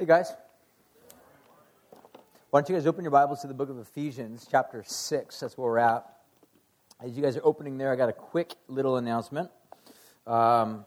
Hey, 0.00 0.06
guys. 0.06 0.32
Why 2.48 2.60
don't 2.62 2.70
you 2.70 2.74
guys 2.74 2.86
open 2.86 3.04
your 3.04 3.10
Bibles 3.10 3.42
to 3.42 3.48
the 3.48 3.52
book 3.52 3.68
of 3.68 3.78
Ephesians, 3.78 4.48
chapter 4.50 4.82
6? 4.82 5.40
That's 5.40 5.58
where 5.58 5.70
we're 5.70 5.76
at. 5.76 6.06
As 7.04 7.14
you 7.14 7.22
guys 7.22 7.36
are 7.36 7.44
opening 7.44 7.76
there, 7.76 7.92
I 7.92 7.96
got 7.96 8.08
a 8.08 8.14
quick 8.14 8.54
little 8.66 8.96
announcement. 8.96 9.50
Um, 10.26 10.86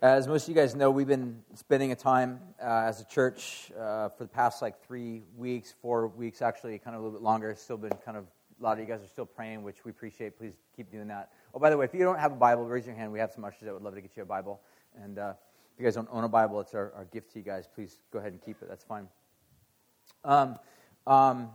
as 0.00 0.26
most 0.26 0.44
of 0.44 0.48
you 0.48 0.54
guys 0.54 0.74
know, 0.74 0.90
we've 0.90 1.06
been 1.06 1.42
spending 1.54 1.92
a 1.92 1.96
time 1.96 2.40
uh, 2.58 2.84
as 2.86 2.98
a 2.98 3.04
church 3.04 3.70
uh, 3.78 4.08
for 4.08 4.24
the 4.24 4.30
past 4.30 4.62
like 4.62 4.82
three 4.86 5.20
weeks, 5.36 5.74
four 5.82 6.06
weeks 6.06 6.40
actually, 6.40 6.78
kind 6.78 6.96
of 6.96 7.02
a 7.02 7.04
little 7.04 7.20
bit 7.20 7.22
longer. 7.22 7.54
Still 7.58 7.76
been 7.76 7.92
kind 8.06 8.16
of, 8.16 8.24
a 8.58 8.62
lot 8.62 8.72
of 8.72 8.78
you 8.78 8.86
guys 8.86 9.04
are 9.04 9.08
still 9.08 9.26
praying, 9.26 9.64
which 9.64 9.84
we 9.84 9.90
appreciate. 9.90 10.38
Please 10.38 10.54
keep 10.74 10.90
doing 10.90 11.08
that. 11.08 11.28
Oh, 11.52 11.58
by 11.58 11.68
the 11.68 11.76
way, 11.76 11.84
if 11.84 11.92
you 11.92 12.00
don't 12.00 12.18
have 12.18 12.32
a 12.32 12.36
Bible, 12.36 12.64
raise 12.64 12.86
your 12.86 12.94
hand. 12.94 13.12
We 13.12 13.18
have 13.18 13.32
some 13.32 13.44
ushers 13.44 13.64
that 13.64 13.74
would 13.74 13.82
love 13.82 13.96
to 13.96 14.00
get 14.00 14.16
you 14.16 14.22
a 14.22 14.26
Bible. 14.26 14.62
And 15.02 15.18
uh, 15.18 15.34
if 15.74 15.80
you 15.80 15.84
guys 15.84 15.96
don't 15.96 16.08
own 16.12 16.22
a 16.22 16.28
Bible, 16.28 16.60
it's 16.60 16.72
our, 16.72 16.92
our 16.94 17.04
gift 17.06 17.32
to 17.32 17.40
you 17.40 17.44
guys. 17.44 17.68
Please 17.74 17.98
go 18.12 18.20
ahead 18.20 18.32
and 18.32 18.40
keep 18.40 18.62
it. 18.62 18.68
That's 18.68 18.84
fine. 18.84 19.08
Um, 20.24 20.58
um, 21.04 21.50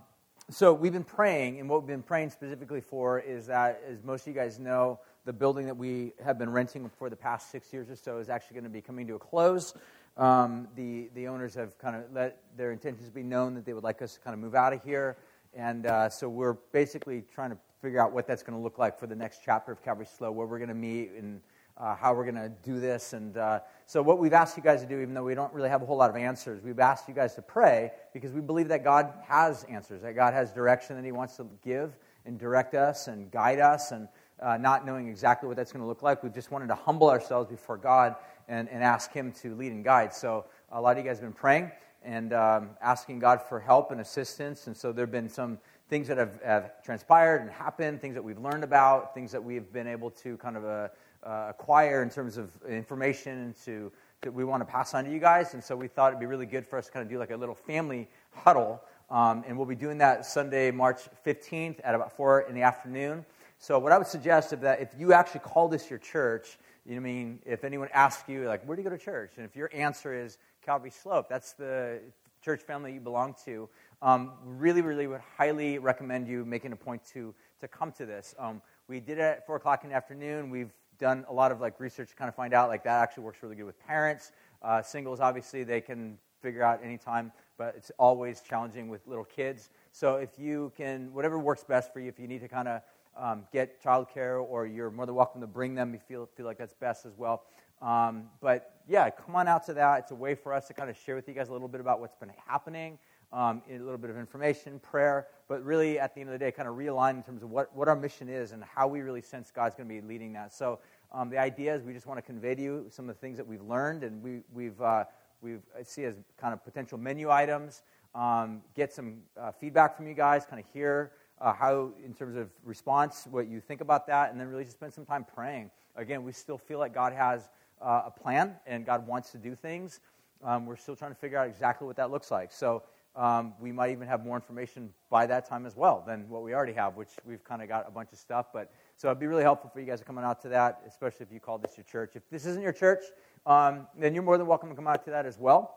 so 0.49 0.73
we've 0.73 0.91
been 0.91 1.05
praying, 1.05 1.59
and 1.59 1.69
what 1.69 1.81
we've 1.81 1.87
been 1.87 2.03
praying 2.03 2.31
specifically 2.31 2.81
for 2.81 3.19
is 3.19 3.47
that, 3.47 3.81
as 3.87 4.03
most 4.03 4.21
of 4.21 4.27
you 4.27 4.33
guys 4.33 4.59
know, 4.59 4.99
the 5.23 5.31
building 5.31 5.67
that 5.67 5.77
we 5.77 6.11
have 6.23 6.37
been 6.37 6.49
renting 6.49 6.89
for 6.97 7.09
the 7.09 7.15
past 7.15 7.49
six 7.49 7.71
years 7.71 7.89
or 7.89 7.95
so 7.95 8.17
is 8.17 8.29
actually 8.29 8.55
going 8.55 8.63
to 8.65 8.69
be 8.69 8.81
coming 8.81 9.07
to 9.07 9.15
a 9.15 9.19
close. 9.19 9.73
Um, 10.17 10.67
the, 10.75 11.09
the 11.13 11.27
owners 11.27 11.53
have 11.55 11.77
kind 11.77 11.95
of 11.95 12.03
let 12.11 12.41
their 12.57 12.71
intentions 12.71 13.09
be 13.09 13.23
known 13.23 13.53
that 13.53 13.65
they 13.65 13.73
would 13.73 13.83
like 13.83 14.01
us 14.01 14.15
to 14.15 14.19
kind 14.19 14.33
of 14.33 14.39
move 14.39 14.55
out 14.55 14.73
of 14.73 14.83
here. 14.83 15.17
And 15.53 15.85
uh, 15.85 16.09
so 16.09 16.27
we're 16.27 16.57
basically 16.73 17.23
trying 17.33 17.51
to 17.51 17.57
figure 17.81 18.01
out 18.01 18.11
what 18.11 18.27
that's 18.27 18.43
going 18.43 18.57
to 18.57 18.61
look 18.61 18.77
like 18.77 18.99
for 18.99 19.07
the 19.07 19.15
next 19.15 19.41
chapter 19.45 19.71
of 19.71 19.81
Calvary 19.81 20.07
Slope, 20.07 20.35
where 20.35 20.45
we're 20.45 20.57
going 20.57 20.69
to 20.69 20.73
meet 20.73 21.11
and 21.11 21.41
uh, 21.79 21.95
how 21.95 22.13
we're 22.13 22.29
going 22.29 22.35
to 22.35 22.49
do 22.63 22.79
this. 22.79 23.13
And 23.13 23.37
uh, 23.37 23.59
so, 23.85 24.01
what 24.01 24.19
we've 24.19 24.33
asked 24.33 24.57
you 24.57 24.63
guys 24.63 24.81
to 24.81 24.87
do, 24.87 24.99
even 24.99 25.13
though 25.13 25.23
we 25.23 25.35
don't 25.35 25.53
really 25.53 25.69
have 25.69 25.81
a 25.81 25.85
whole 25.85 25.97
lot 25.97 26.09
of 26.09 26.15
answers, 26.15 26.61
we've 26.61 26.79
asked 26.79 27.07
you 27.07 27.13
guys 27.13 27.35
to 27.35 27.41
pray 27.41 27.91
because 28.13 28.33
we 28.33 28.41
believe 28.41 28.67
that 28.67 28.83
God 28.83 29.13
has 29.27 29.63
answers, 29.65 30.01
that 30.01 30.15
God 30.15 30.33
has 30.33 30.51
direction 30.51 30.95
that 30.97 31.05
He 31.05 31.11
wants 31.11 31.37
to 31.37 31.47
give 31.63 31.95
and 32.25 32.37
direct 32.37 32.75
us 32.75 33.07
and 33.07 33.31
guide 33.31 33.59
us. 33.59 33.91
And 33.91 34.07
uh, 34.41 34.57
not 34.57 34.85
knowing 34.85 35.07
exactly 35.07 35.47
what 35.47 35.57
that's 35.57 35.71
going 35.71 35.81
to 35.81 35.87
look 35.87 36.01
like, 36.01 36.23
we 36.23 36.29
just 36.29 36.51
wanted 36.51 36.67
to 36.67 36.75
humble 36.75 37.09
ourselves 37.09 37.49
before 37.49 37.77
God 37.77 38.15
and, 38.47 38.69
and 38.69 38.83
ask 38.83 39.11
Him 39.11 39.31
to 39.41 39.55
lead 39.55 39.71
and 39.71 39.83
guide. 39.83 40.13
So, 40.13 40.45
a 40.71 40.79
lot 40.79 40.97
of 40.97 41.03
you 41.03 41.09
guys 41.09 41.19
have 41.19 41.25
been 41.25 41.33
praying 41.33 41.71
and 42.03 42.33
um, 42.33 42.71
asking 42.81 43.19
God 43.19 43.41
for 43.41 43.59
help 43.59 43.91
and 43.91 44.01
assistance. 44.01 44.67
And 44.67 44.75
so, 44.75 44.91
there 44.91 45.03
have 45.03 45.11
been 45.11 45.29
some 45.29 45.59
things 45.89 46.07
that 46.07 46.17
have, 46.17 46.39
have, 46.43 46.83
transpired 46.83 47.41
and 47.41 47.49
happened, 47.49 47.99
things 47.99 48.13
that 48.13 48.23
we've 48.23 48.37
learned 48.37 48.63
about, 48.63 49.13
things 49.15 49.31
that 49.31 49.43
we've 49.43 49.73
been 49.73 49.87
able 49.87 50.11
to 50.11 50.37
kind 50.37 50.55
of 50.55 50.91
uh, 51.23 51.47
acquire 51.49 52.01
in 52.03 52.09
terms 52.09 52.37
of 52.37 52.49
information 52.67 53.53
to, 53.65 53.91
that 54.21 54.33
we 54.33 54.43
want 54.43 54.61
to 54.61 54.65
pass 54.65 54.93
on 54.93 55.05
to 55.05 55.11
you 55.11 55.19
guys. 55.19 55.53
And 55.53 55.63
so 55.63 55.75
we 55.75 55.87
thought 55.87 56.09
it'd 56.09 56.19
be 56.19 56.25
really 56.25 56.45
good 56.45 56.65
for 56.65 56.77
us 56.77 56.87
to 56.87 56.91
kind 56.91 57.03
of 57.03 57.09
do 57.09 57.17
like 57.17 57.31
a 57.31 57.37
little 57.37 57.55
family 57.55 58.07
huddle. 58.31 58.81
Um, 59.09 59.43
and 59.47 59.57
we'll 59.57 59.65
be 59.65 59.75
doing 59.75 59.97
that 59.99 60.25
Sunday, 60.25 60.71
March 60.71 61.01
15th 61.25 61.79
at 61.83 61.95
about 61.95 62.15
4 62.15 62.41
in 62.41 62.55
the 62.55 62.61
afternoon. 62.61 63.25
So 63.57 63.77
what 63.79 63.91
I 63.91 63.97
would 63.97 64.07
suggest 64.07 64.53
is 64.53 64.59
that 64.59 64.81
if 64.81 64.89
you 64.97 65.13
actually 65.13 65.41
call 65.41 65.67
this 65.67 65.89
your 65.89 65.99
church, 65.99 66.57
you 66.85 66.93
know, 66.93 66.97
I 66.97 67.01
mean, 67.01 67.39
if 67.45 67.63
anyone 67.63 67.89
asks 67.93 68.29
you, 68.29 68.47
like, 68.47 68.63
where 68.65 68.75
do 68.75 68.81
you 68.81 68.89
go 68.89 68.95
to 68.95 69.01
church? 69.01 69.33
And 69.35 69.45
if 69.45 69.55
your 69.55 69.69
answer 69.73 70.13
is 70.13 70.37
Calvary 70.65 70.91
Slope, 70.91 71.27
that's 71.27 71.53
the 71.53 71.99
church 72.41 72.61
family 72.61 72.93
you 72.93 72.99
belong 72.99 73.35
to, 73.45 73.67
um, 74.01 74.31
really, 74.45 74.81
really 74.81 75.07
would 75.07 75.21
highly 75.37 75.77
recommend 75.77 76.27
you 76.27 76.45
making 76.45 76.71
a 76.71 76.75
point 76.75 77.03
to, 77.13 77.33
to 77.59 77.67
come 77.67 77.91
to 77.93 78.05
this. 78.05 78.33
Um, 78.39 78.61
we 78.87 78.99
did 78.99 79.17
it 79.17 79.21
at 79.21 79.45
4 79.45 79.57
o'clock 79.57 79.83
in 79.83 79.89
the 79.89 79.95
afternoon. 79.95 80.49
We've 80.49 80.71
done 80.99 81.25
a 81.29 81.33
lot 81.33 81.51
of 81.51 81.61
like 81.61 81.79
research 81.79 82.09
to 82.09 82.15
kind 82.15 82.29
of 82.29 82.35
find 82.35 82.53
out 82.53 82.69
like 82.69 82.83
that 82.83 83.01
actually 83.01 83.23
works 83.23 83.41
really 83.41 83.55
good 83.55 83.65
with 83.65 83.79
parents. 83.87 84.31
Uh, 84.61 84.81
singles, 84.81 85.19
obviously, 85.19 85.63
they 85.63 85.81
can 85.81 86.17
figure 86.41 86.63
out 86.63 86.81
anytime, 86.83 87.31
but 87.57 87.73
it's 87.75 87.91
always 87.97 88.41
challenging 88.41 88.89
with 88.89 89.05
little 89.07 89.23
kids. 89.23 89.69
So 89.91 90.15
if 90.17 90.37
you 90.37 90.71
can, 90.77 91.13
whatever 91.13 91.39
works 91.39 91.63
best 91.63 91.91
for 91.93 91.99
you, 91.99 92.09
if 92.09 92.19
you 92.19 92.27
need 92.27 92.41
to 92.41 92.47
kind 92.47 92.67
of 92.67 92.81
um, 93.17 93.43
get 93.51 93.81
childcare 93.83 94.41
or 94.41 94.65
you're 94.65 94.91
more 94.91 95.05
than 95.05 95.15
welcome 95.15 95.41
to 95.41 95.47
bring 95.47 95.75
them, 95.75 95.93
you 95.93 95.99
feel, 95.99 96.29
feel 96.35 96.45
like 96.45 96.57
that's 96.57 96.73
best 96.73 97.05
as 97.05 97.17
well. 97.17 97.43
Um, 97.81 98.25
but 98.41 98.75
yeah, 98.87 99.09
come 99.09 99.35
on 99.35 99.47
out 99.47 99.65
to 99.67 99.73
that. 99.73 99.99
It's 99.99 100.11
a 100.11 100.15
way 100.15 100.35
for 100.35 100.53
us 100.53 100.67
to 100.67 100.73
kind 100.73 100.89
of 100.89 100.97
share 100.97 101.15
with 101.15 101.27
you 101.27 101.33
guys 101.33 101.49
a 101.49 101.53
little 101.53 101.67
bit 101.67 101.81
about 101.81 101.99
what's 101.99 102.15
been 102.15 102.31
happening 102.45 102.99
um, 103.31 103.61
a 103.69 103.77
little 103.77 103.97
bit 103.97 104.09
of 104.09 104.17
information, 104.17 104.79
prayer, 104.79 105.27
but 105.47 105.63
really 105.63 105.99
at 105.99 106.15
the 106.15 106.21
end 106.21 106.29
of 106.29 106.33
the 106.33 106.39
day, 106.39 106.51
kind 106.51 106.67
of 106.67 106.75
realign 106.75 107.15
in 107.15 107.23
terms 107.23 107.43
of 107.43 107.49
what, 107.49 107.75
what 107.75 107.87
our 107.87 107.95
mission 107.95 108.27
is 108.29 108.51
and 108.51 108.63
how 108.63 108.87
we 108.87 109.01
really 109.01 109.21
sense 109.21 109.51
God's 109.51 109.75
going 109.75 109.87
to 109.87 109.93
be 109.93 110.01
leading 110.01 110.33
that. 110.33 110.53
So 110.53 110.79
um, 111.11 111.29
the 111.29 111.37
idea 111.37 111.75
is 111.75 111.83
we 111.83 111.93
just 111.93 112.07
want 112.07 112.17
to 112.17 112.21
convey 112.21 112.55
to 112.55 112.61
you 112.61 112.85
some 112.89 113.09
of 113.09 113.15
the 113.15 113.19
things 113.19 113.37
that 113.37 113.47
we've 113.47 113.61
learned 113.61 114.03
and 114.03 114.21
we, 114.23 114.39
we've, 114.53 114.81
uh, 114.81 115.03
we've 115.41 115.61
I 115.77 115.83
see 115.83 116.05
as 116.05 116.15
kind 116.37 116.53
of 116.53 116.63
potential 116.63 116.97
menu 116.97 117.29
items, 117.29 117.83
um, 118.15 118.61
get 118.75 118.91
some 118.91 119.17
uh, 119.39 119.51
feedback 119.51 119.95
from 119.95 120.07
you 120.07 120.13
guys, 120.13 120.45
kind 120.45 120.59
of 120.59 120.65
hear 120.73 121.11
uh, 121.39 121.53
how, 121.53 121.91
in 122.03 122.13
terms 122.13 122.35
of 122.35 122.49
response, 122.63 123.27
what 123.29 123.47
you 123.47 123.61
think 123.61 123.81
about 123.81 124.07
that, 124.07 124.31
and 124.31 124.39
then 124.39 124.47
really 124.47 124.63
just 124.63 124.75
spend 124.75 124.93
some 124.93 125.05
time 125.05 125.25
praying. 125.35 125.71
Again, 125.95 126.23
we 126.23 126.31
still 126.31 126.57
feel 126.57 126.79
like 126.79 126.93
God 126.93 127.13
has 127.13 127.49
uh, 127.81 128.03
a 128.07 128.11
plan 128.11 128.55
and 128.65 128.85
God 128.85 129.07
wants 129.07 129.31
to 129.31 129.37
do 129.37 129.55
things. 129.55 129.99
Um, 130.43 130.65
we're 130.65 130.77
still 130.77 130.95
trying 130.95 131.11
to 131.11 131.17
figure 131.17 131.37
out 131.37 131.47
exactly 131.47 131.85
what 131.85 131.95
that 131.97 132.11
looks 132.11 132.31
like. 132.31 132.51
So 132.51 132.83
um, 133.15 133.53
we 133.59 133.71
might 133.71 133.91
even 133.91 134.07
have 134.07 134.23
more 134.23 134.35
information 134.35 134.91
by 135.09 135.25
that 135.25 135.47
time 135.47 135.65
as 135.65 135.75
well 135.75 136.03
than 136.05 136.29
what 136.29 136.43
we 136.43 136.53
already 136.53 136.73
have, 136.73 136.95
which 136.95 137.09
we've 137.25 137.43
kind 137.43 137.61
of 137.61 137.67
got 137.67 137.87
a 137.87 137.91
bunch 137.91 138.11
of 138.13 138.19
stuff. 138.19 138.47
But 138.53 138.71
so 138.95 139.07
it'd 139.07 139.19
be 139.19 139.27
really 139.27 139.43
helpful 139.43 139.69
for 139.73 139.79
you 139.79 139.85
guys 139.85 139.99
to 139.99 140.05
come 140.05 140.17
out 140.17 140.41
to 140.43 140.49
that, 140.49 140.81
especially 140.87 141.25
if 141.25 141.31
you 141.31 141.39
call 141.39 141.57
this 141.57 141.75
your 141.75 141.85
church. 141.85 142.15
If 142.15 142.29
this 142.29 142.45
isn't 142.45 142.61
your 142.61 142.73
church, 142.73 143.03
um, 143.45 143.87
then 143.97 144.13
you're 144.13 144.23
more 144.23 144.37
than 144.37 144.47
welcome 144.47 144.69
to 144.69 144.75
come 144.75 144.87
out 144.87 145.03
to 145.05 145.11
that 145.11 145.25
as 145.25 145.37
well. 145.37 145.75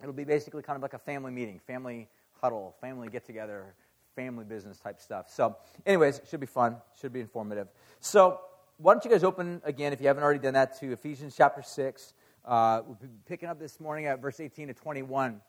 It'll 0.00 0.12
be 0.12 0.24
basically 0.24 0.62
kind 0.62 0.76
of 0.76 0.82
like 0.82 0.94
a 0.94 0.98
family 0.98 1.32
meeting, 1.32 1.58
family 1.66 2.08
huddle, 2.40 2.76
family 2.80 3.08
get 3.08 3.24
together, 3.24 3.74
family 4.14 4.44
business 4.44 4.78
type 4.78 5.00
stuff. 5.00 5.26
So, 5.30 5.56
anyways, 5.86 6.20
should 6.28 6.40
be 6.40 6.46
fun, 6.46 6.76
should 7.00 7.12
be 7.12 7.20
informative. 7.20 7.68
So, 8.00 8.40
why 8.76 8.92
don't 8.92 9.04
you 9.04 9.10
guys 9.10 9.24
open 9.24 9.60
again, 9.64 9.92
if 9.92 10.00
you 10.00 10.06
haven't 10.06 10.22
already 10.22 10.38
done 10.38 10.54
that, 10.54 10.78
to 10.80 10.92
Ephesians 10.92 11.34
chapter 11.36 11.62
6. 11.62 12.12
Uh, 12.44 12.82
we'll 12.86 12.94
be 12.94 13.08
picking 13.26 13.48
up 13.48 13.58
this 13.58 13.80
morning 13.80 14.06
at 14.06 14.22
verse 14.22 14.38
18 14.38 14.68
to 14.68 14.74
21. 14.74 15.40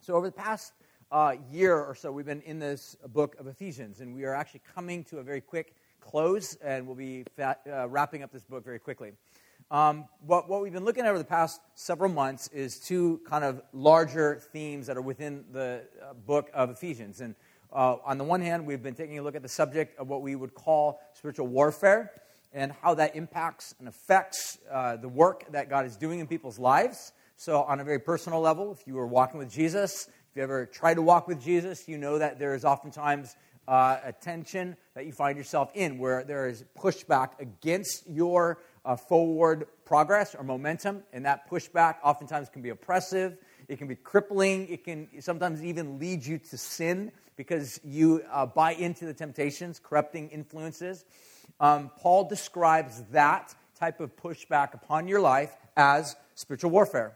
So, 0.00 0.14
over 0.14 0.26
the 0.26 0.32
past 0.32 0.72
uh, 1.10 1.34
year 1.50 1.76
or 1.76 1.94
so, 1.94 2.12
we've 2.12 2.24
been 2.24 2.40
in 2.42 2.58
this 2.58 2.96
book 3.08 3.36
of 3.38 3.46
Ephesians, 3.46 4.00
and 4.00 4.14
we 4.14 4.24
are 4.24 4.34
actually 4.34 4.62
coming 4.74 5.04
to 5.04 5.18
a 5.18 5.22
very 5.22 5.40
quick 5.40 5.74
close, 6.00 6.54
and 6.62 6.86
we'll 6.86 6.96
be 6.96 7.24
fat, 7.36 7.60
uh, 7.70 7.88
wrapping 7.88 8.22
up 8.22 8.32
this 8.32 8.44
book 8.44 8.64
very 8.64 8.78
quickly. 8.78 9.12
Um, 9.70 10.06
what, 10.24 10.48
what 10.48 10.62
we've 10.62 10.72
been 10.72 10.84
looking 10.84 11.04
at 11.04 11.10
over 11.10 11.18
the 11.18 11.24
past 11.24 11.60
several 11.74 12.10
months 12.10 12.48
is 12.48 12.78
two 12.78 13.20
kind 13.28 13.44
of 13.44 13.60
larger 13.72 14.40
themes 14.52 14.86
that 14.86 14.96
are 14.96 15.02
within 15.02 15.44
the 15.52 15.82
uh, 16.00 16.14
book 16.14 16.48
of 16.54 16.70
Ephesians. 16.70 17.20
And 17.20 17.34
uh, 17.72 17.96
on 18.04 18.16
the 18.16 18.24
one 18.24 18.40
hand, 18.40 18.64
we've 18.64 18.82
been 18.82 18.94
taking 18.94 19.18
a 19.18 19.22
look 19.22 19.34
at 19.34 19.42
the 19.42 19.48
subject 19.48 19.98
of 19.98 20.08
what 20.08 20.22
we 20.22 20.36
would 20.36 20.54
call 20.54 21.00
spiritual 21.12 21.48
warfare 21.48 22.12
and 22.54 22.72
how 22.80 22.94
that 22.94 23.14
impacts 23.14 23.74
and 23.78 23.88
affects 23.88 24.58
uh, 24.70 24.96
the 24.96 25.08
work 25.08 25.44
that 25.52 25.68
God 25.68 25.84
is 25.84 25.96
doing 25.96 26.20
in 26.20 26.26
people's 26.26 26.58
lives. 26.58 27.12
So, 27.40 27.62
on 27.62 27.78
a 27.78 27.84
very 27.84 28.00
personal 28.00 28.40
level, 28.40 28.72
if 28.72 28.84
you 28.84 28.94
were 28.94 29.06
walking 29.06 29.38
with 29.38 29.48
Jesus, 29.48 30.08
if 30.08 30.36
you 30.36 30.42
ever 30.42 30.66
tried 30.66 30.94
to 30.94 31.02
walk 31.02 31.28
with 31.28 31.40
Jesus, 31.40 31.86
you 31.86 31.96
know 31.96 32.18
that 32.18 32.40
there 32.40 32.52
is 32.52 32.64
oftentimes 32.64 33.36
uh, 33.68 33.98
a 34.02 34.12
tension 34.12 34.76
that 34.94 35.06
you 35.06 35.12
find 35.12 35.38
yourself 35.38 35.70
in 35.76 35.98
where 35.98 36.24
there 36.24 36.48
is 36.48 36.64
pushback 36.76 37.38
against 37.38 38.10
your 38.10 38.58
uh, 38.84 38.96
forward 38.96 39.68
progress 39.84 40.34
or 40.34 40.42
momentum. 40.42 41.04
And 41.12 41.24
that 41.26 41.48
pushback 41.48 41.98
oftentimes 42.02 42.48
can 42.48 42.60
be 42.60 42.70
oppressive, 42.70 43.38
it 43.68 43.78
can 43.78 43.86
be 43.86 43.94
crippling, 43.94 44.66
it 44.68 44.82
can 44.82 45.06
sometimes 45.20 45.62
even 45.62 46.00
lead 46.00 46.26
you 46.26 46.38
to 46.38 46.58
sin 46.58 47.12
because 47.36 47.80
you 47.84 48.24
uh, 48.32 48.46
buy 48.46 48.72
into 48.72 49.04
the 49.04 49.14
temptations, 49.14 49.78
corrupting 49.78 50.30
influences. 50.30 51.04
Um, 51.60 51.92
Paul 52.00 52.28
describes 52.28 53.04
that 53.12 53.54
type 53.78 54.00
of 54.00 54.16
pushback 54.16 54.74
upon 54.74 55.06
your 55.06 55.20
life 55.20 55.56
as 55.76 56.16
spiritual 56.34 56.72
warfare. 56.72 57.12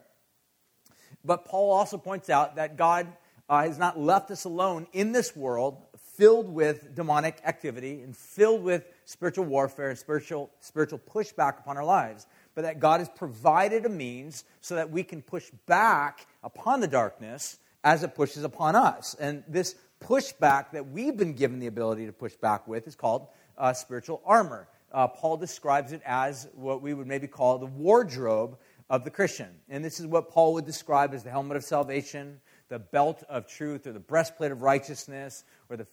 But 1.24 1.44
Paul 1.44 1.72
also 1.72 1.98
points 1.98 2.30
out 2.30 2.56
that 2.56 2.76
God 2.76 3.06
uh, 3.48 3.62
has 3.62 3.78
not 3.78 3.98
left 3.98 4.30
us 4.30 4.44
alone 4.44 4.86
in 4.92 5.12
this 5.12 5.36
world 5.36 5.82
filled 6.14 6.48
with 6.48 6.94
demonic 6.94 7.40
activity 7.44 8.02
and 8.02 8.16
filled 8.16 8.62
with 8.62 8.84
spiritual 9.04 9.44
warfare 9.44 9.90
and 9.90 9.98
spiritual, 9.98 10.50
spiritual 10.60 10.98
pushback 10.98 11.58
upon 11.58 11.76
our 11.76 11.84
lives, 11.84 12.26
but 12.54 12.62
that 12.62 12.80
God 12.80 13.00
has 13.00 13.08
provided 13.08 13.86
a 13.86 13.88
means 13.88 14.44
so 14.60 14.74
that 14.74 14.90
we 14.90 15.02
can 15.02 15.22
push 15.22 15.50
back 15.66 16.26
upon 16.44 16.80
the 16.80 16.88
darkness 16.88 17.58
as 17.82 18.02
it 18.02 18.14
pushes 18.14 18.44
upon 18.44 18.76
us. 18.76 19.16
And 19.18 19.42
this 19.48 19.74
pushback 20.02 20.72
that 20.72 20.90
we've 20.90 21.16
been 21.16 21.32
given 21.32 21.58
the 21.58 21.66
ability 21.66 22.06
to 22.06 22.12
push 22.12 22.34
back 22.34 22.68
with 22.68 22.86
is 22.86 22.94
called 22.94 23.28
uh, 23.56 23.72
spiritual 23.72 24.20
armor. 24.24 24.68
Uh, 24.92 25.08
Paul 25.08 25.38
describes 25.38 25.92
it 25.92 26.02
as 26.04 26.48
what 26.54 26.82
we 26.82 26.92
would 26.92 27.06
maybe 27.06 27.26
call 27.26 27.58
the 27.58 27.66
wardrobe 27.66 28.58
of 28.90 29.04
the 29.04 29.10
Christian. 29.10 29.48
And 29.68 29.84
this 29.84 30.00
is 30.00 30.06
what 30.06 30.30
Paul 30.30 30.54
would 30.54 30.64
describe 30.64 31.14
as 31.14 31.22
the 31.22 31.30
helmet 31.30 31.56
of 31.56 31.64
salvation, 31.64 32.40
the 32.68 32.78
belt 32.78 33.22
of 33.28 33.46
truth, 33.46 33.86
or 33.86 33.92
the 33.92 34.00
breastplate 34.00 34.52
of 34.52 34.62
righteousness, 34.62 35.44
or 35.68 35.76
the 35.76 35.86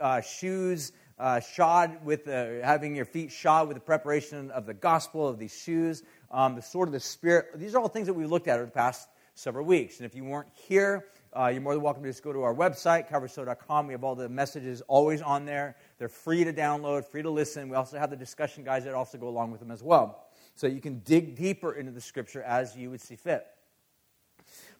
uh, 0.00 0.20
shoes 0.20 0.92
uh, 1.18 1.38
shod 1.40 2.04
with 2.04 2.24
the, 2.24 2.60
having 2.64 2.96
your 2.96 3.04
feet 3.04 3.30
shod 3.30 3.68
with 3.68 3.76
the 3.76 3.82
preparation 3.82 4.50
of 4.50 4.64
the 4.64 4.74
gospel 4.74 5.28
of 5.28 5.38
these 5.38 5.54
shoes, 5.54 6.02
um, 6.30 6.54
the 6.54 6.62
sword 6.62 6.88
of 6.88 6.92
the 6.92 7.00
Spirit. 7.00 7.46
These 7.56 7.74
are 7.74 7.80
all 7.80 7.88
things 7.88 8.06
that 8.06 8.14
we've 8.14 8.30
looked 8.30 8.48
at 8.48 8.56
over 8.56 8.64
the 8.64 8.70
past 8.70 9.08
several 9.34 9.66
weeks. 9.66 9.98
And 9.98 10.06
if 10.06 10.14
you 10.14 10.24
weren't 10.24 10.48
here, 10.54 11.06
uh, 11.36 11.46
you're 11.46 11.60
more 11.60 11.74
than 11.74 11.82
welcome 11.82 12.02
to 12.02 12.08
just 12.08 12.22
go 12.22 12.32
to 12.32 12.42
our 12.42 12.54
website, 12.54 13.08
calvaryslope.com. 13.08 13.86
We 13.86 13.92
have 13.92 14.02
all 14.02 14.14
the 14.14 14.28
messages 14.28 14.82
always 14.88 15.22
on 15.22 15.44
there. 15.44 15.76
They're 15.98 16.08
free 16.08 16.44
to 16.44 16.52
download, 16.52 17.04
free 17.04 17.22
to 17.22 17.30
listen. 17.30 17.68
We 17.68 17.76
also 17.76 17.98
have 17.98 18.10
the 18.10 18.16
discussion 18.16 18.64
guides 18.64 18.84
that 18.86 18.94
also 18.94 19.18
go 19.18 19.28
along 19.28 19.52
with 19.52 19.60
them 19.60 19.70
as 19.70 19.82
well. 19.82 20.26
So 20.54 20.66
you 20.66 20.80
can 20.80 21.00
dig 21.00 21.36
deeper 21.36 21.72
into 21.72 21.92
the 21.92 22.00
scripture 22.00 22.42
as 22.42 22.76
you 22.76 22.90
would 22.90 23.00
see 23.00 23.16
fit. 23.16 23.46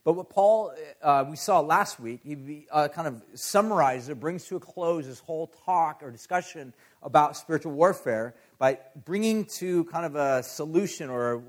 But 0.03 0.13
what 0.13 0.29
Paul, 0.29 0.73
uh, 1.03 1.25
we 1.29 1.35
saw 1.35 1.59
last 1.59 1.99
week, 1.99 2.21
he 2.23 2.65
uh, 2.71 2.87
kind 2.87 3.07
of 3.07 3.21
summarizes 3.35 4.09
or 4.09 4.15
brings 4.15 4.45
to 4.45 4.55
a 4.55 4.59
close 4.59 5.05
this 5.05 5.19
whole 5.19 5.53
talk 5.63 6.01
or 6.01 6.09
discussion 6.09 6.73
about 7.03 7.37
spiritual 7.37 7.73
warfare 7.73 8.33
by 8.57 8.79
bringing 9.05 9.45
to 9.45 9.83
kind 9.85 10.05
of 10.05 10.15
a 10.15 10.41
solution 10.41 11.09
or 11.09 11.33
a, 11.33 11.41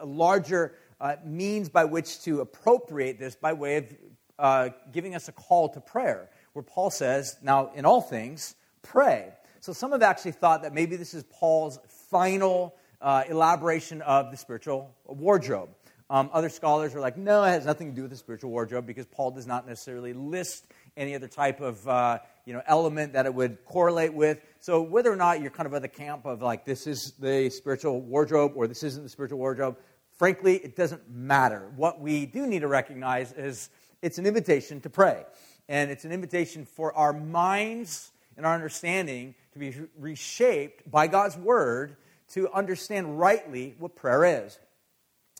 a 0.00 0.06
larger 0.06 0.74
uh, 1.00 1.16
means 1.22 1.68
by 1.68 1.84
which 1.84 2.22
to 2.22 2.40
appropriate 2.40 3.18
this 3.18 3.36
by 3.36 3.52
way 3.52 3.76
of 3.76 3.94
uh, 4.38 4.68
giving 4.92 5.14
us 5.14 5.28
a 5.28 5.32
call 5.32 5.68
to 5.68 5.80
prayer, 5.80 6.30
where 6.54 6.62
Paul 6.62 6.90
says, 6.90 7.36
Now, 7.42 7.72
in 7.74 7.84
all 7.84 8.00
things, 8.00 8.54
pray. 8.82 9.32
So 9.60 9.72
some 9.72 9.92
have 9.92 10.02
actually 10.02 10.32
thought 10.32 10.62
that 10.62 10.72
maybe 10.72 10.96
this 10.96 11.12
is 11.12 11.24
Paul's 11.24 11.78
final 12.10 12.74
uh, 13.06 13.22
elaboration 13.28 14.02
of 14.02 14.32
the 14.32 14.36
spiritual 14.36 14.92
wardrobe. 15.06 15.68
Um, 16.10 16.28
other 16.32 16.48
scholars 16.48 16.92
are 16.96 17.00
like, 17.00 17.16
no, 17.16 17.44
it 17.44 17.50
has 17.50 17.64
nothing 17.64 17.90
to 17.90 17.94
do 17.94 18.02
with 18.02 18.10
the 18.10 18.16
spiritual 18.16 18.50
wardrobe 18.50 18.84
because 18.84 19.06
Paul 19.06 19.30
does 19.30 19.46
not 19.46 19.64
necessarily 19.64 20.12
list 20.12 20.66
any 20.96 21.14
other 21.14 21.28
type 21.28 21.60
of 21.60 21.86
uh, 21.86 22.18
you 22.46 22.52
know, 22.52 22.62
element 22.66 23.12
that 23.12 23.24
it 23.24 23.32
would 23.32 23.64
correlate 23.64 24.12
with. 24.12 24.40
So 24.58 24.82
whether 24.82 25.12
or 25.12 25.14
not 25.14 25.40
you're 25.40 25.52
kind 25.52 25.68
of 25.68 25.74
at 25.74 25.82
the 25.82 25.88
camp 25.88 26.26
of 26.26 26.42
like, 26.42 26.64
this 26.64 26.88
is 26.88 27.12
the 27.20 27.48
spiritual 27.50 28.00
wardrobe 28.00 28.52
or 28.56 28.66
this 28.66 28.82
isn't 28.82 29.04
the 29.04 29.08
spiritual 29.08 29.38
wardrobe, 29.38 29.76
frankly, 30.18 30.56
it 30.56 30.74
doesn't 30.74 31.08
matter. 31.08 31.70
What 31.76 32.00
we 32.00 32.26
do 32.26 32.44
need 32.44 32.60
to 32.60 32.68
recognize 32.68 33.32
is 33.34 33.70
it's 34.02 34.18
an 34.18 34.26
invitation 34.26 34.80
to 34.80 34.90
pray. 34.90 35.22
And 35.68 35.92
it's 35.92 36.04
an 36.04 36.10
invitation 36.10 36.64
for 36.64 36.92
our 36.94 37.12
minds 37.12 38.10
and 38.36 38.44
our 38.44 38.54
understanding 38.54 39.36
to 39.52 39.60
be 39.60 39.72
reshaped 39.96 40.90
by 40.90 41.06
God's 41.06 41.36
word 41.36 41.96
to 42.32 42.50
understand 42.52 43.18
rightly 43.18 43.74
what 43.78 43.94
prayer 43.94 44.44
is. 44.44 44.58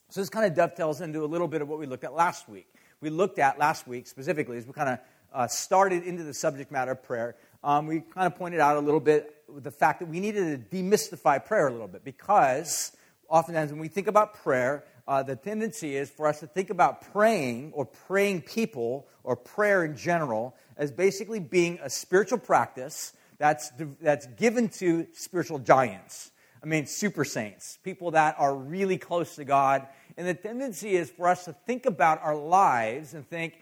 So 0.09 0.21
this 0.21 0.29
kind 0.29 0.45
of 0.45 0.55
dovetails 0.55 1.01
into 1.01 1.23
a 1.23 1.27
little 1.27 1.47
bit 1.47 1.61
of 1.61 1.67
what 1.67 1.79
we 1.79 1.85
looked 1.85 2.03
at 2.03 2.13
last 2.13 2.47
week. 2.47 2.67
We 3.01 3.09
looked 3.09 3.39
at 3.39 3.59
last 3.59 3.87
week 3.87 4.07
specifically 4.07 4.57
as 4.57 4.65
we 4.65 4.73
kind 4.73 4.89
of 4.89 4.99
uh, 5.33 5.47
started 5.47 6.03
into 6.03 6.23
the 6.23 6.33
subject 6.33 6.71
matter 6.71 6.91
of 6.91 7.03
prayer. 7.03 7.35
Um, 7.63 7.87
we 7.87 7.99
kind 7.99 8.25
of 8.25 8.35
pointed 8.35 8.59
out 8.59 8.77
a 8.77 8.79
little 8.79 8.99
bit 8.99 9.43
the 9.49 9.71
fact 9.71 9.99
that 9.99 10.07
we 10.07 10.19
needed 10.19 10.69
to 10.71 10.75
demystify 10.75 11.43
prayer 11.43 11.67
a 11.67 11.71
little 11.71 11.87
bit 11.87 12.03
because 12.03 12.95
oftentimes 13.29 13.71
when 13.71 13.79
we 13.81 13.87
think 13.87 14.07
about 14.07 14.35
prayer, 14.35 14.85
uh, 15.07 15.23
the 15.23 15.35
tendency 15.35 15.95
is 15.95 16.09
for 16.09 16.27
us 16.27 16.39
to 16.39 16.47
think 16.47 16.69
about 16.69 17.13
praying 17.13 17.71
or 17.73 17.85
praying 17.85 18.41
people 18.41 19.07
or 19.23 19.35
prayer 19.35 19.83
in 19.85 19.95
general 19.95 20.55
as 20.77 20.91
basically 20.91 21.39
being 21.39 21.79
a 21.81 21.89
spiritual 21.89 22.37
practice 22.37 23.13
that's, 23.37 23.71
that's 24.01 24.25
given 24.27 24.69
to 24.69 25.07
spiritual 25.13 25.59
giants. 25.59 26.31
I 26.67 26.69
mean, 26.69 26.85
super 26.85 27.23
saints, 27.23 27.79
people 27.81 28.11
that 28.11 28.35
are 28.37 28.53
really 28.53 28.97
close 28.97 29.37
to 29.37 29.45
God. 29.45 29.87
And 30.17 30.27
the 30.27 30.33
tendency 30.33 30.97
is 30.97 31.09
for 31.09 31.29
us 31.29 31.45
to 31.45 31.53
think 31.53 31.85
about 31.85 32.21
our 32.21 32.35
lives 32.35 33.13
and 33.13 33.25
think, 33.25 33.57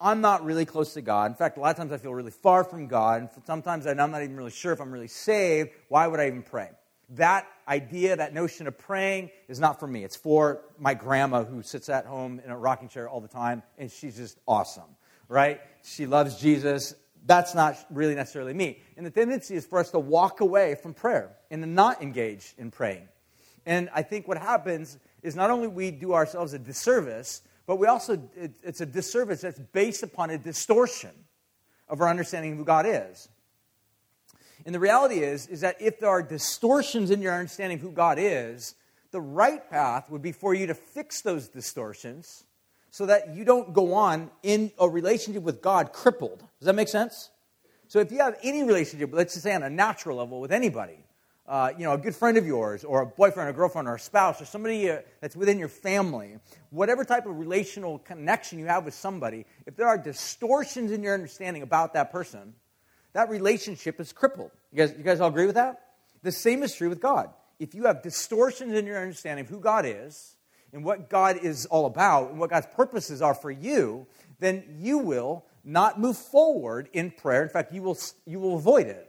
I'm 0.00 0.20
not 0.20 0.44
really 0.44 0.64
close 0.64 0.94
to 0.94 1.02
God. 1.02 1.32
In 1.32 1.36
fact, 1.36 1.58
a 1.58 1.60
lot 1.60 1.70
of 1.70 1.76
times 1.76 1.90
I 1.90 1.96
feel 1.96 2.14
really 2.14 2.30
far 2.30 2.62
from 2.62 2.86
God. 2.86 3.22
And 3.22 3.30
sometimes 3.46 3.84
I'm 3.84 3.96
not 3.96 4.22
even 4.22 4.36
really 4.36 4.52
sure 4.52 4.72
if 4.72 4.80
I'm 4.80 4.92
really 4.92 5.08
saved. 5.08 5.70
Why 5.88 6.06
would 6.06 6.20
I 6.20 6.28
even 6.28 6.44
pray? 6.44 6.70
That 7.08 7.48
idea, 7.66 8.14
that 8.14 8.32
notion 8.32 8.68
of 8.68 8.78
praying 8.78 9.30
is 9.48 9.58
not 9.58 9.80
for 9.80 9.88
me. 9.88 10.04
It's 10.04 10.14
for 10.14 10.60
my 10.78 10.94
grandma 10.94 11.42
who 11.42 11.64
sits 11.64 11.88
at 11.88 12.06
home 12.06 12.40
in 12.44 12.52
a 12.52 12.56
rocking 12.56 12.88
chair 12.88 13.08
all 13.08 13.20
the 13.20 13.26
time, 13.26 13.64
and 13.76 13.90
she's 13.90 14.16
just 14.16 14.38
awesome, 14.46 14.94
right? 15.28 15.60
She 15.82 16.06
loves 16.06 16.40
Jesus 16.40 16.94
that's 17.26 17.56
not 17.56 17.76
really 17.90 18.14
necessarily 18.14 18.54
me. 18.54 18.78
And 18.96 19.04
the 19.04 19.10
tendency 19.10 19.56
is 19.56 19.66
for 19.66 19.80
us 19.80 19.90
to 19.90 19.98
walk 19.98 20.40
away 20.40 20.76
from 20.76 20.94
prayer 20.94 21.35
and 21.50 21.74
not 21.74 22.02
engage 22.02 22.54
in 22.58 22.70
praying. 22.70 23.08
And 23.64 23.90
I 23.94 24.02
think 24.02 24.28
what 24.28 24.38
happens 24.38 24.98
is 25.22 25.34
not 25.34 25.50
only 25.50 25.68
we 25.68 25.90
do 25.90 26.12
ourselves 26.14 26.52
a 26.52 26.58
disservice, 26.58 27.42
but 27.66 27.76
we 27.76 27.86
also, 27.88 28.14
it, 28.36 28.52
it's 28.62 28.80
a 28.80 28.86
disservice 28.86 29.40
that's 29.40 29.58
based 29.58 30.02
upon 30.02 30.30
a 30.30 30.38
distortion 30.38 31.10
of 31.88 32.00
our 32.00 32.08
understanding 32.08 32.52
of 32.52 32.58
who 32.58 32.64
God 32.64 32.86
is. 32.86 33.28
And 34.64 34.74
the 34.74 34.80
reality 34.80 35.16
is, 35.16 35.46
is 35.48 35.60
that 35.60 35.76
if 35.80 36.00
there 36.00 36.08
are 36.08 36.22
distortions 36.22 37.10
in 37.10 37.22
your 37.22 37.32
understanding 37.34 37.78
of 37.78 37.82
who 37.82 37.92
God 37.92 38.18
is, 38.20 38.74
the 39.10 39.20
right 39.20 39.68
path 39.70 40.10
would 40.10 40.22
be 40.22 40.32
for 40.32 40.54
you 40.54 40.66
to 40.68 40.74
fix 40.74 41.22
those 41.22 41.48
distortions 41.48 42.44
so 42.90 43.06
that 43.06 43.34
you 43.34 43.44
don't 43.44 43.72
go 43.72 43.94
on 43.94 44.30
in 44.42 44.72
a 44.78 44.88
relationship 44.88 45.42
with 45.42 45.60
God 45.60 45.92
crippled. 45.92 46.38
Does 46.58 46.66
that 46.66 46.74
make 46.74 46.88
sense? 46.88 47.30
So 47.88 48.00
if 48.00 48.10
you 48.10 48.18
have 48.18 48.36
any 48.42 48.64
relationship, 48.64 49.10
let's 49.12 49.34
just 49.34 49.44
say 49.44 49.54
on 49.54 49.62
a 49.62 49.70
natural 49.70 50.16
level 50.16 50.40
with 50.40 50.50
anybody, 50.50 50.98
uh, 51.48 51.70
you 51.78 51.84
know, 51.84 51.92
a 51.92 51.98
good 51.98 52.14
friend 52.14 52.36
of 52.36 52.46
yours, 52.46 52.84
or 52.84 53.02
a 53.02 53.06
boyfriend, 53.06 53.48
or 53.48 53.52
girlfriend, 53.52 53.88
or 53.88 53.94
a 53.94 54.00
spouse, 54.00 54.40
or 54.40 54.44
somebody 54.44 54.90
uh, 54.90 54.98
that's 55.20 55.36
within 55.36 55.58
your 55.58 55.68
family, 55.68 56.38
whatever 56.70 57.04
type 57.04 57.26
of 57.26 57.38
relational 57.38 57.98
connection 58.00 58.58
you 58.58 58.66
have 58.66 58.84
with 58.84 58.94
somebody, 58.94 59.46
if 59.66 59.76
there 59.76 59.86
are 59.86 59.98
distortions 59.98 60.90
in 60.90 61.02
your 61.02 61.14
understanding 61.14 61.62
about 61.62 61.94
that 61.94 62.10
person, 62.10 62.54
that 63.12 63.28
relationship 63.30 64.00
is 64.00 64.12
crippled. 64.12 64.50
You 64.72 64.78
guys, 64.78 64.94
you 64.96 65.04
guys 65.04 65.20
all 65.20 65.28
agree 65.28 65.46
with 65.46 65.54
that? 65.54 65.82
The 66.22 66.32
same 66.32 66.62
is 66.62 66.74
true 66.74 66.88
with 66.88 67.00
God. 67.00 67.30
If 67.58 67.74
you 67.74 67.84
have 67.84 68.02
distortions 68.02 68.74
in 68.74 68.84
your 68.84 69.00
understanding 69.00 69.44
of 69.44 69.50
who 69.50 69.60
God 69.60 69.86
is, 69.86 70.36
and 70.72 70.84
what 70.84 71.08
God 71.08 71.38
is 71.42 71.64
all 71.66 71.86
about 71.86 72.30
and 72.30 72.38
what 72.38 72.50
God's 72.50 72.66
purposes 72.74 73.22
are 73.22 73.34
for 73.34 73.50
you, 73.50 74.06
then 74.40 74.64
you 74.78 74.98
will 74.98 75.46
not 75.64 75.98
move 75.98 76.16
forward 76.16 76.88
in 76.92 77.10
prayer. 77.10 77.42
In 77.42 77.48
fact, 77.48 77.72
you 77.72 77.82
will, 77.82 77.96
you 78.26 78.38
will 78.38 78.56
avoid 78.56 78.86
it. 78.86 79.05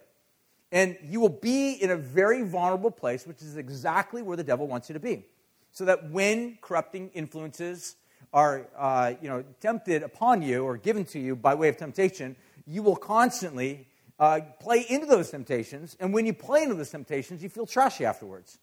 And 0.71 0.97
you 1.03 1.19
will 1.19 1.29
be 1.29 1.73
in 1.73 1.91
a 1.91 1.95
very 1.95 2.43
vulnerable 2.43 2.91
place, 2.91 3.25
which 3.25 3.41
is 3.41 3.57
exactly 3.57 4.21
where 4.21 4.35
the 4.35 4.43
devil 4.43 4.67
wants 4.67 4.89
you 4.89 4.93
to 4.93 4.99
be. 4.99 5.25
So 5.71 5.85
that 5.85 6.09
when 6.09 6.57
corrupting 6.61 7.09
influences 7.13 7.95
are 8.33 8.67
uh, 8.77 9.13
you 9.21 9.29
know, 9.29 9.43
tempted 9.61 10.03
upon 10.03 10.41
you 10.41 10.63
or 10.63 10.77
given 10.77 11.05
to 11.05 11.19
you 11.19 11.35
by 11.35 11.55
way 11.55 11.69
of 11.69 11.77
temptation, 11.77 12.35
you 12.65 12.83
will 12.83 12.95
constantly 12.95 13.87
uh, 14.19 14.41
play 14.59 14.85
into 14.89 15.05
those 15.05 15.29
temptations. 15.29 15.95
And 15.99 16.13
when 16.13 16.25
you 16.25 16.33
play 16.33 16.63
into 16.63 16.75
those 16.75 16.89
temptations, 16.89 17.41
you 17.41 17.49
feel 17.49 17.65
trashy 17.65 18.05
afterwards. 18.05 18.59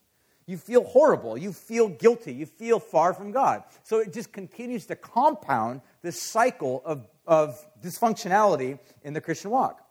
You 0.47 0.57
feel 0.57 0.83
horrible. 0.83 1.37
You 1.37 1.53
feel 1.53 1.89
guilty. 1.89 2.33
You 2.33 2.45
feel 2.45 2.79
far 2.79 3.13
from 3.13 3.31
God. 3.31 3.63
So 3.83 3.99
it 3.99 4.13
just 4.13 4.31
continues 4.31 4.85
to 4.87 4.95
compound 4.95 5.81
this 6.03 6.21
cycle 6.21 6.83
of, 6.85 7.07
of 7.25 7.65
dysfunctionality 7.81 8.77
in 9.03 9.13
the 9.13 9.21
Christian 9.21 9.49
walk. 9.49 9.81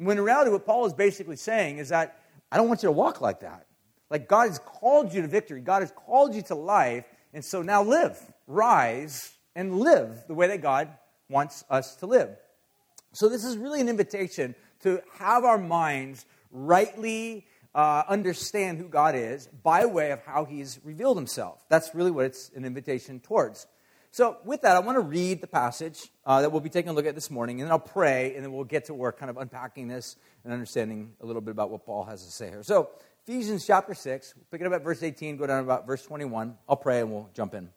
When 0.00 0.16
in 0.16 0.24
reality, 0.24 0.50
what 0.50 0.64
Paul 0.64 0.86
is 0.86 0.94
basically 0.94 1.36
saying 1.36 1.76
is 1.76 1.90
that 1.90 2.22
I 2.50 2.56
don't 2.56 2.68
want 2.68 2.82
you 2.82 2.88
to 2.88 2.92
walk 2.92 3.20
like 3.20 3.40
that. 3.40 3.66
Like 4.08 4.28
God 4.28 4.48
has 4.48 4.58
called 4.58 5.12
you 5.12 5.20
to 5.20 5.28
victory, 5.28 5.60
God 5.60 5.82
has 5.82 5.92
called 5.92 6.34
you 6.34 6.42
to 6.42 6.54
life, 6.54 7.04
and 7.34 7.44
so 7.44 7.60
now 7.60 7.82
live, 7.82 8.18
rise, 8.46 9.32
and 9.54 9.78
live 9.78 10.24
the 10.26 10.34
way 10.34 10.48
that 10.48 10.62
God 10.62 10.88
wants 11.28 11.64
us 11.68 11.96
to 11.96 12.06
live. 12.06 12.30
So, 13.12 13.28
this 13.28 13.44
is 13.44 13.58
really 13.58 13.80
an 13.80 13.88
invitation 13.88 14.54
to 14.82 15.02
have 15.18 15.44
our 15.44 15.58
minds 15.58 16.24
rightly 16.50 17.46
uh, 17.74 18.04
understand 18.08 18.78
who 18.78 18.88
God 18.88 19.14
is 19.14 19.48
by 19.62 19.84
way 19.84 20.12
of 20.12 20.22
how 20.24 20.44
He's 20.44 20.80
revealed 20.82 21.16
Himself. 21.16 21.62
That's 21.68 21.94
really 21.94 22.10
what 22.10 22.24
it's 22.24 22.50
an 22.54 22.64
invitation 22.64 23.20
towards. 23.20 23.66
So, 24.12 24.38
with 24.44 24.62
that, 24.62 24.74
I 24.74 24.80
want 24.80 24.96
to 24.96 25.02
read 25.02 25.40
the 25.40 25.46
passage 25.46 26.08
uh, 26.26 26.42
that 26.42 26.50
we'll 26.50 26.60
be 26.60 26.68
taking 26.68 26.88
a 26.88 26.92
look 26.92 27.06
at 27.06 27.14
this 27.14 27.30
morning, 27.30 27.60
and 27.60 27.66
then 27.66 27.72
I'll 27.72 27.78
pray, 27.78 28.34
and 28.34 28.44
then 28.44 28.52
we'll 28.52 28.64
get 28.64 28.86
to 28.86 28.94
work 28.94 29.18
kind 29.18 29.30
of 29.30 29.36
unpacking 29.36 29.86
this 29.86 30.16
and 30.42 30.52
understanding 30.52 31.12
a 31.20 31.26
little 31.26 31.40
bit 31.40 31.52
about 31.52 31.70
what 31.70 31.86
Paul 31.86 32.04
has 32.04 32.24
to 32.24 32.32
say 32.32 32.48
here. 32.48 32.64
So, 32.64 32.90
Ephesians 33.24 33.64
chapter 33.64 33.94
6, 33.94 34.34
pick 34.50 34.60
it 34.60 34.66
up 34.66 34.72
at 34.72 34.82
verse 34.82 35.04
18, 35.04 35.36
go 35.36 35.46
down 35.46 35.62
about 35.62 35.86
verse 35.86 36.02
21. 36.02 36.56
I'll 36.68 36.74
pray 36.74 37.00
and 37.00 37.12
we'll 37.12 37.30
jump 37.34 37.54
in. 37.54 37.68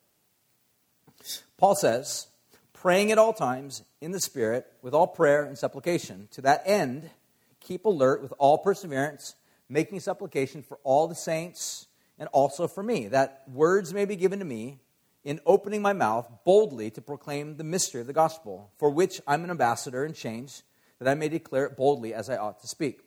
Paul 1.58 1.76
says, 1.76 2.28
praying 2.74 3.12
at 3.12 3.20
all 3.20 3.34
times 3.34 3.84
in 4.02 4.12
the 4.12 4.20
Spirit 4.20 4.66
with 4.82 4.96
all 4.96 5.06
prayer 5.06 5.44
and 5.44 5.56
supplication. 5.56 6.30
To 6.32 6.42
that 6.42 6.64
end, 6.66 7.12
keep 7.60 7.86
alert 7.86 8.24
with 8.24 8.34
all 8.40 8.58
perseverance 8.58 9.36
making 9.70 10.00
supplication 10.00 10.64
for 10.64 10.80
all 10.84 11.08
the 11.08 11.16
saints 11.16 11.88
and 12.18 12.30
also 12.32 12.68
for 12.68 12.84
me, 12.84 13.08
that 13.08 13.44
words 13.52 13.94
may 13.94 14.06
be 14.06 14.16
given 14.16 14.40
to 14.40 14.46
me 14.46 14.80
in 15.24 15.40
opening 15.46 15.82
my 15.82 15.94
mouth 15.94 16.30
boldly 16.44 16.92
to 16.92 17.02
proclaim 17.02 17.58
the 17.58 17.64
mystery 17.64 18.02
of 18.02 18.08
the 18.08 18.14
gospel, 18.14 18.72
for 18.78 18.90
which 18.90 19.22
I'm 19.26 19.44
an 19.44 19.52
ambassador 19.52 20.06
in 20.06 20.14
chains, 20.14 20.64
that 21.00 21.08
I 21.08 21.16
may 21.16 21.30
declare 21.30 21.66
it 21.66 21.78
boldly 21.78 22.14
as 22.14 22.30
I 22.30 22.38
ought 22.38 22.60
to 22.62 22.68
speak. 22.68 23.00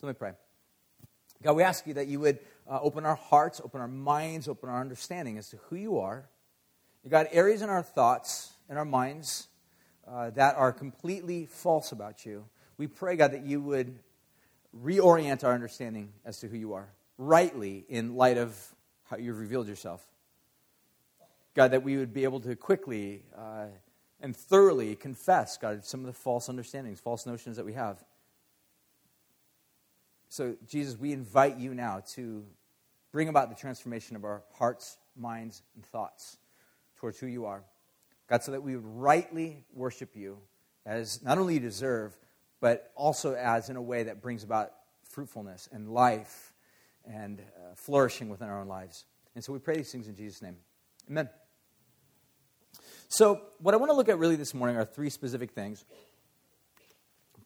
So 0.00 0.06
let 0.06 0.14
me 0.14 0.18
pray. 0.18 0.32
God, 1.42 1.56
we 1.56 1.62
ask 1.62 1.86
you 1.86 1.94
that 1.94 2.06
you 2.06 2.20
would 2.20 2.38
uh, 2.68 2.80
open 2.80 3.04
our 3.04 3.16
hearts, 3.16 3.60
open 3.62 3.80
our 3.80 3.88
minds, 3.88 4.48
open 4.48 4.68
our 4.68 4.80
understanding 4.80 5.36
as 5.36 5.50
to 5.50 5.56
who 5.68 5.76
you 5.76 5.98
are. 5.98 6.28
You 7.02 7.10
got 7.10 7.26
areas 7.32 7.60
in 7.60 7.68
our 7.68 7.82
thoughts 7.82 8.52
and 8.68 8.78
our 8.78 8.84
minds 8.84 9.48
uh, 10.08 10.30
that 10.30 10.56
are 10.56 10.72
completely 10.72 11.46
false 11.46 11.92
about 11.92 12.24
you. 12.24 12.46
We 12.78 12.86
pray, 12.86 13.16
God, 13.16 13.32
that 13.32 13.44
you 13.44 13.60
would 13.60 13.98
reorient 14.82 15.44
our 15.44 15.52
understanding 15.52 16.12
as 16.24 16.40
to 16.40 16.48
who 16.48 16.56
you 16.56 16.72
are, 16.72 16.88
rightly 17.18 17.84
in 17.88 18.16
light 18.16 18.38
of 18.38 18.56
how 19.04 19.16
you've 19.16 19.38
revealed 19.38 19.68
yourself. 19.68 20.04
God, 21.54 21.70
that 21.70 21.82
we 21.82 21.96
would 21.96 22.12
be 22.12 22.24
able 22.24 22.40
to 22.40 22.56
quickly 22.56 23.22
uh, 23.36 23.66
and 24.20 24.36
thoroughly 24.36 24.96
confess, 24.96 25.56
God, 25.56 25.84
some 25.84 26.00
of 26.00 26.06
the 26.06 26.12
false 26.12 26.48
understandings, 26.48 26.98
false 26.98 27.26
notions 27.26 27.56
that 27.56 27.64
we 27.66 27.74
have. 27.74 28.02
So, 30.28 30.56
Jesus, 30.66 30.98
we 30.98 31.12
invite 31.12 31.58
you 31.58 31.74
now 31.74 32.02
to 32.14 32.44
bring 33.12 33.28
about 33.28 33.50
the 33.50 33.54
transformation 33.54 34.16
of 34.16 34.24
our 34.24 34.42
hearts, 34.54 34.98
minds, 35.16 35.62
and 35.76 35.84
thoughts 35.84 36.38
towards 36.96 37.18
who 37.20 37.26
you 37.26 37.46
are. 37.46 37.62
God, 38.28 38.42
so 38.42 38.52
that 38.52 38.62
we 38.62 38.74
would 38.74 38.84
rightly 38.84 39.64
worship 39.72 40.16
you 40.16 40.38
as 40.86 41.22
not 41.22 41.38
only 41.38 41.54
you 41.54 41.60
deserve, 41.60 42.18
but 42.60 42.90
also 42.96 43.34
as 43.34 43.68
in 43.68 43.76
a 43.76 43.82
way 43.82 44.04
that 44.04 44.20
brings 44.20 44.42
about 44.42 44.72
fruitfulness 45.08 45.68
and 45.70 45.88
life 45.90 46.52
and 47.04 47.40
uh, 47.40 47.74
flourishing 47.76 48.28
within 48.28 48.48
our 48.48 48.60
own 48.60 48.68
lives. 48.68 49.04
And 49.34 49.44
so 49.44 49.52
we 49.52 49.58
pray 49.58 49.76
these 49.76 49.92
things 49.92 50.08
in 50.08 50.16
Jesus' 50.16 50.42
name. 50.42 50.56
Amen. 51.08 51.28
So, 53.16 53.42
what 53.60 53.74
I 53.74 53.76
want 53.76 53.90
to 53.90 53.96
look 53.96 54.08
at 54.08 54.18
really 54.18 54.34
this 54.34 54.54
morning 54.54 54.76
are 54.76 54.84
three 54.84 55.08
specific 55.08 55.52
things. 55.52 55.84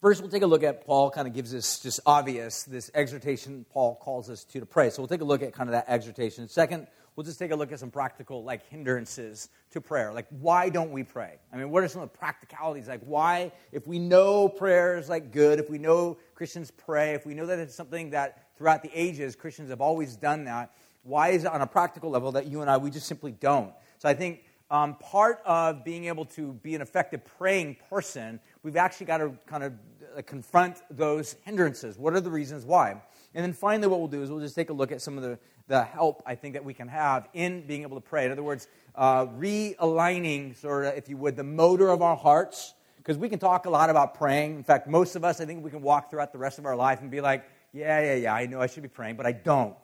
First, 0.00 0.22
we'll 0.22 0.30
take 0.30 0.40
a 0.40 0.46
look 0.46 0.62
at 0.62 0.87
Paul 0.87 1.10
kind 1.10 1.28
of 1.28 1.34
gives 1.34 1.54
us 1.54 1.78
just 1.78 2.00
obvious, 2.06 2.62
this 2.62 2.90
exhortation 2.94 3.66
Paul 3.70 3.96
calls 3.96 4.30
us 4.30 4.44
to 4.44 4.60
to 4.60 4.64
pray. 4.64 4.88
So 4.88 5.02
we'll 5.02 5.08
take 5.08 5.20
a 5.20 5.26
look 5.26 5.42
at 5.42 5.52
kind 5.52 5.68
of 5.68 5.72
that 5.72 5.84
exhortation. 5.87 6.48
Second, 6.48 6.87
we'll 7.14 7.25
just 7.25 7.38
take 7.38 7.50
a 7.50 7.54
look 7.54 7.70
at 7.70 7.80
some 7.80 7.90
practical 7.90 8.42
like 8.42 8.66
hindrances 8.70 9.50
to 9.72 9.82
prayer. 9.82 10.10
Like 10.10 10.25
why 10.30 10.70
don't 10.70 10.90
we 10.90 11.02
pray? 11.02 11.34
I 11.52 11.58
mean, 11.58 11.68
what 11.68 11.84
are 11.84 11.88
some 11.88 12.00
of 12.00 12.10
the 12.10 12.16
practicalities? 12.16 12.88
Like 12.88 13.02
why, 13.04 13.52
if 13.70 13.87
we 13.87 13.98
know 13.98 14.48
prayer 14.48 14.96
is 14.96 15.10
like 15.10 15.32
good, 15.32 15.58
if 15.58 15.68
we 15.68 15.76
know 15.76 16.16
Christians 16.34 16.70
pray, 16.70 17.12
if 17.12 17.26
we 17.26 17.34
know 17.34 17.44
that 17.44 17.58
it's 17.58 17.75
something 17.75 18.08
that 18.12 18.56
throughout 18.56 18.82
the 18.82 18.90
ages 18.94 19.37
Christians 19.37 19.68
have 19.68 19.82
always 19.82 20.16
done 20.16 20.44
that, 20.44 20.72
why 21.02 21.28
is 21.28 21.44
it 21.44 21.52
on 21.52 21.60
a 21.60 21.66
practical 21.66 22.08
level 22.08 22.32
that 22.32 22.46
you 22.46 22.62
and 22.62 22.70
I 22.70 22.78
we 22.78 22.90
just 22.90 23.06
simply 23.06 23.32
don't? 23.32 23.75
So 23.98 24.08
I 24.08 24.14
think 24.14 24.44
um, 24.70 24.96
part 24.96 25.40
of 25.46 25.84
being 25.84 26.06
able 26.06 26.25
to 26.26 26.52
be 26.54 26.75
an 26.75 26.82
effective 26.82 27.25
praying 27.38 27.76
person, 27.88 28.40
we've 28.62 28.76
actually 28.76 29.06
got 29.06 29.18
to 29.18 29.32
kind 29.46 29.64
of 29.64 29.72
uh, 30.16 30.22
confront 30.22 30.82
those 30.90 31.37
hindrances. 31.44 31.98
What 31.98 32.14
are 32.14 32.20
the 32.20 32.30
reasons 32.30 32.64
why? 32.64 32.90
And 33.34 33.44
then 33.44 33.52
finally, 33.52 33.88
what 33.88 33.98
we'll 33.98 34.08
do 34.08 34.22
is 34.22 34.30
we'll 34.30 34.40
just 34.40 34.54
take 34.54 34.70
a 34.70 34.72
look 34.72 34.92
at 34.92 35.00
some 35.00 35.16
of 35.16 35.22
the, 35.22 35.38
the 35.68 35.84
help 35.84 36.22
I 36.26 36.34
think 36.34 36.54
that 36.54 36.64
we 36.64 36.75
can 36.75 36.88
have 36.88 37.28
in 37.34 37.66
being 37.66 37.82
able 37.82 37.96
to 37.96 38.06
pray. 38.06 38.26
In 38.26 38.32
other 38.32 38.42
words, 38.42 38.68
uh, 38.94 39.26
realigning, 39.26 40.56
sort 40.56 40.87
of, 40.87 40.94
if 40.94 41.08
you 41.08 41.16
would, 41.16 41.37
the 41.37 41.44
motor 41.44 41.88
of 41.88 42.02
our 42.02 42.16
hearts. 42.16 42.75
Because 42.96 43.16
we 43.16 43.30
can 43.30 43.38
talk 43.38 43.64
a 43.64 43.70
lot 43.70 43.88
about 43.88 44.14
praying. 44.14 44.56
In 44.56 44.64
fact, 44.64 44.87
most 44.87 45.16
of 45.16 45.25
us, 45.25 45.40
I 45.40 45.46
think 45.46 45.64
we 45.64 45.70
can 45.70 45.80
walk 45.80 46.10
throughout 46.10 46.30
the 46.30 46.38
rest 46.38 46.58
of 46.58 46.66
our 46.66 46.76
life 46.76 47.00
and 47.00 47.10
be 47.10 47.22
like, 47.22 47.48
yeah, 47.72 48.00
yeah, 48.00 48.14
yeah, 48.14 48.34
I 48.34 48.44
know 48.46 48.60
I 48.60 48.66
should 48.66 48.82
be 48.82 48.88
praying, 48.88 49.16
but 49.16 49.25
I 49.25 49.32
don't. 49.32 49.76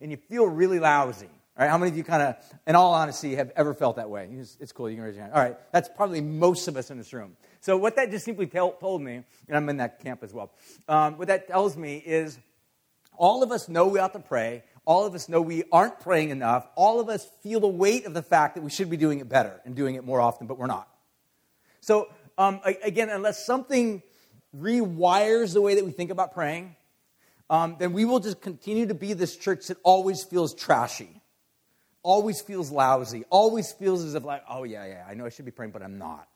And 0.00 0.10
you 0.10 0.16
feel 0.16 0.46
really 0.46 0.78
lousy. 0.78 1.28
All 1.60 1.66
right, 1.66 1.70
how 1.72 1.76
many 1.76 1.90
of 1.90 1.96
you 1.98 2.04
kind 2.04 2.22
of, 2.22 2.36
in 2.66 2.74
all 2.74 2.94
honesty, 2.94 3.34
have 3.34 3.52
ever 3.54 3.74
felt 3.74 3.96
that 3.96 4.08
way? 4.08 4.30
It's 4.32 4.72
cool, 4.72 4.88
you 4.88 4.96
can 4.96 5.04
raise 5.04 5.14
your 5.14 5.24
hand. 5.24 5.34
All 5.34 5.42
right, 5.42 5.58
that's 5.72 5.90
probably 5.94 6.22
most 6.22 6.68
of 6.68 6.76
us 6.78 6.90
in 6.90 6.96
this 6.96 7.12
room. 7.12 7.36
So, 7.60 7.76
what 7.76 7.96
that 7.96 8.10
just 8.10 8.24
simply 8.24 8.46
tell, 8.46 8.72
told 8.72 9.02
me, 9.02 9.22
and 9.46 9.56
I'm 9.58 9.68
in 9.68 9.76
that 9.76 10.02
camp 10.02 10.22
as 10.22 10.32
well, 10.32 10.52
um, 10.88 11.18
what 11.18 11.28
that 11.28 11.48
tells 11.48 11.76
me 11.76 11.98
is 11.98 12.38
all 13.14 13.42
of 13.42 13.52
us 13.52 13.68
know 13.68 13.88
we 13.88 13.98
ought 13.98 14.14
to 14.14 14.20
pray. 14.20 14.62
All 14.86 15.04
of 15.04 15.14
us 15.14 15.28
know 15.28 15.42
we 15.42 15.64
aren't 15.70 16.00
praying 16.00 16.30
enough. 16.30 16.66
All 16.76 16.98
of 16.98 17.10
us 17.10 17.28
feel 17.42 17.60
the 17.60 17.68
weight 17.68 18.06
of 18.06 18.14
the 18.14 18.22
fact 18.22 18.54
that 18.54 18.62
we 18.62 18.70
should 18.70 18.88
be 18.88 18.96
doing 18.96 19.18
it 19.18 19.28
better 19.28 19.60
and 19.66 19.76
doing 19.76 19.96
it 19.96 20.04
more 20.06 20.22
often, 20.22 20.46
but 20.46 20.56
we're 20.56 20.66
not. 20.66 20.88
So, 21.82 22.08
um, 22.38 22.62
again, 22.64 23.10
unless 23.10 23.44
something 23.44 24.02
rewires 24.58 25.52
the 25.52 25.60
way 25.60 25.74
that 25.74 25.84
we 25.84 25.90
think 25.90 26.10
about 26.10 26.32
praying, 26.32 26.74
um, 27.50 27.76
then 27.78 27.92
we 27.92 28.06
will 28.06 28.20
just 28.20 28.40
continue 28.40 28.86
to 28.86 28.94
be 28.94 29.12
this 29.12 29.36
church 29.36 29.66
that 29.66 29.76
always 29.82 30.24
feels 30.24 30.54
trashy 30.54 31.19
always 32.02 32.40
feels 32.40 32.70
lousy, 32.70 33.24
always 33.30 33.72
feels 33.72 34.04
as 34.04 34.14
if, 34.14 34.24
like, 34.24 34.42
oh, 34.48 34.64
yeah, 34.64 34.86
yeah, 34.86 35.06
I 35.08 35.14
know 35.14 35.26
I 35.26 35.28
should 35.28 35.44
be 35.44 35.50
praying, 35.50 35.72
but 35.72 35.82
I'm 35.82 35.98
not. 35.98 36.28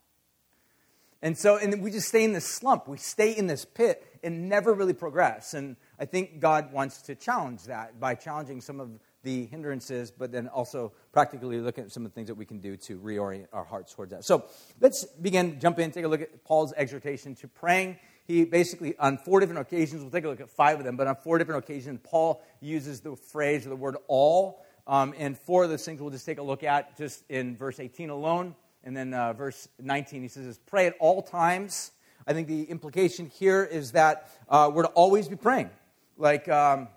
And 1.23 1.39
so, 1.39 1.57
and 1.57 1.83
we 1.83 1.91
just 1.91 2.09
stay 2.09 2.23
in 2.23 2.35
this 2.35 2.45
slump. 2.45 2.87
We 2.87 2.99
stay 2.99 3.33
in 3.33 3.47
this 3.47 3.65
pit 3.65 4.07
and 4.23 4.49
never 4.49 4.75
really 4.75 4.93
progress. 4.93 5.55
And 5.55 5.77
I 5.99 6.05
think 6.05 6.39
God 6.39 6.71
wants 6.71 7.01
to 7.03 7.15
challenge 7.15 7.65
that 7.65 7.99
by 7.99 8.15
challenging 8.15 8.61
some 8.61 8.79
of 8.79 8.91
the 9.23 9.47
hindrances, 9.47 10.11
but 10.11 10.31
then 10.31 10.49
also 10.49 10.93
practically 11.13 11.59
looking 11.61 11.85
at 11.85 11.93
some 11.93 12.05
of 12.05 12.13
the 12.13 12.15
things 12.15 12.29
that 12.29 12.35
we 12.35 12.45
can 12.45 12.59
do 12.59 12.77
to 12.77 12.99
reorient 12.99 13.47
our 13.55 13.65
hearts 13.65 13.95
towards 13.95 14.13
that. 14.13 14.23
So 14.25 14.45
let's 14.83 15.07
begin, 15.07 15.59
jump 15.61 15.79
in, 15.79 15.91
take 15.93 16.05
a 16.05 16.09
look 16.09 16.21
at 16.21 16.45
Paul's 16.45 16.75
exhortation 16.77 17.35
to 17.37 17.49
praying. 17.49 17.99
He 18.27 18.45
basically, 18.45 18.95
on 18.99 19.17
four 19.17 19.41
different 19.41 19.61
occasions, 19.61 20.03
we'll 20.03 20.11
take 20.11 20.25
a 20.25 20.29
look 20.29 20.41
at 20.41 20.51
five 20.51 20.79
of 20.79 20.85
them, 20.85 20.97
but 20.97 21.07
on 21.07 21.17
four 21.17 21.39
different 21.39 21.65
occasions, 21.65 22.01
Paul 22.03 22.43
uses 22.61 23.01
the 23.01 23.17
phrase 23.17 23.65
or 23.65 23.71
the 23.71 23.77
word 23.77 23.97
all 24.09 24.64
um, 24.87 25.15
and 25.17 25.39
four 25.39 25.65
of 25.65 25.71
those 25.71 25.85
things 25.85 26.01
we'll 26.01 26.11
just 26.11 26.27
take 26.27 26.39
a 26.39 26.43
look 26.43 26.63
at 26.63 26.97
just 26.99 27.25
in 27.29 27.57
verse 27.57 27.81
18 27.81 28.11
alone. 28.11 28.55
And 28.83 28.95
then 28.95 29.15
uh, 29.15 29.33
verse 29.33 29.67
19, 29.81 30.23
he 30.23 30.29
says, 30.29 30.59
Pray 30.67 30.87
at 30.87 30.95
all 31.01 31.23
times. 31.23 31.91
I 32.27 32.33
think 32.33 32.49
the 32.49 32.65
implication 32.65 33.27
here 33.27 33.65
is 33.65 33.93
that 33.93 34.29
uh, 34.49 34.71
we're 34.73 34.83
to 34.83 34.89
always 34.89 35.29
be 35.29 35.37
praying. 35.37 35.71
Like, 36.17 36.49
um, 36.49 36.89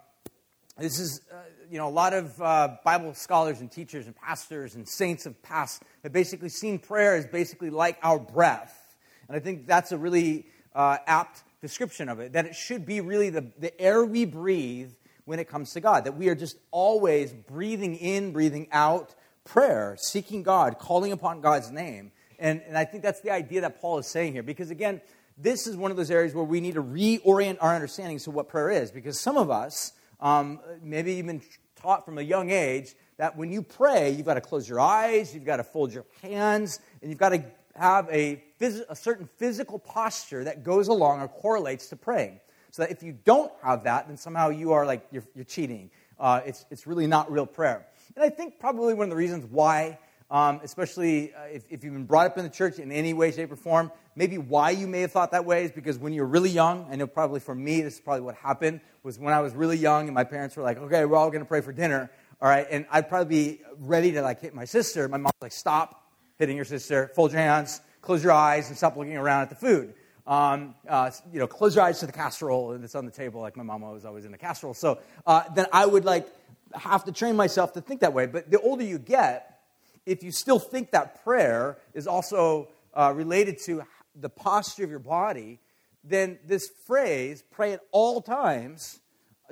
this 0.78 1.00
is, 1.00 1.22
uh, 1.32 1.38
you 1.72 1.78
know, 1.78 1.88
a 1.88 1.90
lot 1.90 2.14
of 2.14 2.42
uh, 2.42 2.76
Bible 2.84 3.14
scholars 3.14 3.62
and 3.62 3.72
teachers 3.72 4.06
and 4.06 4.16
pastors 4.16 4.76
and 4.76 4.88
saints 4.88 5.24
have 5.24 5.42
passed 5.42 5.82
have 6.04 6.14
basically 6.14 6.50
seen 6.50 6.78
prayer 6.80 7.16
as 7.16 7.26
basically 7.26 7.70
like 7.70 7.98
our 8.04 8.20
breath. 8.20 8.96
And 9.28 9.36
I 9.36 9.40
think 9.40 9.66
that's 9.66 9.92
a 9.92 9.98
really 9.98 10.46
uh, 10.76 10.98
apt 11.08 11.44
description 11.62 12.10
of 12.10 12.20
it, 12.20 12.34
that 12.34 12.46
it 12.46 12.56
should 12.56 12.86
be 12.86 13.02
really 13.02 13.30
the, 13.30 13.52
the 13.58 13.80
air 13.82 14.06
we 14.06 14.26
breathe 14.26 14.92
when 15.28 15.40
it 15.40 15.50
comes 15.50 15.74
to 15.74 15.82
God, 15.82 16.06
that 16.06 16.16
we 16.16 16.30
are 16.30 16.36
just 16.36 16.58
always 16.72 17.34
breathing 17.34 17.98
in, 17.98 18.32
breathing 18.32 18.66
out 18.72 19.14
prayer, 19.44 19.98
seeking 20.00 20.42
God, 20.42 20.80
calling 20.80 21.12
upon 21.12 21.42
God's 21.42 21.70
name. 21.70 22.14
And, 22.40 22.62
and 22.66 22.78
I 22.78 22.86
think 22.86 23.04
that's 23.04 23.20
the 23.20 23.32
idea 23.32 23.60
that 23.62 23.82
Paul 23.82 23.98
is 23.98 24.08
saying 24.08 24.32
here, 24.32 24.42
because 24.42 24.70
again, 24.70 25.02
this 25.38 25.68
is 25.68 25.76
one 25.76 25.92
of 25.92 25.98
those 25.98 26.12
areas 26.12 26.34
where 26.34 26.46
we 26.46 26.62
need 26.62 26.76
to 26.76 26.82
reorient 26.82 27.58
our 27.60 27.76
understanding 27.76 28.20
to 28.20 28.32
what 28.32 28.48
prayer 28.48 28.70
is, 28.70 28.90
because 28.90 29.20
some 29.20 29.36
of 29.36 29.52
us, 29.52 29.92
um, 30.22 30.62
maybe 30.82 31.12
even 31.16 31.42
taught 31.76 32.06
from 32.06 32.18
a 32.20 32.22
young 32.22 32.50
age, 32.50 32.96
that 33.18 33.36
when 33.36 33.52
you 33.52 33.62
pray, 33.62 34.12
you've 34.12 34.26
got 34.26 34.36
to 34.36 34.42
close 34.42 34.68
your 34.70 34.80
eyes, 34.80 35.36
you've 35.36 35.46
got 35.46 35.58
to 35.58 35.64
fold 35.64 35.92
your 35.92 36.06
hands, 36.22 36.80
and 37.02 37.12
you've 37.12 37.20
got 37.20 37.30
to 37.30 37.44
have 37.76 38.08
a, 38.10 38.42
phys- 38.62 38.86
a 38.88 38.96
certain 38.96 39.28
physical 39.36 39.78
posture 39.78 40.46
that 40.46 40.64
goes 40.64 40.88
along 40.88 41.20
or 41.20 41.28
correlates 41.28 41.90
to 41.90 41.98
praying. 41.98 42.40
So 42.72 42.84
that 42.84 42.92
if 42.92 43.04
you 43.04 43.18
don't 43.26 43.52
have 43.64 43.84
that, 43.86 44.08
then 44.08 44.18
somehow 44.18 44.50
you 44.50 44.74
are 44.74 44.86
like, 44.86 45.08
you're, 45.12 45.24
you're 45.36 45.46
cheating. 45.46 45.90
Uh, 46.20 46.42
it's, 46.46 46.66
it's 46.70 46.88
really 46.88 47.08
not 47.08 47.32
real 47.32 47.46
prayer. 47.46 47.88
And 48.16 48.24
I 48.24 48.30
think 48.30 48.60
probably 48.60 48.94
one 48.94 49.06
of 49.06 49.10
the 49.10 49.16
reasons 49.16 49.46
why, 49.46 50.00
um, 50.30 50.60
especially 50.64 51.34
uh, 51.34 51.44
if, 51.44 51.64
if 51.70 51.84
you've 51.84 51.94
been 51.94 52.06
brought 52.06 52.26
up 52.26 52.38
in 52.38 52.44
the 52.44 52.50
church 52.50 52.80
in 52.80 52.92
any 52.92 53.14
way, 53.14 53.32
shape, 53.32 53.52
or 53.52 53.56
form, 53.56 53.92
maybe 54.16 54.38
why 54.38 54.72
you 54.72 54.88
may 54.88 55.02
have 55.02 55.12
thought 55.12 55.32
that 55.32 55.46
way 55.46 55.64
is 55.64 55.72
because 55.72 55.98
when 55.98 56.14
you're 56.14 56.26
really 56.26 56.50
young, 56.50 56.88
I 56.92 56.96
know 56.96 57.08
probably 57.08 57.40
for 57.40 57.56
me, 57.56 57.82
this 57.82 57.96
is 57.96 58.02
probably 58.02 58.22
what 58.22 58.36
happened, 58.36 58.82
was 59.04 59.20
when 59.20 59.34
I 59.34 59.42
was 59.42 59.54
really 59.54 59.78
young 59.78 60.08
and 60.08 60.16
my 60.16 60.24
parents 60.24 60.56
were 60.56 60.64
like, 60.64 60.78
okay, 60.78 61.06
we're 61.06 61.18
all 61.18 61.30
going 61.30 61.44
to 61.44 61.48
pray 61.48 61.62
for 61.62 61.72
dinner. 61.72 62.12
All 62.42 62.50
right, 62.50 62.68
and 62.70 62.86
I'd 62.92 63.10
probably 63.10 63.56
be 63.56 63.62
ready 63.80 64.12
to 64.12 64.22
like 64.22 64.42
hit 64.42 64.54
my 64.54 64.66
sister. 64.66 65.08
My 65.08 65.18
mom's 65.18 65.32
like, 65.42 65.52
stop 65.52 66.04
hitting 66.38 66.56
your 66.56 66.66
sister, 66.66 67.12
fold 67.16 67.32
your 67.32 67.42
hands, 67.42 67.82
close 68.02 68.24
your 68.24 68.34
eyes, 68.34 68.68
and 68.68 68.78
stop 68.78 68.96
looking 68.96 69.18
around 69.18 69.44
at 69.44 69.50
the 69.50 69.56
food 69.56 69.96
um, 70.28 70.76
uh, 70.88 71.10
you 71.32 71.40
know, 71.40 71.48
close 71.48 71.76
your 71.76 71.86
eyes 71.86 72.00
to 72.02 72.06
the 72.06 72.12
casserole 72.12 72.74
and 72.74 72.84
it's 72.84 72.96
on 72.96 73.06
the 73.06 73.12
table, 73.12 73.42
like 73.42 73.56
my 73.56 73.64
mama 73.64 73.92
was 73.92 74.06
always 74.06 74.26
in 74.26 74.32
the 74.32 74.38
casserole. 74.38 74.74
So 74.74 75.00
uh, 75.26 75.44
then 75.56 75.66
I 75.72 75.86
would 75.86 76.06
like 76.06 76.28
have 76.76 77.06
to 77.06 77.14
train 77.14 77.36
myself 77.38 77.74
to 77.74 77.82
think 77.82 78.02
that 78.02 78.14
way. 78.14 78.26
But 78.26 78.52
the 78.52 78.60
older 78.60 78.84
you 78.84 79.00
get, 79.00 79.62
if 80.06 80.24
you 80.24 80.32
still 80.32 80.60
think 80.60 80.92
that 80.92 81.24
prayer 81.24 81.78
is 81.94 82.08
also 82.08 82.68
uh, 82.94 83.14
related 83.16 83.58
to 83.66 83.84
the 84.20 84.30
posture 84.30 84.84
of 84.84 84.90
your 84.90 85.00
body, 85.00 85.60
then 86.04 86.40
this 86.46 86.70
phrase, 86.86 87.44
pray 87.50 87.74
at 87.74 87.82
all 87.92 88.22
times, 88.22 89.00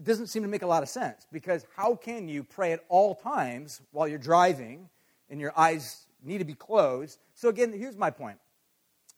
doesn't 0.04 0.28
seem 0.28 0.42
to 0.44 0.50
make 0.50 0.62
a 0.62 0.68
lot 0.68 0.84
of 0.84 0.90
sense. 0.90 1.26
Because 1.32 1.66
how 1.76 1.96
can 1.96 2.28
you 2.28 2.44
pray 2.44 2.74
at 2.74 2.84
all 2.90 3.16
times 3.16 3.82
while 3.92 4.08
you're 4.08 4.18
driving 4.18 4.90
and 5.30 5.40
your 5.40 5.54
eyes 5.58 6.06
need 6.22 6.40
to 6.40 6.46
be 6.46 6.54
closed? 6.54 7.18
So, 7.34 7.48
again, 7.48 7.72
here's 7.72 7.98
my 7.98 8.10
point 8.10 8.40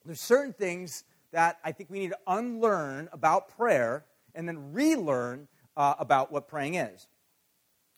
there's 0.06 0.22
certain 0.22 0.54
things 0.54 1.04
that 1.38 1.60
I 1.63 1.72
think 1.72 1.91
we 1.91 2.00
need 2.00 2.10
to 2.10 2.17
unlearn 2.25 3.10
about 3.13 3.56
prayer 3.56 4.06
and 4.34 4.48
then 4.48 4.74
relearn 4.74 5.48
uh, 5.75 5.94
about 6.00 6.32
what 6.32 6.48
praying 6.48 6.74
is. 6.74 7.06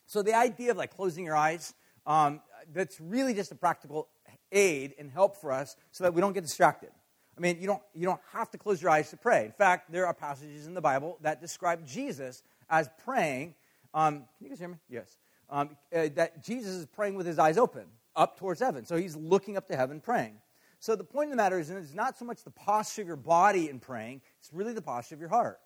So, 0.07 0.21
the 0.21 0.33
idea 0.33 0.71
of 0.71 0.77
like 0.77 0.93
closing 0.93 1.23
your 1.23 1.37
eyes, 1.37 1.73
um, 2.05 2.41
that's 2.73 2.99
really 2.99 3.33
just 3.33 3.53
a 3.53 3.55
practical 3.55 4.09
aid 4.51 4.93
and 4.99 5.09
help 5.09 5.37
for 5.37 5.53
us 5.53 5.77
so 5.91 6.03
that 6.03 6.13
we 6.13 6.19
don't 6.19 6.33
get 6.33 6.43
distracted. 6.43 6.89
I 7.37 7.39
mean, 7.39 7.61
you 7.61 7.67
don't, 7.67 7.81
you 7.95 8.05
don't 8.05 8.19
have 8.33 8.51
to 8.51 8.57
close 8.57 8.81
your 8.81 8.91
eyes 8.91 9.09
to 9.11 9.17
pray. 9.17 9.45
In 9.45 9.53
fact, 9.53 9.89
there 9.89 10.05
are 10.05 10.13
passages 10.13 10.67
in 10.67 10.73
the 10.73 10.81
Bible 10.81 11.17
that 11.21 11.39
describe 11.39 11.87
Jesus 11.87 12.43
as 12.69 12.89
praying. 13.05 13.55
Um, 13.93 14.15
can 14.15 14.27
you 14.41 14.49
guys 14.49 14.59
hear 14.59 14.67
me? 14.67 14.79
Yes. 14.89 15.17
Um, 15.49 15.77
uh, 15.95 16.09
that 16.15 16.43
Jesus 16.43 16.73
is 16.73 16.85
praying 16.87 17.15
with 17.15 17.25
his 17.25 17.39
eyes 17.39 17.57
open 17.57 17.85
up 18.17 18.37
towards 18.37 18.59
heaven. 18.59 18.83
So 18.83 18.97
he's 18.97 19.15
looking 19.15 19.55
up 19.55 19.69
to 19.69 19.77
heaven 19.77 20.01
praying. 20.01 20.41
So 20.79 20.95
the 20.95 21.03
point 21.03 21.27
of 21.27 21.31
the 21.31 21.37
matter 21.37 21.59
is, 21.59 21.69
it's 21.69 21.93
not 21.93 22.17
so 22.17 22.25
much 22.25 22.43
the 22.43 22.51
posture 22.51 23.01
of 23.01 23.07
your 23.07 23.17
body 23.17 23.69
in 23.69 23.79
praying, 23.79 24.21
it's 24.39 24.51
really 24.53 24.73
the 24.73 24.81
posture 24.81 25.15
of 25.15 25.21
your 25.21 25.29
heart. 25.29 25.59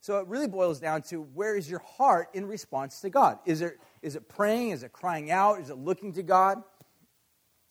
So 0.00 0.18
it 0.18 0.28
really 0.28 0.46
boils 0.46 0.78
down 0.78 1.02
to 1.02 1.22
where 1.22 1.56
is 1.56 1.68
your 1.68 1.80
heart 1.80 2.28
in 2.32 2.46
response 2.46 3.00
to 3.00 3.10
God? 3.10 3.38
Is 3.46 3.62
it, 3.62 3.78
is 4.00 4.14
it 4.14 4.28
praying? 4.28 4.70
Is 4.70 4.84
it 4.84 4.92
crying 4.92 5.30
out? 5.30 5.60
Is 5.60 5.70
it 5.70 5.78
looking 5.78 6.12
to 6.12 6.22
God? 6.22 6.62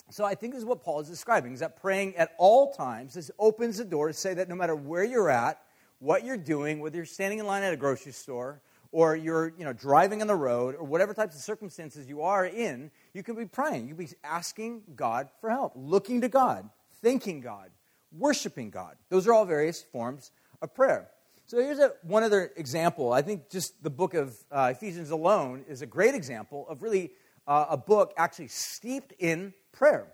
So 0.09 0.25
I 0.25 0.35
think 0.35 0.53
this 0.53 0.59
is 0.59 0.65
what 0.65 0.83
Paul 0.83 0.99
is 1.01 1.09
describing, 1.09 1.53
is 1.53 1.59
that 1.59 1.81
praying 1.81 2.15
at 2.15 2.31
all 2.37 2.73
times, 2.73 3.13
this 3.13 3.29
opens 3.39 3.77
the 3.77 3.85
door 3.85 4.07
to 4.07 4.13
say 4.13 4.33
that 4.33 4.49
no 4.49 4.55
matter 4.55 4.75
where 4.75 5.03
you're 5.03 5.29
at, 5.29 5.61
what 5.99 6.23
you're 6.23 6.37
doing, 6.37 6.79
whether 6.79 6.95
you're 6.95 7.05
standing 7.05 7.39
in 7.39 7.45
line 7.45 7.63
at 7.63 7.73
a 7.73 7.77
grocery 7.77 8.11
store, 8.11 8.61
or 8.91 9.15
you're 9.15 9.53
you 9.57 9.65
know, 9.65 9.73
driving 9.73 10.21
on 10.21 10.27
the 10.27 10.35
road, 10.35 10.75
or 10.75 10.83
whatever 10.85 11.13
types 11.13 11.35
of 11.35 11.41
circumstances 11.41 12.07
you 12.07 12.21
are 12.21 12.45
in, 12.45 12.89
you 13.13 13.21
can 13.21 13.35
be 13.35 13.45
praying. 13.45 13.87
You 13.87 13.95
can 13.95 14.05
be 14.05 14.11
asking 14.23 14.83
God 14.95 15.29
for 15.41 15.49
help, 15.49 15.73
looking 15.75 16.21
to 16.21 16.29
God, 16.29 16.69
thanking 17.01 17.41
God, 17.41 17.69
worshiping 18.11 18.69
God. 18.69 18.95
Those 19.09 19.27
are 19.27 19.33
all 19.33 19.45
various 19.45 19.81
forms 19.81 20.31
of 20.61 20.73
prayer. 20.73 21.09
So 21.45 21.57
here's 21.61 21.79
a, 21.79 21.93
one 22.01 22.23
other 22.23 22.51
example. 22.57 23.13
I 23.13 23.21
think 23.21 23.49
just 23.49 23.81
the 23.81 23.89
book 23.89 24.13
of 24.13 24.35
uh, 24.51 24.73
Ephesians 24.75 25.11
alone 25.11 25.63
is 25.69 25.81
a 25.81 25.85
great 25.85 26.13
example 26.13 26.67
of 26.67 26.83
really 26.83 27.11
uh, 27.47 27.67
a 27.69 27.77
book 27.77 28.13
actually 28.17 28.49
steeped 28.49 29.13
in 29.19 29.53
prayer. 29.71 30.07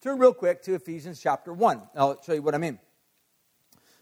Turn 0.00 0.18
real 0.18 0.34
quick 0.34 0.62
to 0.62 0.74
Ephesians 0.74 1.20
chapter 1.20 1.52
1. 1.52 1.82
I'll 1.94 2.20
show 2.20 2.32
you 2.32 2.42
what 2.42 2.56
I 2.56 2.58
mean. 2.58 2.80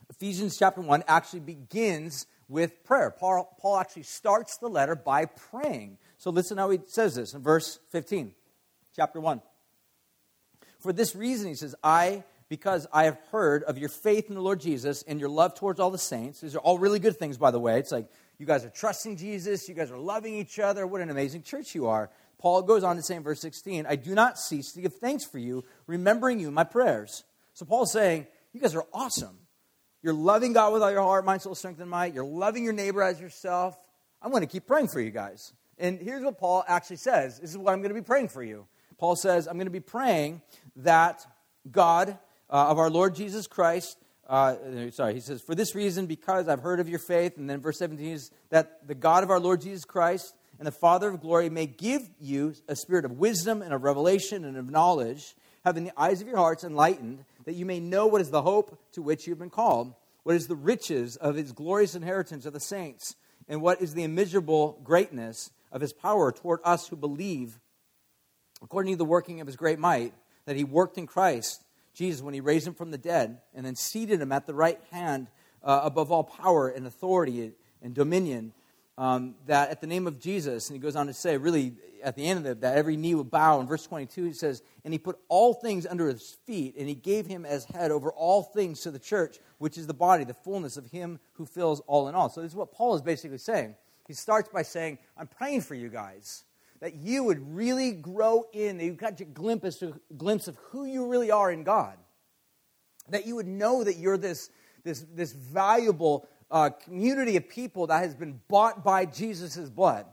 Ephesians 0.08 0.58
chapter 0.58 0.80
1 0.80 1.04
actually 1.06 1.40
begins 1.40 2.26
with 2.48 2.82
prayer. 2.82 3.10
Paul, 3.10 3.56
Paul 3.60 3.76
actually 3.78 4.04
starts 4.04 4.56
the 4.56 4.68
letter 4.68 4.96
by 4.96 5.26
praying. 5.26 5.98
So 6.18 6.30
listen 6.30 6.58
how 6.58 6.70
he 6.70 6.80
says 6.86 7.14
this 7.14 7.34
in 7.34 7.42
verse 7.42 7.78
15, 7.90 8.32
chapter 8.96 9.20
1. 9.20 9.42
For 10.80 10.92
this 10.92 11.14
reason, 11.14 11.48
he 11.48 11.54
says, 11.54 11.74
I, 11.84 12.24
because 12.48 12.86
I 12.92 13.04
have 13.04 13.18
heard 13.30 13.62
of 13.64 13.78
your 13.78 13.88
faith 13.88 14.28
in 14.28 14.34
the 14.34 14.40
Lord 14.40 14.60
Jesus 14.60 15.02
and 15.06 15.20
your 15.20 15.28
love 15.28 15.54
towards 15.54 15.78
all 15.78 15.90
the 15.90 15.98
saints. 15.98 16.40
These 16.40 16.56
are 16.56 16.60
all 16.60 16.78
really 16.78 16.98
good 16.98 17.16
things, 17.16 17.38
by 17.38 17.50
the 17.50 17.60
way. 17.60 17.78
It's 17.78 17.92
like 17.92 18.08
you 18.38 18.46
guys 18.46 18.64
are 18.64 18.70
trusting 18.70 19.16
Jesus, 19.16 19.68
you 19.68 19.74
guys 19.74 19.90
are 19.90 19.98
loving 19.98 20.34
each 20.34 20.58
other. 20.58 20.86
What 20.86 21.00
an 21.00 21.10
amazing 21.10 21.42
church 21.42 21.74
you 21.74 21.86
are. 21.86 22.10
Paul 22.38 22.62
goes 22.62 22.82
on 22.82 22.96
to 22.96 23.02
say 23.02 23.16
in 23.16 23.22
verse 23.22 23.40
16, 23.40 23.86
I 23.86 23.96
do 23.96 24.14
not 24.14 24.38
cease 24.38 24.72
to 24.72 24.80
give 24.80 24.94
thanks 24.94 25.24
for 25.26 25.38
you, 25.38 25.64
remembering 25.86 26.40
you 26.40 26.48
in 26.48 26.54
my 26.54 26.64
prayers. 26.64 27.24
So 27.52 27.66
Paul's 27.66 27.92
saying, 27.92 28.26
You 28.52 28.60
guys 28.60 28.74
are 28.74 28.86
awesome. 28.92 29.38
You're 30.02 30.14
loving 30.14 30.54
God 30.54 30.72
with 30.72 30.82
all 30.82 30.90
your 30.90 31.02
heart, 31.02 31.26
mind, 31.26 31.42
soul, 31.42 31.54
strength, 31.54 31.80
and 31.80 31.90
might. 31.90 32.14
You're 32.14 32.24
loving 32.24 32.64
your 32.64 32.72
neighbor 32.72 33.02
as 33.02 33.20
yourself. 33.20 33.78
I'm 34.22 34.30
going 34.30 34.42
to 34.42 34.46
keep 34.46 34.66
praying 34.66 34.88
for 34.88 35.00
you 35.00 35.10
guys. 35.10 35.52
And 35.78 36.00
here's 36.00 36.24
what 36.24 36.38
Paul 36.38 36.64
actually 36.66 36.96
says 36.96 37.38
this 37.38 37.50
is 37.50 37.58
what 37.58 37.72
I'm 37.72 37.80
going 37.80 37.94
to 37.94 38.00
be 38.00 38.04
praying 38.04 38.28
for 38.28 38.42
you. 38.42 38.66
Paul 38.98 39.16
says, 39.16 39.46
I'm 39.46 39.54
going 39.54 39.66
to 39.66 39.70
be 39.70 39.80
praying 39.80 40.42
that 40.84 41.26
God 41.70 42.18
uh, 42.48 42.68
of 42.68 42.78
our 42.78 42.90
Lord 42.90 43.14
Jesus 43.14 43.46
Christ, 43.46 43.96
uh, 44.28 44.56
sorry, 44.90 45.14
he 45.14 45.20
says, 45.20 45.40
for 45.40 45.54
this 45.54 45.74
reason, 45.74 46.06
because 46.06 46.48
I've 46.48 46.60
heard 46.60 46.80
of 46.80 46.88
your 46.88 46.98
faith. 46.98 47.36
And 47.36 47.48
then 47.48 47.60
verse 47.60 47.78
17 47.78 48.06
is 48.12 48.30
that 48.50 48.86
the 48.86 48.94
God 48.94 49.22
of 49.22 49.30
our 49.30 49.40
Lord 49.40 49.60
Jesus 49.60 49.84
Christ 49.84 50.34
and 50.58 50.66
the 50.66 50.72
Father 50.72 51.08
of 51.08 51.20
glory 51.20 51.48
may 51.48 51.66
give 51.66 52.08
you 52.20 52.54
a 52.68 52.76
spirit 52.76 53.04
of 53.04 53.12
wisdom 53.12 53.62
and 53.62 53.72
of 53.72 53.82
revelation 53.82 54.44
and 54.44 54.56
of 54.56 54.70
knowledge, 54.70 55.34
having 55.64 55.84
the 55.84 56.00
eyes 56.00 56.20
of 56.20 56.28
your 56.28 56.36
hearts 56.36 56.64
enlightened 56.64 57.24
that 57.44 57.54
you 57.54 57.64
may 57.64 57.80
know 57.80 58.06
what 58.06 58.20
is 58.20 58.30
the 58.30 58.42
hope 58.42 58.78
to 58.92 59.02
which 59.02 59.26
you 59.26 59.32
have 59.32 59.38
been 59.38 59.50
called, 59.50 59.94
what 60.22 60.36
is 60.36 60.46
the 60.46 60.56
riches 60.56 61.16
of 61.16 61.34
his 61.34 61.52
glorious 61.52 61.94
inheritance 61.94 62.46
of 62.46 62.52
the 62.52 62.60
saints, 62.60 63.16
and 63.48 63.62
what 63.62 63.80
is 63.80 63.94
the 63.94 64.04
immeasurable 64.04 64.78
greatness 64.84 65.50
of 65.72 65.80
his 65.80 65.92
power 65.92 66.30
toward 66.30 66.60
us 66.62 66.88
who 66.88 66.96
believe, 66.96 67.58
according 68.62 68.92
to 68.92 68.98
the 68.98 69.04
working 69.04 69.40
of 69.40 69.46
his 69.46 69.56
great 69.56 69.78
might, 69.78 70.12
that 70.50 70.56
he 70.56 70.64
worked 70.64 70.98
in 70.98 71.06
Christ 71.06 71.62
Jesus 71.94 72.22
when 72.22 72.34
he 72.34 72.40
raised 72.40 72.66
him 72.66 72.74
from 72.74 72.90
the 72.90 72.98
dead, 72.98 73.38
and 73.54 73.64
then 73.64 73.76
seated 73.76 74.20
him 74.20 74.32
at 74.32 74.48
the 74.48 74.52
right 74.52 74.80
hand 74.90 75.28
uh, 75.62 75.82
above 75.84 76.10
all 76.10 76.24
power 76.24 76.68
and 76.68 76.88
authority 76.88 77.52
and 77.80 77.94
dominion 77.94 78.52
um, 78.98 79.36
that 79.46 79.70
at 79.70 79.80
the 79.80 79.86
name 79.86 80.08
of 80.08 80.18
Jesus, 80.18 80.68
and 80.68 80.74
he 80.74 80.80
goes 80.80 80.96
on 80.96 81.06
to 81.06 81.14
say, 81.14 81.36
really, 81.36 81.74
at 82.02 82.16
the 82.16 82.26
end 82.26 82.40
of 82.40 82.46
it, 82.46 82.62
that 82.62 82.76
every 82.76 82.96
knee 82.96 83.14
will 83.14 83.22
bow. 83.22 83.60
In 83.60 83.68
verse 83.68 83.86
22, 83.86 84.24
he 84.24 84.32
says, 84.32 84.60
And 84.84 84.92
he 84.92 84.98
put 84.98 85.20
all 85.28 85.54
things 85.54 85.86
under 85.86 86.08
his 86.08 86.36
feet, 86.44 86.74
and 86.76 86.88
he 86.88 86.96
gave 86.96 87.26
him 87.26 87.46
as 87.46 87.66
head 87.66 87.92
over 87.92 88.10
all 88.10 88.42
things 88.42 88.80
to 88.80 88.90
the 88.90 88.98
church, 88.98 89.38
which 89.58 89.78
is 89.78 89.86
the 89.86 89.94
body, 89.94 90.24
the 90.24 90.34
fullness 90.34 90.76
of 90.76 90.86
him 90.86 91.20
who 91.34 91.46
fills 91.46 91.78
all 91.86 92.08
in 92.08 92.16
all. 92.16 92.28
So, 92.28 92.42
this 92.42 92.50
is 92.50 92.56
what 92.56 92.72
Paul 92.72 92.96
is 92.96 93.02
basically 93.02 93.38
saying. 93.38 93.76
He 94.08 94.14
starts 94.14 94.48
by 94.48 94.62
saying, 94.62 94.98
I'm 95.16 95.28
praying 95.28 95.60
for 95.60 95.76
you 95.76 95.90
guys, 95.90 96.42
that 96.80 96.94
you 96.94 97.24
would 97.24 97.54
really 97.54 97.92
grow 97.92 98.46
in, 98.52 98.78
that 98.78 98.84
you 98.84 98.92
got 98.92 99.20
a 99.20 99.24
glimpse, 99.24 99.82
a 99.82 99.92
glimpse 100.16 100.48
of 100.48 100.56
who 100.56 100.84
you 100.84 101.06
really 101.06 101.30
are 101.30 101.50
in 101.50 101.62
God, 101.62 101.96
that 103.10 103.26
you 103.26 103.36
would 103.36 103.46
know 103.46 103.84
that 103.84 103.96
you're 103.96 104.16
this, 104.16 104.50
this, 104.82 105.04
this 105.14 105.32
valuable 105.32 106.26
uh, 106.50 106.70
community 106.70 107.36
of 107.36 107.48
people 107.48 107.86
that 107.88 108.02
has 108.02 108.14
been 108.14 108.40
bought 108.48 108.82
by 108.82 109.04
Jesus' 109.04 109.68
blood. 109.68 110.06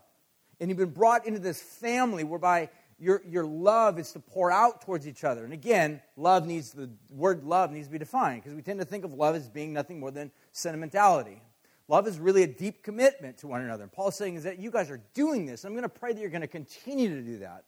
And 0.59 0.69
you've 0.69 0.77
been 0.77 0.89
brought 0.89 1.25
into 1.25 1.39
this 1.39 1.61
family 1.61 2.23
whereby 2.23 2.69
your, 2.99 3.21
your 3.27 3.45
love 3.45 3.99
is 3.99 4.11
to 4.13 4.19
pour 4.19 4.51
out 4.51 4.81
towards 4.81 5.07
each 5.07 5.23
other. 5.23 5.43
And 5.43 5.53
again, 5.53 6.01
love 6.15 6.47
needs, 6.47 6.71
the 6.71 6.89
word 7.11 7.43
love 7.43 7.71
needs 7.71 7.87
to 7.87 7.91
be 7.91 7.99
defined 7.99 8.41
because 8.41 8.55
we 8.55 8.61
tend 8.61 8.79
to 8.79 8.85
think 8.85 9.05
of 9.05 9.13
love 9.13 9.35
as 9.35 9.47
being 9.49 9.71
nothing 9.71 9.99
more 9.99 10.11
than 10.11 10.31
sentimentality. 10.51 11.41
Love 11.87 12.07
is 12.07 12.19
really 12.19 12.43
a 12.43 12.47
deep 12.47 12.83
commitment 12.83 13.37
to 13.39 13.47
one 13.47 13.61
another. 13.61 13.83
And 13.83 13.91
Paul's 13.91 14.15
saying 14.15 14.35
is 14.35 14.43
that 14.43 14.59
you 14.59 14.71
guys 14.71 14.91
are 14.91 15.01
doing 15.13 15.45
this. 15.45 15.63
I'm 15.63 15.71
going 15.71 15.83
to 15.83 15.89
pray 15.89 16.13
that 16.13 16.19
you're 16.19 16.29
going 16.29 16.41
to 16.41 16.47
continue 16.47 17.15
to 17.15 17.21
do 17.21 17.39
that. 17.39 17.63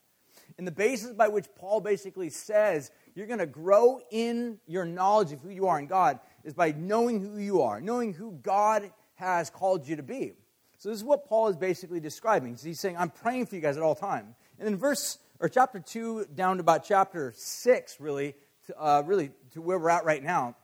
And 0.58 0.68
the 0.68 0.72
basis 0.72 1.14
by 1.14 1.30
which 1.30 1.46
Paul 1.56 1.80
basically 1.80 2.30
says 2.30 2.92
you're 3.16 3.28
going 3.28 3.40
to 3.40 3.46
grow 3.46 4.02
in 4.12 4.60
your 4.68 4.84
knowledge 4.86 5.32
of 5.32 5.40
who 5.42 5.50
you 5.50 5.68
are 5.68 5.80
in 5.80 5.88
God 5.88 6.20
is 6.44 6.54
by 6.54 6.74
knowing 6.78 7.22
who 7.22 7.40
you 7.40 7.62
are, 7.62 7.80
knowing 7.80 8.14
who 8.14 8.34
God 8.42 8.92
has 9.16 9.50
called 9.50 9.88
you 9.88 9.96
to 9.96 10.04
be. 10.04 10.34
So 10.78 10.90
this 10.90 10.98
is 10.98 11.04
what 11.04 11.28
Paul 11.28 11.50
is 11.50 11.58
basically 11.58 12.00
describing. 12.00 12.58
So 12.58 12.68
he's 12.68 12.80
saying, 12.80 12.98
I'm 12.98 13.10
praying 13.10 13.46
for 13.46 13.56
you 13.56 13.62
guys 13.62 13.78
at 13.78 13.84
all 13.84 13.96
time. 13.96 14.36
And 14.58 14.68
in 14.68 14.78
verse 14.78 15.18
or 15.40 15.48
chapter 15.48 15.80
two 15.80 16.26
down 16.34 16.58
to 16.58 16.62
about 16.62 16.84
chapter 16.84 17.34
six, 17.36 18.00
really, 18.00 18.36
to, 18.68 18.78
uh, 18.78 19.04
really 19.06 19.32
to 19.54 19.62
where 19.62 19.78
we're 19.78 19.90
at 19.90 20.06
right 20.06 20.24
now, 20.24 20.56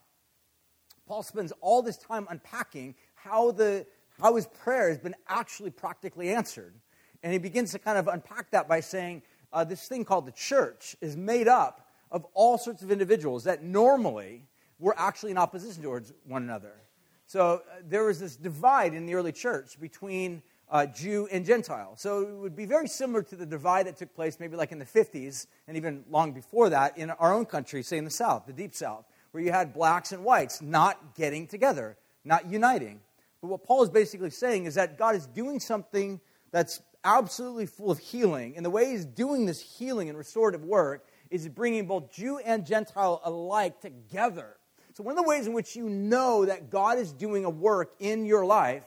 Paul 1.08 1.22
spends 1.22 1.54
all 1.62 1.82
this 1.82 1.98
time 1.98 2.28
unpacking 2.30 2.96
how 3.26 3.52
the 3.52 3.86
how 4.22 4.36
his 4.36 4.48
prayer 4.48 4.88
has 4.90 4.98
been 4.98 5.16
actually 5.28 5.72
practically 5.72 6.30
answered. 6.30 6.74
And 7.24 7.34
he 7.34 7.40
begins 7.40 7.72
to 7.72 7.80
kind 7.80 7.98
of 7.98 8.08
unpack 8.08 8.52
that 8.52 8.68
by 8.68 8.80
saying 8.80 9.24
uh, 9.52 9.64
this 9.64 9.88
thing 9.88 10.06
called 10.06 10.26
the 10.26 10.32
church 10.32 10.96
is 11.02 11.18
made 11.18 11.48
up 11.48 11.90
of 12.12 12.26
all 12.34 12.58
sorts 12.58 12.82
of 12.82 12.92
individuals 12.92 13.44
that 13.46 13.64
normally 13.64 14.44
were 14.80 14.96
actually 14.98 15.32
in 15.32 15.38
opposition 15.38 15.84
towards 15.84 16.14
one 16.26 16.44
another. 16.44 16.74
So 17.26 17.64
uh, 17.70 17.78
there 17.84 18.06
was 18.06 18.20
this 18.20 18.36
divide 18.36 18.94
in 18.94 19.06
the 19.06 19.16
early 19.16 19.32
church 19.32 19.80
between 19.80 20.44
uh, 20.70 20.86
Jew 20.86 21.28
and 21.32 21.46
Gentile. 21.46 21.96
So 21.98 22.22
it 22.22 22.36
would 22.36 22.56
be 22.56 22.66
very 22.66 22.88
similar 22.88 23.24
to 23.24 23.36
the 23.36 23.46
divide 23.46 23.88
that 23.88 23.98
took 23.98 24.14
place 24.16 24.40
maybe 24.40 24.56
like 24.56 24.72
in 24.72 24.80
the 24.80 24.86
50s 24.86 25.48
and 25.68 25.76
even 25.76 26.04
long 26.10 26.32
before 26.32 26.70
that 26.70 26.98
in 26.98 27.10
our 27.12 27.34
own 27.34 27.46
country, 27.46 27.84
say 27.84 27.98
in 27.98 28.06
the 28.06 28.12
South, 28.12 28.46
the 28.46 28.54
Deep 28.54 28.74
South, 28.74 29.06
where 29.32 29.44
you 29.44 29.52
had 29.52 29.74
blacks 29.74 30.12
and 30.12 30.24
whites 30.24 30.62
not 30.62 31.16
getting 31.16 31.48
together, 31.48 31.98
not 32.24 32.50
uniting. 32.50 33.02
But 33.42 33.48
what 33.48 33.64
Paul 33.64 33.84
is 33.84 33.90
basically 33.90 34.30
saying 34.30 34.66
is 34.66 34.76
that 34.76 34.98
God 34.98 35.16
is 35.16 35.28
doing 35.28 35.60
something 35.60 36.20
that's 36.52 36.82
absolutely 37.04 37.66
full 37.66 37.92
of 37.92 38.00
healing. 38.00 38.56
And 38.56 38.66
the 38.66 38.70
way 38.70 38.92
he's 38.92 39.06
doing 39.06 39.46
this 39.46 39.62
healing 39.62 40.10
and 40.10 40.18
restorative 40.18 40.64
work 40.64 41.08
is 41.30 41.48
bringing 41.48 41.86
both 41.88 42.12
Jew 42.12 42.38
and 42.40 42.66
Gentile 42.66 43.22
alike 43.24 43.82
together 43.82 44.58
so, 44.96 45.04
one 45.04 45.18
of 45.18 45.22
the 45.22 45.30
ways 45.30 45.46
in 45.46 45.52
which 45.52 45.76
you 45.76 45.90
know 45.90 46.46
that 46.46 46.70
God 46.70 46.98
is 47.00 47.12
doing 47.12 47.44
a 47.44 47.50
work 47.50 47.96
in 48.00 48.26
your 48.26 48.46
life 48.46 48.86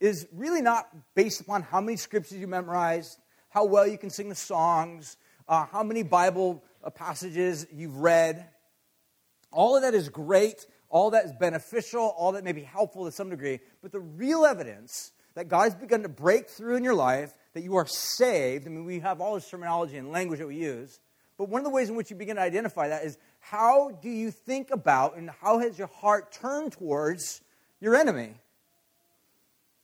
is 0.00 0.26
really 0.32 0.62
not 0.62 0.88
based 1.14 1.42
upon 1.42 1.60
how 1.60 1.82
many 1.82 1.98
scriptures 1.98 2.38
you 2.38 2.46
memorized, 2.46 3.18
how 3.50 3.66
well 3.66 3.86
you 3.86 3.98
can 3.98 4.08
sing 4.08 4.30
the 4.30 4.34
songs, 4.34 5.18
uh, 5.46 5.66
how 5.66 5.82
many 5.82 6.02
Bible 6.02 6.64
uh, 6.82 6.88
passages 6.88 7.66
you've 7.70 7.98
read. 7.98 8.48
All 9.52 9.76
of 9.76 9.82
that 9.82 9.92
is 9.92 10.08
great, 10.08 10.64
all 10.90 11.10
that 11.10 11.24
is 11.24 11.32
beneficial, 11.32 12.14
all 12.18 12.32
that 12.32 12.44
may 12.44 12.52
be 12.52 12.62
helpful 12.62 13.06
to 13.06 13.12
some 13.12 13.30
degree, 13.30 13.60
but 13.80 13.92
the 13.92 14.00
real 14.00 14.44
evidence 14.44 15.12
that 15.34 15.48
God 15.48 15.62
has 15.62 15.74
begun 15.74 16.02
to 16.02 16.08
break 16.08 16.48
through 16.48 16.76
in 16.76 16.84
your 16.84 16.94
life, 16.94 17.32
that 17.54 17.62
you 17.62 17.76
are 17.76 17.86
saved, 17.86 18.66
I 18.66 18.70
mean, 18.70 18.84
we 18.84 18.98
have 18.98 19.20
all 19.20 19.36
this 19.36 19.48
terminology 19.48 19.96
and 19.96 20.10
language 20.10 20.40
that 20.40 20.48
we 20.48 20.56
use, 20.56 20.98
but 21.38 21.48
one 21.48 21.60
of 21.60 21.64
the 21.64 21.70
ways 21.70 21.88
in 21.88 21.94
which 21.94 22.10
you 22.10 22.16
begin 22.16 22.36
to 22.36 22.42
identify 22.42 22.88
that 22.88 23.04
is 23.04 23.16
how 23.38 23.92
do 24.02 24.10
you 24.10 24.30
think 24.30 24.70
about 24.70 25.16
and 25.16 25.30
how 25.30 25.60
has 25.60 25.78
your 25.78 25.86
heart 25.86 26.32
turned 26.32 26.72
towards 26.72 27.40
your 27.80 27.96
enemy? 27.96 28.34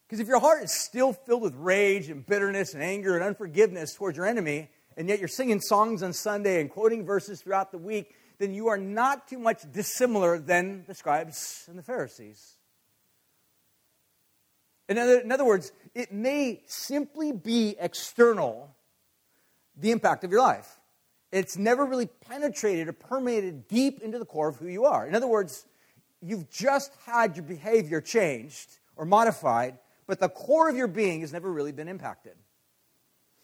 Because 0.07 0.21
if 0.21 0.29
your 0.29 0.39
heart 0.39 0.63
is 0.63 0.73
still 0.73 1.13
filled 1.13 1.43
with 1.43 1.55
rage 1.55 2.11
and 2.11 2.27
bitterness 2.27 2.75
and 2.75 2.83
anger 2.83 3.15
and 3.15 3.25
unforgiveness 3.25 3.95
towards 3.95 4.17
your 4.17 4.27
enemy, 4.27 4.69
and 4.97 5.09
yet 5.09 5.19
you're 5.19 5.29
singing 5.29 5.61
songs 5.61 6.03
on 6.03 6.13
Sunday 6.13 6.61
and 6.61 6.71
quoting 6.71 7.05
verses 7.05 7.41
throughout 7.41 7.73
the 7.73 7.79
week, 7.79 8.15
then 8.39 8.53
you 8.55 8.69
are 8.69 8.79
not 8.79 9.29
too 9.29 9.39
much 9.39 9.63
dissimilar 9.73 10.39
than 10.39 10.85
the 10.87 10.95
scribes 10.95 11.65
and 11.69 11.79
the 11.79 11.83
Pharisees. 11.83 12.55
In 14.89 14.99
other, 14.99 15.21
in 15.21 15.33
other 15.33 15.45
words, 15.45 15.73
it 15.95 16.13
may 16.13 16.63
simply 16.67 17.33
be 17.33 17.77
external, 17.79 18.75
the 19.77 19.91
impact 19.91 20.23
of 20.25 20.31
your 20.31 20.41
life 20.41 20.79
it's 21.33 21.59
never 21.59 21.85
really 21.85 22.07
penetrated 22.07 22.89
or 22.89 22.93
permeated 22.93 23.69
deep 23.69 24.01
into 24.01 24.19
the 24.19 24.25
core 24.25 24.49
of 24.49 24.57
who 24.57 24.69
you 24.69 24.85
are. 24.85 25.07
In 25.07 25.15
other 25.15 25.27
words, 25.27 25.67
you've 26.23 26.49
just 26.51 26.93
had 27.05 27.37
your 27.37 27.45
behavior 27.45 28.01
changed 28.01 28.79
or 28.97 29.05
modified, 29.05 29.79
but 30.07 30.21
the 30.21 30.29
core 30.29 30.69
of 30.69 30.77
your 30.77 30.87
being 30.87 31.21
has 31.21 31.33
never 31.33 31.53
really 31.53 31.73
been 31.73 31.89
impacted. 31.89 32.35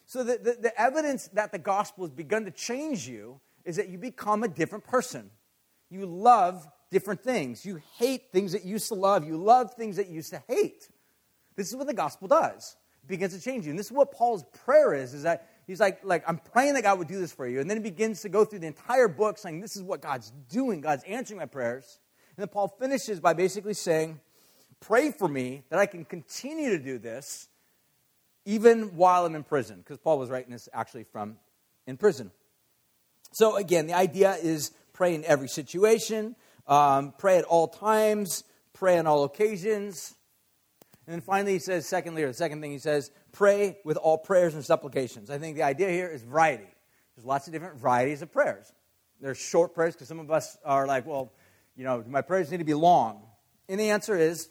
So 0.06 0.24
the, 0.24 0.38
the, 0.38 0.56
the 0.60 0.80
evidence 0.80 1.28
that 1.34 1.52
the 1.52 1.58
gospel 1.58 2.04
has 2.04 2.10
begun 2.10 2.44
to 2.44 2.50
change 2.50 3.08
you 3.08 3.40
is 3.64 3.76
that 3.76 3.88
you 3.88 3.98
become 3.98 4.42
a 4.42 4.48
different 4.48 4.84
person. 4.84 5.30
You 5.90 6.06
love 6.06 6.66
different 6.90 7.22
things. 7.22 7.64
You 7.64 7.80
hate 7.98 8.32
things 8.32 8.52
that 8.52 8.64
you 8.64 8.72
used 8.72 8.88
to 8.88 8.94
love. 8.94 9.26
You 9.26 9.36
love 9.36 9.74
things 9.74 9.96
that 9.96 10.08
you 10.08 10.14
used 10.14 10.30
to 10.30 10.42
hate. 10.48 10.88
This 11.56 11.68
is 11.68 11.76
what 11.76 11.86
the 11.86 11.94
gospel 11.94 12.28
does. 12.28 12.76
It 13.02 13.08
begins 13.08 13.34
to 13.34 13.40
change 13.40 13.64
you. 13.64 13.70
And 13.70 13.78
this 13.78 13.86
is 13.86 13.92
what 13.92 14.12
Paul's 14.12 14.44
prayer 14.64 14.94
is, 14.94 15.12
is 15.12 15.24
that 15.24 15.48
he's 15.66 15.80
like, 15.80 16.00
like, 16.04 16.22
I'm 16.26 16.38
praying 16.38 16.74
that 16.74 16.82
God 16.82 16.98
would 16.98 17.08
do 17.08 17.18
this 17.18 17.32
for 17.32 17.46
you. 17.46 17.60
And 17.60 17.68
then 17.68 17.76
he 17.78 17.82
begins 17.82 18.22
to 18.22 18.28
go 18.28 18.44
through 18.44 18.60
the 18.60 18.66
entire 18.66 19.08
book 19.08 19.38
saying, 19.38 19.60
this 19.60 19.76
is 19.76 19.82
what 19.82 20.00
God's 20.00 20.32
doing. 20.48 20.80
God's 20.80 21.04
answering 21.04 21.38
my 21.38 21.46
prayers. 21.46 21.98
And 22.36 22.42
then 22.42 22.48
Paul 22.48 22.68
finishes 22.68 23.20
by 23.20 23.34
basically 23.34 23.74
saying, 23.74 24.20
pray 24.80 25.10
for 25.10 25.28
me 25.28 25.64
that 25.68 25.78
I 25.78 25.86
can 25.86 26.04
continue 26.04 26.70
to 26.70 26.78
do 26.78 26.98
this 26.98 27.48
even 28.44 28.96
while 28.96 29.26
I'm 29.26 29.34
in 29.34 29.44
prison. 29.44 29.78
Because 29.78 29.98
Paul 29.98 30.18
was 30.18 30.30
writing 30.30 30.52
this 30.52 30.68
actually 30.72 31.04
from 31.04 31.36
in 31.86 31.96
prison. 31.96 32.30
So 33.32 33.56
again, 33.56 33.86
the 33.86 33.94
idea 33.94 34.34
is 34.34 34.70
pray 34.92 35.14
in 35.14 35.24
every 35.24 35.48
situation, 35.48 36.36
um, 36.66 37.14
pray 37.18 37.38
at 37.38 37.44
all 37.44 37.68
times, 37.68 38.44
pray 38.72 38.98
on 38.98 39.06
all 39.06 39.24
occasions. 39.24 40.14
And 41.06 41.14
then 41.14 41.20
finally, 41.20 41.54
he 41.54 41.58
says, 41.58 41.86
secondly, 41.86 42.22
or 42.22 42.28
the 42.28 42.34
second 42.34 42.60
thing 42.60 42.70
he 42.70 42.78
says, 42.78 43.10
pray 43.32 43.78
with 43.84 43.96
all 43.96 44.18
prayers 44.18 44.54
and 44.54 44.64
supplications. 44.64 45.30
I 45.30 45.38
think 45.38 45.56
the 45.56 45.64
idea 45.64 45.88
here 45.90 46.08
is 46.08 46.22
variety. 46.22 46.68
There's 47.16 47.26
lots 47.26 47.46
of 47.46 47.52
different 47.52 47.78
varieties 47.78 48.22
of 48.22 48.30
prayers. 48.30 48.72
There's 49.20 49.38
short 49.38 49.74
prayers 49.74 49.94
because 49.94 50.08
some 50.08 50.20
of 50.20 50.30
us 50.30 50.56
are 50.64 50.86
like, 50.86 51.06
well, 51.06 51.32
you 51.74 51.84
know, 51.84 52.04
my 52.06 52.20
prayers 52.20 52.50
need 52.50 52.58
to 52.58 52.64
be 52.64 52.74
long. 52.74 53.22
And 53.68 53.80
the 53.80 53.90
answer 53.90 54.16
is 54.16 54.48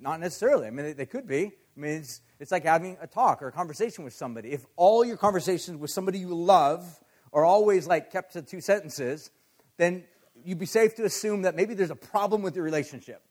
not 0.00 0.20
necessarily. 0.20 0.66
I 0.66 0.70
mean, 0.70 0.96
they, 0.96 1.06
could 1.06 1.26
be. 1.26 1.52
I 1.76 1.80
mean, 1.80 1.90
it's, 1.98 2.20
it's 2.38 2.50
like 2.50 2.64
having 2.64 2.96
a 3.00 3.06
talk 3.06 3.42
or 3.42 3.48
a 3.48 3.52
conversation 3.52 4.04
with 4.04 4.14
somebody. 4.14 4.52
If 4.52 4.64
all 4.76 5.04
your 5.04 5.16
conversations 5.16 5.76
with 5.78 5.90
somebody 5.90 6.18
you 6.18 6.34
love 6.34 7.00
are 7.32 7.44
always 7.44 7.86
like 7.86 8.10
kept 8.10 8.32
to 8.34 8.42
two 8.42 8.60
sentences, 8.60 9.30
then 9.76 10.04
you'd 10.44 10.58
be 10.58 10.66
safe 10.66 10.94
to 10.96 11.04
assume 11.04 11.42
that 11.42 11.54
maybe 11.54 11.74
there's 11.74 11.90
a 11.90 11.96
problem 11.96 12.42
with 12.42 12.56
your 12.56 12.64
relationship, 12.64 13.22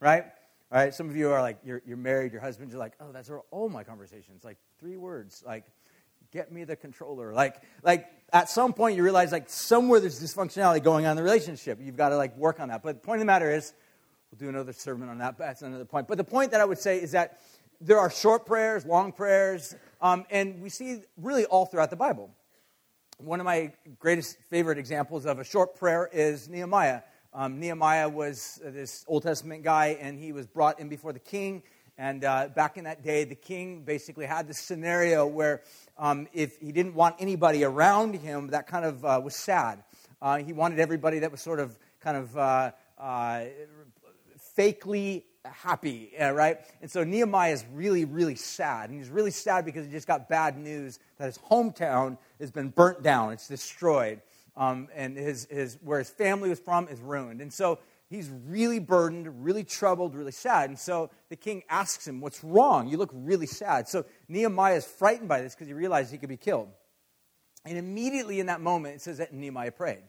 right? 0.00 0.24
All 0.72 0.78
right, 0.78 0.92
some 0.92 1.08
of 1.08 1.16
you 1.16 1.30
are 1.30 1.40
like, 1.40 1.58
you're, 1.64 1.80
you're 1.86 1.96
married, 1.96 2.32
your 2.32 2.40
husband, 2.40 2.70
you're 2.70 2.80
like, 2.80 2.94
oh, 3.00 3.12
that's 3.12 3.30
all 3.50 3.68
my 3.68 3.84
conversations, 3.84 4.44
like 4.44 4.58
three 4.80 4.96
words, 4.96 5.42
like, 5.46 5.64
get 6.32 6.52
me 6.52 6.64
the 6.64 6.76
controller. 6.76 7.32
Like, 7.32 7.62
like 7.82 8.06
at 8.32 8.50
some 8.50 8.72
point 8.72 8.96
you 8.96 9.02
realize 9.02 9.32
like 9.32 9.48
somewhere 9.48 10.00
there's 10.00 10.20
dysfunctionality 10.20 10.82
going 10.82 11.06
on 11.06 11.12
in 11.12 11.16
the 11.16 11.22
relationship. 11.22 11.78
You've 11.80 11.96
got 11.96 12.10
to 12.10 12.16
like 12.16 12.36
work 12.36 12.60
on 12.60 12.68
that. 12.68 12.82
But 12.82 13.00
the 13.00 13.06
point 13.06 13.18
of 13.18 13.20
the 13.20 13.26
matter 13.26 13.50
is, 13.50 13.72
we'll 14.30 14.38
do 14.38 14.48
another 14.48 14.72
sermon 14.72 15.08
on 15.08 15.18
that, 15.18 15.38
but 15.38 15.46
that's 15.46 15.62
another 15.62 15.84
point. 15.84 16.08
But 16.08 16.18
the 16.18 16.24
point 16.24 16.50
that 16.50 16.60
I 16.60 16.64
would 16.64 16.78
say 16.78 17.00
is 17.00 17.12
that 17.12 17.40
there 17.80 17.98
are 17.98 18.10
short 18.10 18.44
prayers, 18.46 18.84
long 18.84 19.12
prayers, 19.12 19.74
um, 20.00 20.24
and 20.30 20.62
we 20.62 20.68
see 20.68 21.02
really 21.16 21.44
all 21.44 21.66
throughout 21.66 21.90
the 21.90 21.96
Bible. 21.96 22.30
One 23.18 23.40
of 23.40 23.46
my 23.46 23.72
greatest 23.98 24.36
favorite 24.50 24.76
examples 24.76 25.24
of 25.24 25.38
a 25.38 25.44
short 25.44 25.74
prayer 25.74 26.06
is 26.12 26.50
Nehemiah. 26.50 27.00
Um, 27.32 27.58
Nehemiah 27.58 28.10
was 28.10 28.60
this 28.62 29.06
Old 29.08 29.22
Testament 29.22 29.64
guy, 29.64 29.96
and 29.98 30.18
he 30.18 30.32
was 30.32 30.46
brought 30.46 30.78
in 30.80 30.90
before 30.90 31.14
the 31.14 31.18
king. 31.18 31.62
And 31.96 32.24
uh, 32.24 32.48
back 32.54 32.76
in 32.76 32.84
that 32.84 33.02
day, 33.02 33.24
the 33.24 33.34
king 33.34 33.84
basically 33.84 34.26
had 34.26 34.46
this 34.46 34.58
scenario 34.58 35.26
where 35.26 35.62
um, 35.96 36.28
if 36.34 36.58
he 36.58 36.72
didn't 36.72 36.94
want 36.94 37.16
anybody 37.18 37.64
around 37.64 38.16
him, 38.16 38.48
that 38.48 38.66
kind 38.66 38.84
of 38.84 39.02
uh, 39.02 39.18
was 39.24 39.34
sad. 39.34 39.82
Uh, 40.20 40.36
he 40.36 40.52
wanted 40.52 40.78
everybody 40.78 41.20
that 41.20 41.30
was 41.30 41.40
sort 41.40 41.58
of 41.58 41.78
kind 42.00 42.18
of 42.18 42.36
uh, 42.36 42.70
uh, 42.98 43.44
fakely 44.58 45.22
happy, 45.52 46.12
right? 46.18 46.58
And 46.80 46.90
so 46.90 47.04
Nehemiah 47.04 47.52
is 47.52 47.64
really, 47.72 48.04
really 48.04 48.36
sad. 48.36 48.90
And 48.90 48.98
he's 48.98 49.10
really 49.10 49.30
sad 49.30 49.64
because 49.64 49.86
he 49.86 49.92
just 49.92 50.06
got 50.06 50.28
bad 50.28 50.58
news 50.58 50.98
that 51.18 51.26
his 51.26 51.38
hometown 51.38 52.18
has 52.40 52.50
been 52.50 52.68
burnt 52.68 53.02
down, 53.02 53.32
it's 53.32 53.48
destroyed 53.48 54.20
um, 54.56 54.88
and 54.94 55.16
his, 55.16 55.46
his, 55.50 55.78
where 55.82 55.98
his 55.98 56.08
family 56.08 56.48
was 56.48 56.58
from 56.58 56.88
is 56.88 57.00
ruined. 57.00 57.40
And 57.40 57.52
so 57.52 57.78
he's 58.08 58.30
really 58.46 58.78
burdened, 58.78 59.44
really 59.44 59.64
troubled, 59.64 60.14
really 60.14 60.32
sad. 60.32 60.70
And 60.70 60.78
so 60.78 61.10
the 61.28 61.36
king 61.36 61.62
asks 61.68 62.06
him, 62.06 62.20
What's 62.20 62.42
wrong? 62.42 62.88
You 62.88 62.96
look 62.96 63.10
really 63.12 63.46
sad. 63.46 63.88
So 63.88 64.06
Nehemiah 64.28 64.76
is 64.76 64.86
frightened 64.86 65.28
by 65.28 65.42
this 65.42 65.54
because 65.54 65.68
he 65.68 65.74
realizes 65.74 66.10
he 66.10 66.18
could 66.18 66.28
be 66.28 66.36
killed. 66.36 66.68
And 67.64 67.76
immediately 67.76 68.40
in 68.40 68.46
that 68.46 68.60
moment, 68.60 68.96
it 68.96 69.00
says 69.02 69.18
that 69.18 69.34
Nehemiah 69.34 69.72
prayed. 69.72 70.02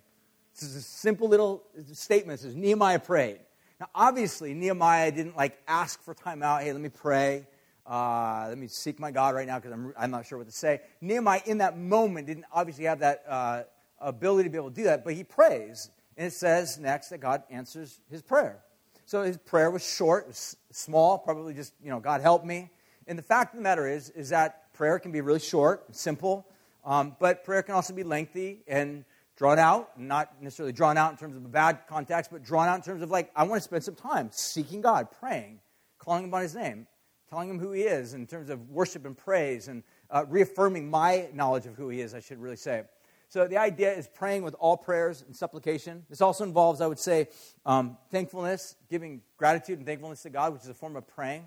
This 0.53 0.69
is 0.69 0.75
a 0.75 0.81
simple 0.81 1.27
little 1.27 1.63
statement. 1.91 2.39
It 2.39 2.43
says, 2.43 2.55
Nehemiah 2.55 2.99
prayed. 2.99 3.39
Now, 3.79 3.89
obviously, 3.93 4.53
Nehemiah 4.53 5.11
didn't 5.11 5.37
like 5.37 5.57
ask 5.67 6.01
for 6.01 6.13
time 6.13 6.41
out. 6.41 6.63
Hey, 6.63 6.71
let 6.71 6.81
me 6.81 6.89
pray. 6.89 7.45
Uh, 7.85 8.47
let 8.49 8.57
me 8.57 8.67
seek 8.67 8.99
my 8.99 9.11
God 9.11 9.35
right 9.35 9.47
now 9.47 9.59
because 9.59 9.71
I'm, 9.71 9.93
I'm 9.97 10.11
not 10.11 10.25
sure 10.25 10.39
what 10.39 10.47
to 10.47 10.53
say. 10.53 10.81
Nehemiah, 10.99 11.41
in 11.45 11.59
that 11.59 11.77
moment, 11.77 12.27
didn't 12.27 12.45
obviously 12.51 12.85
have 12.85 12.99
that 12.99 13.23
uh, 13.27 13.63
ability 13.99 14.49
to 14.49 14.51
be 14.51 14.57
able 14.57 14.69
to 14.69 14.75
do 14.75 14.83
that, 14.85 15.03
but 15.03 15.13
he 15.13 15.23
prays. 15.23 15.91
And 16.17 16.27
it 16.27 16.33
says 16.33 16.79
next 16.79 17.09
that 17.09 17.19
God 17.19 17.43
answers 17.51 17.99
his 18.09 18.23
prayer. 18.23 18.63
So 19.05 19.21
his 19.21 19.37
prayer 19.37 19.69
was 19.69 19.87
short, 19.87 20.27
was 20.27 20.57
small, 20.71 21.17
probably 21.19 21.53
just, 21.53 21.73
you 21.81 21.89
know, 21.89 21.99
God 21.99 22.21
help 22.21 22.43
me. 22.43 22.71
And 23.05 23.17
the 23.17 23.23
fact 23.23 23.53
of 23.53 23.59
the 23.59 23.63
matter 23.63 23.87
is, 23.87 24.09
is 24.09 24.29
that 24.29 24.73
prayer 24.73 24.99
can 24.99 25.11
be 25.11 25.21
really 25.21 25.39
short, 25.39 25.95
simple, 25.95 26.45
um, 26.83 27.15
but 27.19 27.45
prayer 27.45 27.61
can 27.61 27.75
also 27.75 27.93
be 27.93 28.03
lengthy 28.03 28.63
and 28.67 29.05
drawn 29.37 29.59
out, 29.59 29.99
not 29.99 30.41
necessarily 30.41 30.73
drawn 30.73 30.97
out 30.97 31.11
in 31.11 31.17
terms 31.17 31.37
of 31.37 31.45
a 31.45 31.47
bad 31.47 31.81
context, 31.87 32.31
but 32.31 32.43
drawn 32.43 32.67
out 32.67 32.75
in 32.75 32.81
terms 32.81 33.03
of 33.03 33.11
like, 33.11 33.31
I 33.35 33.43
want 33.43 33.61
to 33.61 33.63
spend 33.63 33.83
some 33.83 33.95
time 33.95 34.29
seeking 34.33 34.81
God, 34.81 35.07
praying, 35.19 35.59
calling 35.99 36.25
upon 36.25 36.41
his 36.41 36.55
name, 36.55 36.87
telling 37.29 37.49
him 37.49 37.59
who 37.59 37.71
he 37.71 37.83
is 37.83 38.15
in 38.15 38.25
terms 38.25 38.49
of 38.49 38.69
worship 38.71 39.05
and 39.05 39.15
praise, 39.15 39.67
and 39.67 39.83
uh, 40.09 40.25
reaffirming 40.27 40.89
my 40.89 41.27
knowledge 41.33 41.67
of 41.67 41.75
who 41.75 41.89
he 41.89 42.01
is, 42.01 42.15
I 42.15 42.19
should 42.19 42.39
really 42.39 42.55
say. 42.55 42.83
So 43.29 43.47
the 43.47 43.57
idea 43.57 43.93
is 43.93 44.07
praying 44.07 44.43
with 44.43 44.55
all 44.57 44.77
prayers 44.77 45.23
and 45.25 45.35
supplication. 45.35 46.05
This 46.09 46.21
also 46.21 46.43
involves, 46.43 46.79
I 46.81 46.87
would 46.87 46.99
say, 46.99 47.27
um, 47.65 47.97
thankfulness, 48.09 48.75
giving 48.89 49.21
gratitude 49.35 49.77
and 49.77 49.85
thankfulness 49.85 50.23
to 50.23 50.29
God, 50.29 50.53
which 50.53 50.63
is 50.63 50.69
a 50.69 50.73
form 50.73 50.95
of 50.95 51.05
praying, 51.07 51.45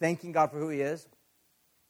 thanking 0.00 0.32
God 0.32 0.50
for 0.50 0.58
who 0.58 0.68
He 0.68 0.80
is. 0.80 1.06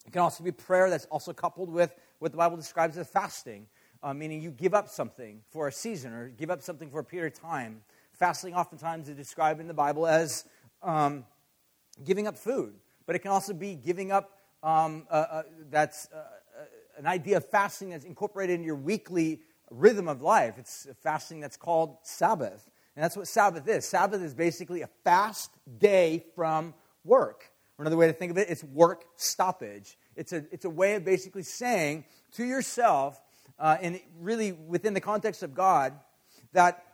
It 0.06 0.12
can 0.12 0.20
also 0.20 0.44
be 0.44 0.52
prayer 0.52 0.90
that's 0.90 1.06
also 1.06 1.32
coupled 1.32 1.70
with 1.70 1.94
what 2.18 2.30
the 2.30 2.38
Bible 2.38 2.56
describes 2.56 2.98
as 2.98 3.08
fasting, 3.08 3.66
uh, 4.02 4.12
meaning 4.12 4.40
you 4.40 4.50
give 4.50 4.74
up 4.74 4.88
something 4.88 5.40
for 5.50 5.68
a 5.68 5.72
season 5.72 6.12
or 6.12 6.28
give 6.28 6.50
up 6.50 6.62
something 6.62 6.90
for 6.90 7.00
a 7.00 7.04
period 7.04 7.34
of 7.34 7.38
time. 7.38 7.82
Fasting 8.12 8.54
oftentimes 8.54 9.08
is 9.08 9.16
described 9.16 9.60
in 9.60 9.68
the 9.68 9.74
Bible 9.74 10.06
as 10.06 10.44
um, 10.82 11.24
giving 12.04 12.26
up 12.26 12.36
food, 12.36 12.74
but 13.06 13.16
it 13.16 13.20
can 13.20 13.30
also 13.30 13.52
be 13.52 13.74
giving 13.74 14.12
up 14.12 14.38
um, 14.62 15.06
uh, 15.10 15.14
uh, 15.14 15.42
that's 15.70 16.08
uh, 16.14 16.22
an 16.96 17.06
idea 17.06 17.36
of 17.36 17.48
fasting 17.48 17.90
that's 17.90 18.04
incorporated 18.04 18.58
in 18.58 18.64
your 18.64 18.76
weekly 18.76 19.40
rhythm 19.70 20.08
of 20.08 20.22
life. 20.22 20.54
It's 20.58 20.86
a 20.86 20.94
fasting 20.94 21.40
that's 21.40 21.56
called 21.56 21.96
Sabbath. 22.02 22.68
And 22.94 23.02
that's 23.02 23.16
what 23.16 23.26
Sabbath 23.26 23.66
is. 23.68 23.86
Sabbath 23.86 24.20
is 24.20 24.34
basically 24.34 24.82
a 24.82 24.88
fast 25.02 25.50
day 25.78 26.26
from 26.34 26.74
work. 27.04 27.50
Or 27.78 27.84
another 27.84 27.96
way 27.96 28.06
to 28.06 28.12
think 28.12 28.30
of 28.30 28.38
it, 28.38 28.50
it's 28.50 28.62
work 28.62 29.04
stoppage. 29.16 29.96
It's 30.14 30.32
a, 30.32 30.44
it's 30.52 30.66
a 30.66 30.70
way 30.70 30.94
of 30.94 31.04
basically 31.04 31.42
saying 31.42 32.04
to 32.32 32.44
yourself, 32.44 33.20
uh, 33.58 33.76
and 33.80 34.00
really 34.20 34.52
within 34.52 34.94
the 34.94 35.00
context 35.00 35.42
of 35.42 35.54
God, 35.54 35.94
that 36.52 36.84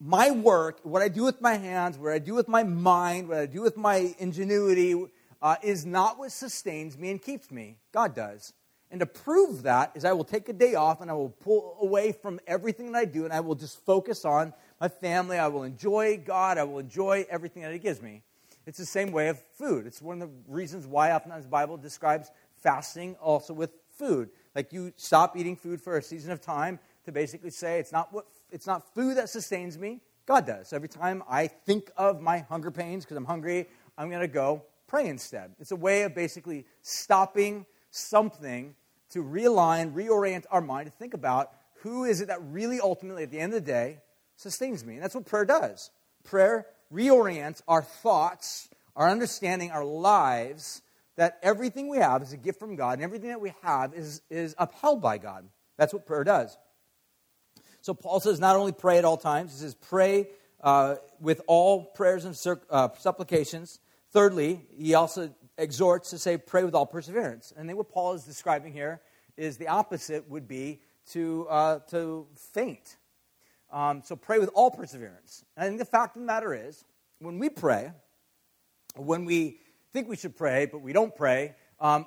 my 0.00 0.30
work, 0.30 0.80
what 0.82 1.02
I 1.02 1.08
do 1.08 1.24
with 1.24 1.40
my 1.40 1.54
hands, 1.54 1.98
what 1.98 2.12
I 2.12 2.18
do 2.18 2.34
with 2.34 2.48
my 2.48 2.62
mind, 2.62 3.28
what 3.28 3.38
I 3.38 3.46
do 3.46 3.62
with 3.62 3.76
my 3.76 4.14
ingenuity, 4.18 5.06
uh, 5.40 5.56
is 5.62 5.86
not 5.86 6.18
what 6.18 6.32
sustains 6.32 6.98
me 6.98 7.10
and 7.10 7.20
keeps 7.20 7.50
me. 7.50 7.78
God 7.92 8.14
does. 8.14 8.52
And 8.90 9.00
to 9.00 9.06
prove 9.06 9.62
that 9.62 9.92
is 9.94 10.04
I 10.04 10.12
will 10.12 10.24
take 10.24 10.48
a 10.48 10.52
day 10.52 10.74
off 10.74 11.00
and 11.00 11.10
I 11.10 11.14
will 11.14 11.30
pull 11.30 11.76
away 11.80 12.12
from 12.12 12.40
everything 12.46 12.92
that 12.92 12.98
I 12.98 13.04
do 13.04 13.24
and 13.24 13.32
I 13.32 13.40
will 13.40 13.54
just 13.54 13.84
focus 13.84 14.24
on 14.24 14.52
my 14.80 14.88
family. 14.88 15.38
I 15.38 15.48
will 15.48 15.64
enjoy 15.64 16.18
God. 16.24 16.58
I 16.58 16.64
will 16.64 16.78
enjoy 16.78 17.26
everything 17.28 17.62
that 17.62 17.72
He 17.72 17.78
gives 17.78 18.00
me. 18.00 18.22
It's 18.66 18.78
the 18.78 18.86
same 18.86 19.12
way 19.12 19.28
of 19.28 19.40
food. 19.58 19.86
It's 19.86 20.02
one 20.02 20.20
of 20.20 20.28
the 20.28 20.34
reasons 20.48 20.86
why 20.86 21.12
oftentimes 21.12 21.44
the 21.44 21.50
Bible 21.50 21.76
describes 21.76 22.30
fasting 22.62 23.14
also 23.16 23.54
with 23.54 23.70
food. 23.90 24.30
Like 24.56 24.72
you 24.72 24.94
stop 24.96 25.36
eating 25.36 25.54
food 25.54 25.82
for 25.82 25.98
a 25.98 26.02
season 26.02 26.32
of 26.32 26.40
time 26.40 26.78
to 27.04 27.12
basically 27.12 27.50
say 27.50 27.78
it's 27.78 27.92
not 27.92 28.10
what 28.12 28.24
it's 28.50 28.66
not 28.66 28.94
food 28.94 29.18
that 29.18 29.28
sustains 29.28 29.78
me. 29.78 30.00
God 30.24 30.46
does. 30.46 30.68
So 30.68 30.76
every 30.76 30.88
time 30.88 31.22
I 31.28 31.46
think 31.46 31.90
of 31.96 32.22
my 32.22 32.38
hunger 32.38 32.70
pains 32.70 33.04
because 33.04 33.18
I'm 33.18 33.26
hungry, 33.26 33.66
I'm 33.98 34.08
going 34.08 34.22
to 34.22 34.28
go 34.28 34.64
pray 34.86 35.08
instead. 35.08 35.54
It's 35.60 35.72
a 35.72 35.76
way 35.76 36.02
of 36.02 36.14
basically 36.14 36.64
stopping 36.80 37.66
something 37.90 38.74
to 39.10 39.22
realign, 39.22 39.92
reorient 39.92 40.44
our 40.50 40.62
mind 40.62 40.86
to 40.86 40.92
think 40.92 41.12
about 41.12 41.52
who 41.82 42.04
is 42.04 42.22
it 42.22 42.28
that 42.28 42.42
really 42.42 42.80
ultimately, 42.80 43.22
at 43.24 43.30
the 43.30 43.38
end 43.38 43.52
of 43.52 43.62
the 43.62 43.70
day, 43.70 43.98
sustains 44.36 44.84
me. 44.84 44.94
And 44.94 45.02
that's 45.02 45.14
what 45.14 45.26
prayer 45.26 45.44
does. 45.44 45.90
Prayer 46.24 46.66
reorients 46.92 47.60
our 47.68 47.82
thoughts, 47.82 48.68
our 48.96 49.10
understanding, 49.10 49.70
our 49.70 49.84
lives, 49.84 50.82
that 51.16 51.38
everything 51.42 51.88
we 51.88 51.98
have 51.98 52.22
is 52.22 52.32
a 52.32 52.36
gift 52.36 52.58
from 52.58 52.76
God, 52.76 52.94
and 52.94 53.02
everything 53.02 53.30
that 53.30 53.40
we 53.40 53.52
have 53.62 53.94
is, 53.94 54.22
is 54.30 54.54
upheld 54.58 55.02
by 55.02 55.18
God. 55.18 55.48
That's 55.76 55.92
what 55.92 56.06
prayer 56.06 56.24
does. 56.24 56.56
So 57.80 57.94
Paul 57.94 58.20
says 58.20 58.40
not 58.40 58.56
only 58.56 58.72
pray 58.72 58.98
at 58.98 59.04
all 59.04 59.16
times, 59.16 59.52
he 59.52 59.58
says 59.58 59.74
pray 59.74 60.28
uh, 60.62 60.96
with 61.20 61.40
all 61.46 61.84
prayers 61.84 62.24
and 62.24 62.58
uh, 62.70 62.88
supplications. 62.98 63.78
Thirdly, 64.12 64.60
he 64.76 64.94
also 64.94 65.32
exhorts 65.58 66.10
to 66.10 66.18
say, 66.18 66.36
pray 66.36 66.64
with 66.64 66.74
all 66.74 66.86
perseverance. 66.86 67.52
And 67.56 67.68
then 67.68 67.76
what 67.76 67.88
Paul 67.88 68.14
is 68.14 68.24
describing 68.24 68.72
here 68.72 69.00
is 69.36 69.56
the 69.56 69.68
opposite 69.68 70.28
would 70.28 70.48
be 70.48 70.80
to, 71.12 71.46
uh, 71.48 71.78
to 71.90 72.26
faint. 72.34 72.96
Um, 73.72 74.02
so 74.04 74.16
pray 74.16 74.38
with 74.38 74.50
all 74.54 74.70
perseverance. 74.70 75.44
And 75.56 75.78
the 75.78 75.84
fact 75.84 76.16
of 76.16 76.22
the 76.22 76.26
matter 76.26 76.54
is, 76.54 76.84
when 77.20 77.38
we 77.38 77.48
pray, 77.48 77.92
when 78.96 79.24
we 79.24 79.60
think 79.92 80.08
we 80.08 80.16
should 80.16 80.36
pray, 80.36 80.66
but 80.66 80.80
we 80.80 80.92
don't 80.92 81.14
pray, 81.14 81.54
um, 81.80 82.06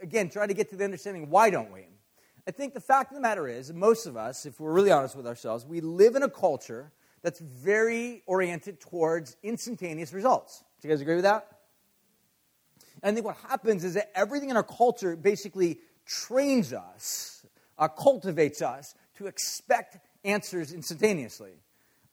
again, 0.00 0.30
try 0.30 0.46
to 0.46 0.54
get 0.54 0.70
to 0.70 0.76
the 0.76 0.84
understanding 0.84 1.30
why 1.30 1.50
don't 1.50 1.72
we? 1.72 1.86
I 2.46 2.50
think 2.50 2.74
the 2.74 2.80
fact 2.80 3.10
of 3.10 3.14
the 3.14 3.22
matter 3.22 3.48
is, 3.48 3.72
most 3.72 4.06
of 4.06 4.16
us, 4.16 4.44
if 4.44 4.60
we're 4.60 4.72
really 4.72 4.90
honest 4.90 5.16
with 5.16 5.26
ourselves, 5.26 5.64
we 5.64 5.80
live 5.80 6.14
in 6.14 6.22
a 6.22 6.28
culture 6.28 6.92
that's 7.22 7.40
very 7.40 8.22
oriented 8.26 8.80
towards 8.80 9.36
instantaneous 9.42 10.12
results. 10.12 10.62
Do 10.80 10.88
you 10.88 10.94
guys 10.94 11.00
agree 11.00 11.14
with 11.14 11.24
that? 11.24 11.48
And 13.02 13.12
I 13.12 13.14
think 13.14 13.24
what 13.24 13.36
happens 13.48 13.82
is 13.82 13.94
that 13.94 14.10
everything 14.14 14.50
in 14.50 14.56
our 14.56 14.62
culture 14.62 15.16
basically 15.16 15.78
trains 16.06 16.74
us, 16.74 17.46
uh, 17.78 17.88
cultivates 17.88 18.60
us 18.60 18.94
to 19.16 19.26
expect 19.26 19.98
answers 20.22 20.72
instantaneously. 20.72 21.52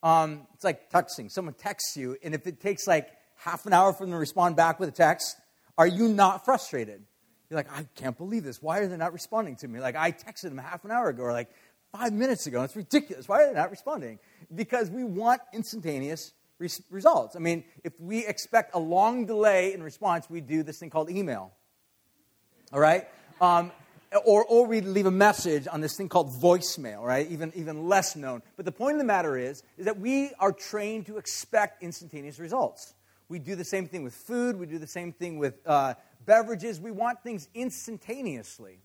Um, 0.01 0.47
it's 0.53 0.63
like 0.63 0.89
texting. 0.89 1.29
Someone 1.29 1.55
texts 1.55 1.97
you, 1.97 2.17
and 2.23 2.33
if 2.33 2.47
it 2.47 2.61
takes 2.61 2.87
like 2.87 3.09
half 3.41 3.65
an 3.65 3.73
hour 3.73 3.91
for 3.91 4.05
them 4.05 4.11
to 4.11 4.17
respond 4.17 4.55
back 4.55 4.79
with 4.79 4.87
a 4.87 4.91
text, 4.91 5.35
are 5.77 5.87
you 5.87 6.07
not 6.07 6.45
frustrated? 6.45 7.01
You're 7.49 7.57
like, 7.57 7.71
I 7.75 7.85
can't 7.95 8.17
believe 8.17 8.43
this. 8.43 8.61
Why 8.61 8.79
are 8.79 8.87
they 8.87 8.97
not 8.97 9.13
responding 9.13 9.55
to 9.57 9.67
me? 9.67 9.79
Like, 9.79 9.95
I 9.95 10.11
texted 10.11 10.43
them 10.43 10.59
half 10.59 10.85
an 10.85 10.91
hour 10.91 11.09
ago, 11.09 11.23
or 11.23 11.33
like 11.33 11.49
five 11.91 12.13
minutes 12.13 12.45
ago. 12.45 12.63
It's 12.63 12.75
ridiculous. 12.75 13.27
Why 13.27 13.43
are 13.43 13.47
they 13.47 13.59
not 13.59 13.71
responding? 13.71 14.19
Because 14.53 14.89
we 14.89 15.03
want 15.03 15.41
instantaneous 15.53 16.33
res- 16.59 16.83
results. 16.89 17.35
I 17.35 17.39
mean, 17.39 17.63
if 17.83 17.93
we 17.99 18.25
expect 18.25 18.75
a 18.75 18.79
long 18.79 19.25
delay 19.25 19.73
in 19.73 19.81
response, 19.81 20.29
we 20.29 20.39
do 20.39 20.61
this 20.63 20.79
thing 20.79 20.91
called 20.91 21.09
email. 21.09 21.51
All 22.71 22.79
right? 22.79 23.07
Um, 23.41 23.71
or, 24.23 24.45
or 24.45 24.67
we 24.67 24.81
leave 24.81 25.07
a 25.07 25.11
message 25.11 25.67
on 25.67 25.81
this 25.81 25.97
thing 25.97 26.09
called 26.09 26.31
voicemail, 26.31 27.03
right? 27.03 27.29
Even, 27.31 27.51
even 27.55 27.87
less 27.87 28.15
known. 28.15 28.43
But 28.55 28.65
the 28.65 28.71
point 28.71 28.93
of 28.93 28.99
the 28.99 29.05
matter 29.05 29.35
is, 29.35 29.63
is 29.77 29.85
that 29.85 29.99
we 29.99 30.31
are 30.39 30.51
trained 30.51 31.07
to 31.07 31.17
expect 31.17 31.81
instantaneous 31.81 32.37
results. 32.37 32.93
We 33.31 33.39
do 33.39 33.55
the 33.55 33.63
same 33.63 33.87
thing 33.87 34.03
with 34.03 34.13
food. 34.13 34.57
We 34.57 34.65
do 34.65 34.77
the 34.77 34.85
same 34.85 35.13
thing 35.13 35.37
with 35.37 35.55
uh, 35.65 35.93
beverages. 36.25 36.81
We 36.81 36.91
want 36.91 37.23
things 37.23 37.47
instantaneously. 37.55 38.79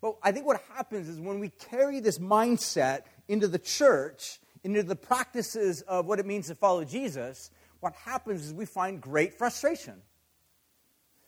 But 0.00 0.16
I 0.22 0.30
think 0.30 0.46
what 0.46 0.62
happens 0.72 1.08
is 1.08 1.18
when 1.18 1.40
we 1.40 1.48
carry 1.48 1.98
this 1.98 2.20
mindset 2.20 3.02
into 3.26 3.48
the 3.48 3.58
church, 3.58 4.38
into 4.62 4.84
the 4.84 4.94
practices 4.94 5.82
of 5.82 6.06
what 6.06 6.20
it 6.20 6.24
means 6.24 6.46
to 6.46 6.54
follow 6.54 6.84
Jesus, 6.84 7.50
what 7.80 7.94
happens 7.94 8.46
is 8.46 8.54
we 8.54 8.64
find 8.64 9.00
great 9.00 9.34
frustration. 9.34 9.94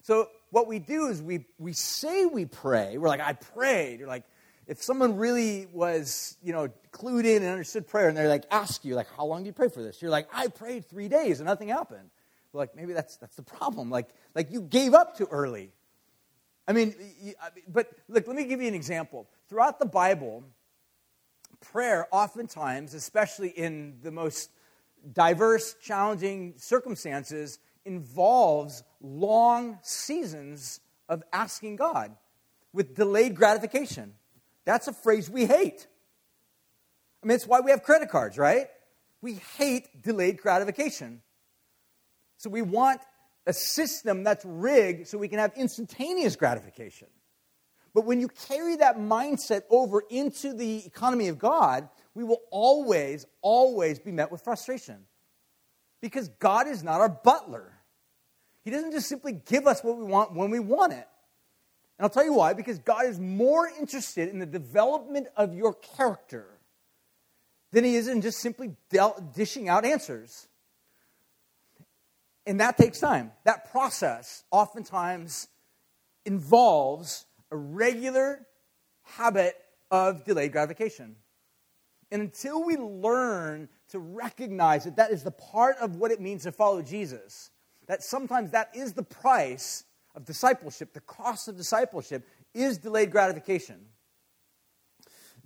So 0.03 0.29
what 0.49 0.67
we 0.67 0.79
do 0.79 1.07
is 1.07 1.21
we, 1.21 1.43
we 1.59 1.73
say 1.73 2.27
we 2.27 2.45
pray. 2.45 2.97
We're 2.97 3.09
like, 3.09 3.19
I 3.19 3.33
prayed. 3.33 3.99
You're 3.99 4.07
like, 4.07 4.23
if 4.67 4.81
someone 4.81 5.17
really 5.17 5.67
was, 5.73 6.37
you 6.41 6.53
know, 6.53 6.69
clued 6.93 7.25
in 7.25 7.43
and 7.43 7.51
understood 7.51 7.89
prayer, 7.89 8.07
and 8.07 8.15
they're 8.15 8.29
like, 8.29 8.45
ask 8.51 8.85
you, 8.85 8.95
like, 8.95 9.07
how 9.17 9.25
long 9.25 9.43
do 9.43 9.47
you 9.47 9.53
pray 9.53 9.67
for 9.67 9.83
this? 9.83 10.01
You're 10.01 10.11
like, 10.11 10.29
I 10.31 10.47
prayed 10.47 10.85
three 10.85 11.09
days 11.09 11.41
and 11.41 11.47
nothing 11.47 11.67
happened 11.67 12.09
like 12.53 12.75
maybe 12.75 12.93
that's 12.93 13.17
that's 13.17 13.35
the 13.35 13.43
problem. 13.43 13.89
Like 13.89 14.09
like 14.35 14.51
you 14.51 14.61
gave 14.61 14.93
up 14.93 15.17
too 15.17 15.27
early. 15.29 15.71
I 16.67 16.73
mean, 16.73 16.95
but 17.67 17.89
look, 18.09 18.27
let 18.27 18.35
me 18.35 18.43
give 18.45 18.61
you 18.61 18.67
an 18.67 18.73
example. 18.73 19.29
Throughout 19.47 19.79
the 19.79 19.85
Bible, 19.85 20.43
prayer 21.61 22.07
oftentimes, 22.11 22.93
especially 22.93 23.49
in 23.49 23.99
the 24.03 24.11
most 24.11 24.51
diverse, 25.13 25.75
challenging 25.81 26.55
circumstances, 26.57 27.59
involves 27.85 28.83
long 29.01 29.79
seasons 29.81 30.81
of 31.07 31.23
asking 31.31 31.77
God 31.77 32.15
with 32.73 32.95
delayed 32.95 33.35
gratification. 33.35 34.13
That's 34.65 34.87
a 34.87 34.93
phrase 34.93 35.29
we 35.29 35.45
hate. 35.45 35.87
I 37.23 37.27
mean, 37.27 37.35
it's 37.35 37.47
why 37.47 37.61
we 37.61 37.71
have 37.71 37.83
credit 37.83 38.09
cards, 38.09 38.37
right? 38.37 38.67
We 39.21 39.35
hate 39.57 40.03
delayed 40.03 40.37
gratification. 40.37 41.21
So 42.37 42.49
we 42.49 42.61
want 42.61 43.01
a 43.45 43.53
system 43.53 44.23
that's 44.23 44.45
rigged 44.45 45.07
so 45.07 45.17
we 45.17 45.27
can 45.27 45.39
have 45.39 45.53
instantaneous 45.55 46.35
gratification. 46.35 47.07
But 47.93 48.05
when 48.05 48.19
you 48.19 48.27
carry 48.27 48.75
that 48.75 48.97
mindset 48.97 49.63
over 49.69 50.03
into 50.09 50.53
the 50.53 50.85
economy 50.85 51.29
of 51.29 51.39
God, 51.39 51.89
we 52.13 52.23
will 52.23 52.41
always, 52.51 53.25
always 53.41 53.97
be 53.99 54.11
met 54.11 54.31
with 54.31 54.43
frustration. 54.43 54.97
Because 56.01 56.27
God 56.27 56.67
is 56.67 56.83
not 56.83 57.01
our 57.01 57.09
butler. 57.09 57.73
He 58.63 58.71
doesn't 58.71 58.91
just 58.91 59.07
simply 59.07 59.31
give 59.31 59.65
us 59.65 59.83
what 59.83 59.97
we 59.97 60.03
want 60.03 60.33
when 60.33 60.51
we 60.51 60.59
want 60.59 60.93
it. 60.93 61.07
And 61.97 62.05
I'll 62.05 62.09
tell 62.09 62.25
you 62.25 62.33
why 62.33 62.53
because 62.53 62.77
God 62.79 63.05
is 63.05 63.19
more 63.19 63.67
interested 63.67 64.29
in 64.29 64.39
the 64.39 64.45
development 64.45 65.27
of 65.35 65.55
your 65.55 65.73
character 65.73 66.45
than 67.71 67.83
He 67.83 67.95
is 67.95 68.07
in 68.07 68.21
just 68.21 68.39
simply 68.39 68.75
dishing 69.33 69.69
out 69.69 69.85
answers. 69.85 70.47
And 72.47 72.61
that 72.61 72.77
takes 72.77 72.99
time. 72.99 73.33
That 73.43 73.69
process 73.69 74.45
oftentimes 74.51 75.49
involves 76.25 77.25
a 77.51 77.57
regular 77.57 78.47
habit 79.03 79.55
of 79.91 80.23
delayed 80.23 80.53
gratification. 80.53 81.17
And 82.09 82.21
until 82.21 82.63
we 82.63 82.77
learn 82.77 83.67
to 83.89 83.99
recognize 83.99 84.85
that 84.85 84.95
that 84.95 85.11
is 85.11 85.23
the 85.23 85.31
part 85.31 85.75
of 85.81 85.97
what 85.97 86.11
it 86.11 86.21
means 86.21 86.43
to 86.43 86.53
follow 86.53 86.81
Jesus, 86.81 87.51
that 87.87 88.01
sometimes 88.01 88.51
that 88.51 88.69
is 88.73 88.93
the 88.93 89.03
price 89.03 89.83
of 90.15 90.23
discipleship, 90.23 90.93
the 90.93 91.01
cost 91.01 91.49
of 91.49 91.57
discipleship 91.57 92.25
is 92.53 92.77
delayed 92.77 93.11
gratification 93.11 93.77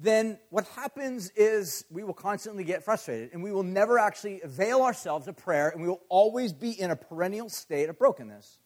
then 0.02 0.40
what 0.50 0.66
happens 0.70 1.30
is 1.36 1.86
we 1.92 2.04
will 2.04 2.16
constantly 2.16 2.64
get 2.64 2.84
frustrated 2.84 3.30
and 3.34 3.44
we 3.44 3.52
will 3.52 3.64
never 3.64 4.00
actually 4.00 4.42
avail 4.42 4.82
ourselves 4.82 5.28
of 5.28 5.38
prayer 5.38 5.70
and 5.70 5.80
we 5.80 5.88
will 5.88 6.02
always 6.10 6.54
be 6.54 6.72
in 6.72 6.90
a 6.90 6.96
perennial 6.96 7.50
state 7.50 7.88
of 7.88 8.00
brokenness. 8.00 8.58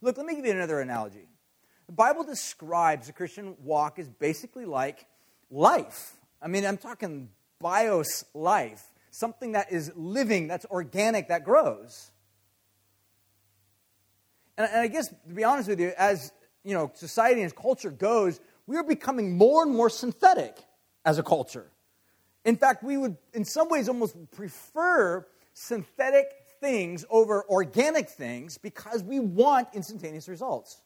Look, 0.00 0.16
let 0.16 0.26
me 0.26 0.34
give 0.34 0.44
you 0.44 0.50
another 0.50 0.80
analogy. 0.80 1.28
The 1.86 1.92
Bible 1.92 2.24
describes 2.24 3.06
the 3.06 3.12
Christian 3.12 3.56
walk 3.62 4.00
as 4.00 4.08
basically 4.08 4.64
like 4.64 5.06
life. 5.50 6.16
I 6.42 6.48
mean, 6.48 6.66
I'm 6.66 6.78
talking 6.78 7.28
bios 7.60 8.24
life, 8.34 8.82
something 9.12 9.52
that 9.52 9.70
is 9.70 9.92
living, 9.94 10.48
that's 10.48 10.66
organic, 10.66 11.28
that 11.28 11.44
grows. 11.44 12.10
And, 14.58 14.66
I 14.66 14.88
guess, 14.88 15.08
to 15.08 15.34
be 15.34 15.44
honest 15.44 15.68
with 15.68 15.78
you, 15.78 15.92
as 15.96 16.32
you 16.64 16.74
know, 16.74 16.90
society 16.94 17.42
and 17.42 17.54
culture 17.54 17.90
goes, 17.90 18.40
we 18.66 18.76
are 18.76 18.84
becoming 18.84 19.36
more 19.36 19.62
and 19.62 19.72
more 19.72 19.90
synthetic 19.90 20.56
as 21.04 21.18
a 21.18 21.22
culture. 21.22 21.70
In 22.44 22.56
fact, 22.56 22.82
we 22.82 22.96
would, 22.96 23.16
in 23.32 23.44
some 23.44 23.68
ways, 23.68 23.88
almost 23.88 24.16
prefer 24.32 25.26
synthetic 25.52 26.26
things 26.60 27.04
over 27.10 27.44
organic 27.48 28.08
things 28.08 28.58
because 28.58 29.02
we 29.02 29.20
want 29.20 29.68
instantaneous 29.72 30.28
results. 30.28 30.80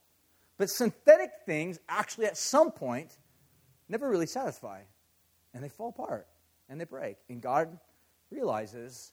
But 0.57 0.71
synthetic 0.71 1.31
things 1.47 1.79
actually, 1.89 2.27
at 2.27 2.37
some 2.37 2.71
point, 2.71 3.17
never 3.89 4.09
really 4.09 4.27
satisfy. 4.27 4.81
And 5.55 5.65
they 5.65 5.69
fall 5.69 5.89
apart 5.89 6.27
and 6.69 6.81
they 6.81 6.85
break. 6.85 7.17
And 7.29 7.41
God 7.41 7.79
realizes 8.31 9.13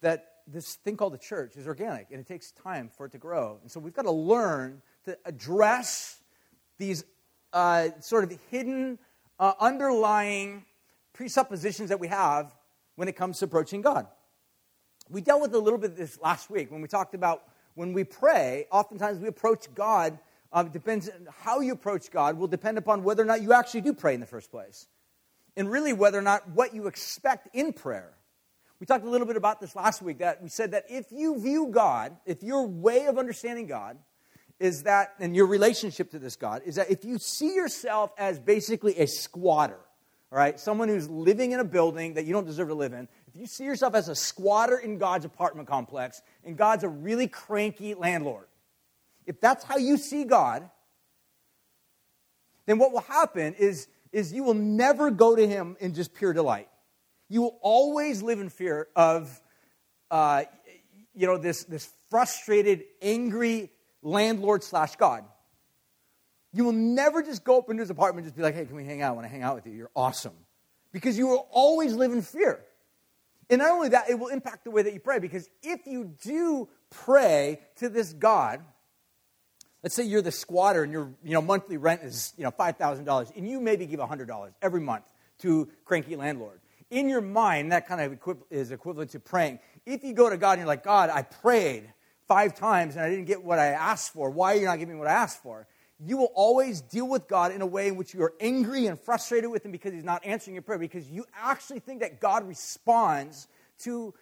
that 0.00 0.32
this 0.46 0.74
thing 0.76 0.96
called 0.96 1.14
the 1.14 1.18
church 1.18 1.56
is 1.56 1.66
organic 1.66 2.08
and 2.10 2.20
it 2.20 2.26
takes 2.26 2.52
time 2.52 2.90
for 2.94 3.06
it 3.06 3.12
to 3.12 3.18
grow. 3.18 3.58
And 3.62 3.70
so 3.70 3.80
we've 3.80 3.94
got 3.94 4.02
to 4.02 4.12
learn 4.12 4.82
to 5.06 5.18
address 5.24 6.20
these 6.78 7.04
uh, 7.54 7.88
sort 8.00 8.24
of 8.24 8.38
hidden, 8.50 8.98
uh, 9.38 9.52
underlying 9.60 10.64
presuppositions 11.14 11.88
that 11.88 12.00
we 12.00 12.08
have 12.08 12.54
when 12.96 13.08
it 13.08 13.16
comes 13.16 13.38
to 13.38 13.46
approaching 13.46 13.80
God. 13.80 14.06
We 15.08 15.20
dealt 15.20 15.40
with 15.40 15.54
a 15.54 15.58
little 15.58 15.78
bit 15.78 15.92
of 15.92 15.96
this 15.96 16.20
last 16.20 16.50
week 16.50 16.70
when 16.70 16.82
we 16.82 16.88
talked 16.88 17.14
about 17.14 17.44
when 17.74 17.92
we 17.92 18.04
pray, 18.04 18.66
oftentimes 18.70 19.18
we 19.18 19.28
approach 19.28 19.72
God. 19.74 20.18
Um, 20.52 20.68
depends 20.68 21.10
how 21.40 21.60
you 21.60 21.72
approach 21.72 22.12
God 22.12 22.38
will 22.38 22.46
depend 22.46 22.78
upon 22.78 23.02
whether 23.02 23.22
or 23.22 23.26
not 23.26 23.42
you 23.42 23.52
actually 23.52 23.80
do 23.80 23.92
pray 23.92 24.14
in 24.14 24.20
the 24.20 24.26
first 24.26 24.52
place, 24.52 24.86
and 25.56 25.68
really 25.68 25.92
whether 25.92 26.16
or 26.16 26.22
not 26.22 26.48
what 26.50 26.74
you 26.74 26.86
expect 26.86 27.48
in 27.56 27.72
prayer. 27.72 28.12
We 28.78 28.86
talked 28.86 29.04
a 29.04 29.10
little 29.10 29.26
bit 29.26 29.36
about 29.36 29.60
this 29.60 29.74
last 29.74 30.00
week. 30.00 30.18
That 30.18 30.40
we 30.40 30.48
said 30.48 30.70
that 30.70 30.84
if 30.88 31.10
you 31.10 31.40
view 31.40 31.68
God, 31.72 32.16
if 32.24 32.44
your 32.44 32.68
way 32.68 33.06
of 33.06 33.18
understanding 33.18 33.66
God 33.66 33.98
is 34.60 34.84
that, 34.84 35.14
and 35.18 35.34
your 35.34 35.46
relationship 35.46 36.10
to 36.12 36.18
this 36.18 36.36
God, 36.36 36.62
is 36.64 36.76
that 36.76 36.90
if 36.90 37.04
you 37.04 37.18
see 37.18 37.54
yourself 37.54 38.12
as 38.16 38.38
basically 38.38 38.98
a 38.98 39.06
squatter, 39.06 39.78
all 40.30 40.38
right, 40.38 40.58
someone 40.58 40.88
who's 40.88 41.08
living 41.08 41.52
in 41.52 41.60
a 41.60 41.64
building 41.64 42.14
that 42.14 42.24
you 42.24 42.32
don't 42.32 42.46
deserve 42.46 42.68
to 42.68 42.74
live 42.74 42.92
in, 42.92 43.08
if 43.28 43.36
you 43.36 43.46
see 43.46 43.64
yourself 43.64 43.94
as 43.94 44.08
a 44.08 44.14
squatter 44.14 44.78
in 44.78 44.98
God's 44.98 45.24
apartment 45.24 45.68
complex, 45.68 46.22
and 46.44 46.56
God's 46.56 46.84
a 46.84 46.88
really 46.88 47.28
cranky 47.28 47.94
landlord, 47.94 48.46
if 49.26 49.40
that's 49.40 49.64
how 49.64 49.76
you 49.76 49.96
see 49.96 50.24
God, 50.24 50.68
then 52.66 52.78
what 52.78 52.92
will 52.92 53.00
happen 53.00 53.54
is, 53.54 53.88
is 54.12 54.32
you 54.32 54.44
will 54.44 54.54
never 54.54 55.10
go 55.10 55.36
to 55.36 55.46
Him 55.46 55.76
in 55.80 55.94
just 55.94 56.14
pure 56.14 56.32
delight. 56.32 56.68
You 57.28 57.42
will 57.42 57.58
always 57.60 58.22
live 58.22 58.40
in 58.40 58.48
fear 58.48 58.88
of, 58.94 59.40
uh, 60.10 60.44
you 61.14 61.26
know, 61.26 61.38
this, 61.38 61.64
this 61.64 61.88
frustrated, 62.10 62.84
angry, 63.02 63.70
landlord 64.04 64.62
slash 64.62 64.94
God. 64.96 65.24
You 66.52 66.64
will 66.64 66.72
never 66.72 67.20
just 67.22 67.42
go 67.42 67.58
up 67.58 67.68
into 67.68 67.80
his 67.80 67.90
apartment 67.90 68.24
and 68.24 68.32
just 68.32 68.36
be 68.36 68.42
like, 68.42 68.54
hey, 68.54 68.64
can 68.64 68.76
we 68.76 68.84
hang 68.84 69.02
out? 69.02 69.08
I 69.08 69.14
want 69.14 69.24
to 69.24 69.28
hang 69.28 69.42
out 69.42 69.56
with 69.56 69.66
you. 69.66 69.72
You're 69.72 69.90
awesome. 69.96 70.34
Because 70.92 71.18
you 71.18 71.26
will 71.26 71.48
always 71.50 71.94
live 71.94 72.12
in 72.12 72.22
fear. 72.22 72.64
And 73.50 73.58
not 73.58 73.72
only 73.72 73.88
that, 73.88 74.08
it 74.08 74.18
will 74.18 74.28
impact 74.28 74.64
the 74.64 74.70
way 74.70 74.82
that 74.82 74.92
you 74.94 75.00
pray. 75.00 75.18
Because 75.18 75.48
if 75.62 75.86
you 75.86 76.12
do 76.22 76.68
pray 76.90 77.60
to 77.76 77.88
this 77.88 78.12
God, 78.12 78.60
let's 79.82 79.96
say 79.96 80.04
you're 80.04 80.22
the 80.22 80.30
squatter 80.30 80.84
and 80.84 80.92
your 80.92 81.12
you 81.24 81.32
know, 81.32 81.42
monthly 81.42 81.76
rent 81.76 82.02
is 82.02 82.32
you 82.36 82.44
know, 82.44 82.52
$5,000, 82.52 83.36
and 83.36 83.48
you 83.48 83.60
maybe 83.60 83.86
give 83.86 83.98
$100 83.98 84.52
every 84.62 84.80
month 84.80 85.04
to 85.40 85.68
cranky 85.84 86.14
landlord. 86.14 86.60
In 86.90 87.08
your 87.08 87.20
mind, 87.20 87.72
that 87.72 87.88
kind 87.88 88.00
of 88.00 88.36
is 88.50 88.70
equivalent 88.70 89.10
to 89.10 89.18
praying. 89.18 89.58
If 89.84 90.04
you 90.04 90.12
go 90.12 90.30
to 90.30 90.36
God 90.36 90.52
and 90.52 90.60
you're 90.60 90.68
like, 90.68 90.84
God, 90.84 91.10
I 91.10 91.22
prayed 91.22 91.92
five 92.28 92.54
times 92.54 92.96
and 92.96 93.04
I 93.04 93.10
didn't 93.10 93.26
get 93.26 93.42
what 93.42 93.58
I 93.58 93.66
asked 93.66 94.12
for, 94.12 94.30
why 94.30 94.54
are 94.54 94.56
you 94.56 94.66
not 94.66 94.78
giving 94.78 94.94
me 94.94 94.98
what 94.98 95.08
I 95.08 95.12
asked 95.14 95.42
for? 95.42 95.66
you 96.00 96.16
will 96.16 96.32
always 96.34 96.80
deal 96.80 97.08
with 97.08 97.28
God 97.28 97.52
in 97.52 97.62
a 97.62 97.66
way 97.66 97.88
in 97.88 97.96
which 97.96 98.14
you 98.14 98.22
are 98.22 98.34
angry 98.40 98.86
and 98.86 98.98
frustrated 98.98 99.50
with 99.50 99.64
Him 99.64 99.72
because 99.72 99.92
He's 99.92 100.04
not 100.04 100.24
answering 100.24 100.54
your 100.54 100.62
prayer, 100.62 100.78
because 100.78 101.08
you 101.08 101.24
actually 101.34 101.80
think 101.80 102.00
that 102.00 102.20
God 102.20 102.46
responds 102.46 103.46
to, 103.80 104.12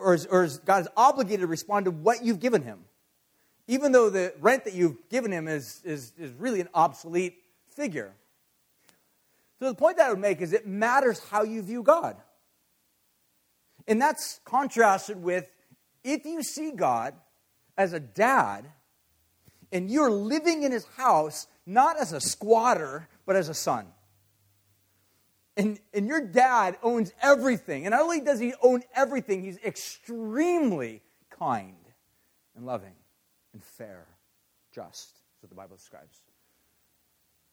or, 0.00 0.14
is, 0.14 0.26
or 0.26 0.44
is 0.44 0.58
God 0.58 0.82
is 0.82 0.88
obligated 0.96 1.40
to 1.40 1.46
respond 1.46 1.84
to 1.84 1.90
what 1.90 2.24
you've 2.24 2.40
given 2.40 2.62
Him. 2.62 2.80
Even 3.66 3.92
though 3.92 4.10
the 4.10 4.34
rent 4.40 4.64
that 4.64 4.74
you've 4.74 5.08
given 5.08 5.30
Him 5.30 5.48
is, 5.48 5.80
is, 5.84 6.12
is 6.18 6.32
really 6.32 6.60
an 6.60 6.68
obsolete 6.74 7.36
figure. 7.68 8.14
So 9.58 9.68
the 9.68 9.74
point 9.74 9.98
that 9.98 10.06
I 10.06 10.10
would 10.10 10.18
make 10.18 10.40
is 10.40 10.52
it 10.52 10.66
matters 10.66 11.20
how 11.30 11.44
you 11.44 11.62
view 11.62 11.82
God. 11.82 12.16
And 13.86 14.00
that's 14.00 14.40
contrasted 14.44 15.22
with 15.22 15.46
if 16.04 16.24
you 16.24 16.42
see 16.42 16.70
God 16.70 17.14
as 17.76 17.92
a 17.92 18.00
dad 18.00 18.66
and 19.72 19.90
you're 19.90 20.10
living 20.10 20.62
in 20.62 20.70
his 20.70 20.84
house 20.96 21.46
not 21.66 21.98
as 21.98 22.12
a 22.12 22.20
squatter, 22.20 23.08
but 23.26 23.36
as 23.36 23.48
a 23.48 23.54
son. 23.54 23.86
And, 25.56 25.78
and 25.92 26.06
your 26.06 26.20
dad 26.20 26.76
owns 26.82 27.12
everything. 27.22 27.86
And 27.86 27.92
not 27.92 28.02
only 28.02 28.20
does 28.20 28.40
he 28.40 28.54
own 28.62 28.82
everything, 28.94 29.42
he's 29.42 29.58
extremely 29.58 31.00
kind 31.30 31.76
and 32.56 32.66
loving 32.66 32.94
and 33.52 33.62
fair, 33.62 34.06
just, 34.74 35.10
is 35.10 35.42
what 35.42 35.48
the 35.48 35.56
Bible 35.56 35.76
describes. 35.76 36.20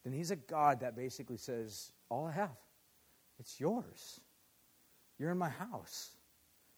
Then 0.04 0.12
he's 0.12 0.32
a 0.32 0.36
God 0.36 0.80
that 0.80 0.96
basically 0.96 1.36
says, 1.36 1.92
All 2.08 2.26
I 2.26 2.32
have, 2.32 2.56
it's 3.38 3.60
yours. 3.60 4.20
You're 5.18 5.30
in 5.30 5.38
my 5.38 5.48
house. 5.48 6.16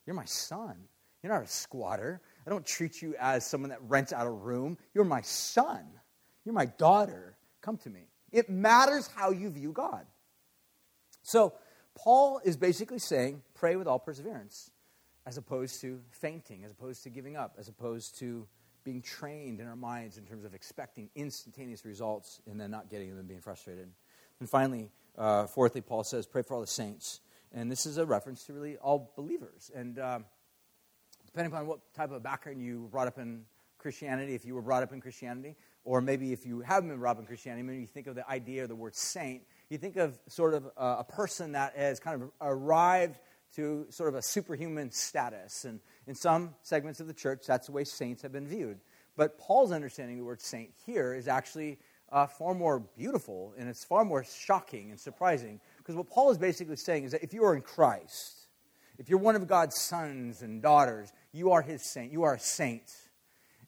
You're 0.06 0.16
my 0.16 0.26
son. 0.26 0.76
You're 1.24 1.32
not 1.32 1.42
a 1.42 1.48
squatter. 1.48 2.20
I 2.46 2.50
don't 2.50 2.66
treat 2.66 3.00
you 3.00 3.14
as 3.18 3.46
someone 3.46 3.70
that 3.70 3.80
rents 3.88 4.12
out 4.12 4.26
a 4.26 4.30
room. 4.30 4.76
You're 4.92 5.06
my 5.06 5.22
son. 5.22 5.86
You're 6.44 6.54
my 6.54 6.66
daughter. 6.66 7.38
Come 7.62 7.78
to 7.78 7.88
me. 7.88 8.08
It 8.30 8.50
matters 8.50 9.08
how 9.16 9.30
you 9.30 9.48
view 9.48 9.72
God. 9.72 10.04
So, 11.22 11.54
Paul 11.94 12.42
is 12.44 12.58
basically 12.58 12.98
saying 12.98 13.40
pray 13.54 13.76
with 13.76 13.86
all 13.86 13.98
perseverance, 13.98 14.70
as 15.24 15.38
opposed 15.38 15.80
to 15.80 16.02
fainting, 16.10 16.62
as 16.62 16.72
opposed 16.72 17.02
to 17.04 17.08
giving 17.08 17.36
up, 17.36 17.54
as 17.58 17.68
opposed 17.68 18.18
to 18.18 18.46
being 18.84 19.00
trained 19.00 19.60
in 19.60 19.66
our 19.66 19.76
minds 19.76 20.18
in 20.18 20.26
terms 20.26 20.44
of 20.44 20.54
expecting 20.54 21.08
instantaneous 21.14 21.86
results 21.86 22.42
and 22.46 22.60
then 22.60 22.70
not 22.70 22.90
getting 22.90 23.08
them 23.08 23.18
and 23.18 23.28
being 23.28 23.40
frustrated. 23.40 23.88
And 24.40 24.50
finally, 24.50 24.90
uh, 25.16 25.46
fourthly, 25.46 25.80
Paul 25.80 26.04
says, 26.04 26.26
pray 26.26 26.42
for 26.42 26.52
all 26.52 26.60
the 26.60 26.66
saints. 26.66 27.20
And 27.50 27.72
this 27.72 27.86
is 27.86 27.96
a 27.96 28.04
reference 28.04 28.44
to 28.44 28.52
really 28.52 28.76
all 28.76 29.14
believers. 29.16 29.70
And 29.74 29.98
um, 29.98 30.26
depending 31.34 31.52
upon 31.52 31.66
what 31.66 31.80
type 31.94 32.12
of 32.12 32.22
background 32.22 32.62
you 32.62 32.82
were 32.82 32.88
brought 32.88 33.08
up 33.08 33.18
in 33.18 33.42
Christianity, 33.76 34.36
if 34.36 34.44
you 34.44 34.54
were 34.54 34.62
brought 34.62 34.84
up 34.84 34.92
in 34.92 35.00
Christianity, 35.00 35.56
or 35.82 36.00
maybe 36.00 36.32
if 36.32 36.46
you 36.46 36.60
haven't 36.60 36.88
been 36.88 37.00
brought 37.00 37.16
up 37.16 37.18
in 37.18 37.26
Christianity, 37.26 37.64
maybe 37.64 37.80
you 37.80 37.88
think 37.88 38.06
of 38.06 38.14
the 38.14 38.28
idea 38.30 38.62
of 38.62 38.68
the 38.68 38.76
word 38.76 38.94
saint, 38.94 39.42
you 39.68 39.76
think 39.76 39.96
of 39.96 40.16
sort 40.28 40.54
of 40.54 40.66
a, 40.76 40.98
a 41.00 41.04
person 41.04 41.50
that 41.50 41.76
has 41.76 41.98
kind 41.98 42.22
of 42.22 42.30
arrived 42.40 43.18
to 43.56 43.84
sort 43.90 44.08
of 44.08 44.14
a 44.14 44.22
superhuman 44.22 44.92
status. 44.92 45.64
And 45.64 45.80
in 46.06 46.14
some 46.14 46.54
segments 46.62 47.00
of 47.00 47.08
the 47.08 47.12
church, 47.12 47.42
that's 47.48 47.66
the 47.66 47.72
way 47.72 47.82
saints 47.82 48.22
have 48.22 48.30
been 48.30 48.46
viewed. 48.46 48.78
But 49.16 49.36
Paul's 49.36 49.72
understanding 49.72 50.18
of 50.18 50.20
the 50.20 50.26
word 50.26 50.40
saint 50.40 50.70
here 50.86 51.14
is 51.14 51.26
actually 51.26 51.80
uh, 52.12 52.28
far 52.28 52.54
more 52.54 52.78
beautiful 52.78 53.54
and 53.58 53.68
it's 53.68 53.84
far 53.84 54.04
more 54.04 54.22
shocking 54.22 54.92
and 54.92 55.00
surprising. 55.00 55.58
Because 55.78 55.96
what 55.96 56.08
Paul 56.08 56.30
is 56.30 56.38
basically 56.38 56.76
saying 56.76 57.02
is 57.02 57.10
that 57.10 57.24
if 57.24 57.34
you 57.34 57.44
are 57.44 57.56
in 57.56 57.62
Christ, 57.62 58.44
if 58.98 59.08
you're 59.08 59.18
one 59.18 59.34
of 59.34 59.46
God's 59.48 59.80
sons 59.80 60.42
and 60.42 60.62
daughters, 60.62 61.12
you 61.34 61.50
are 61.50 61.62
his 61.62 61.82
saint. 61.82 62.12
You 62.12 62.22
are 62.22 62.34
a 62.34 62.40
saint. 62.40 62.90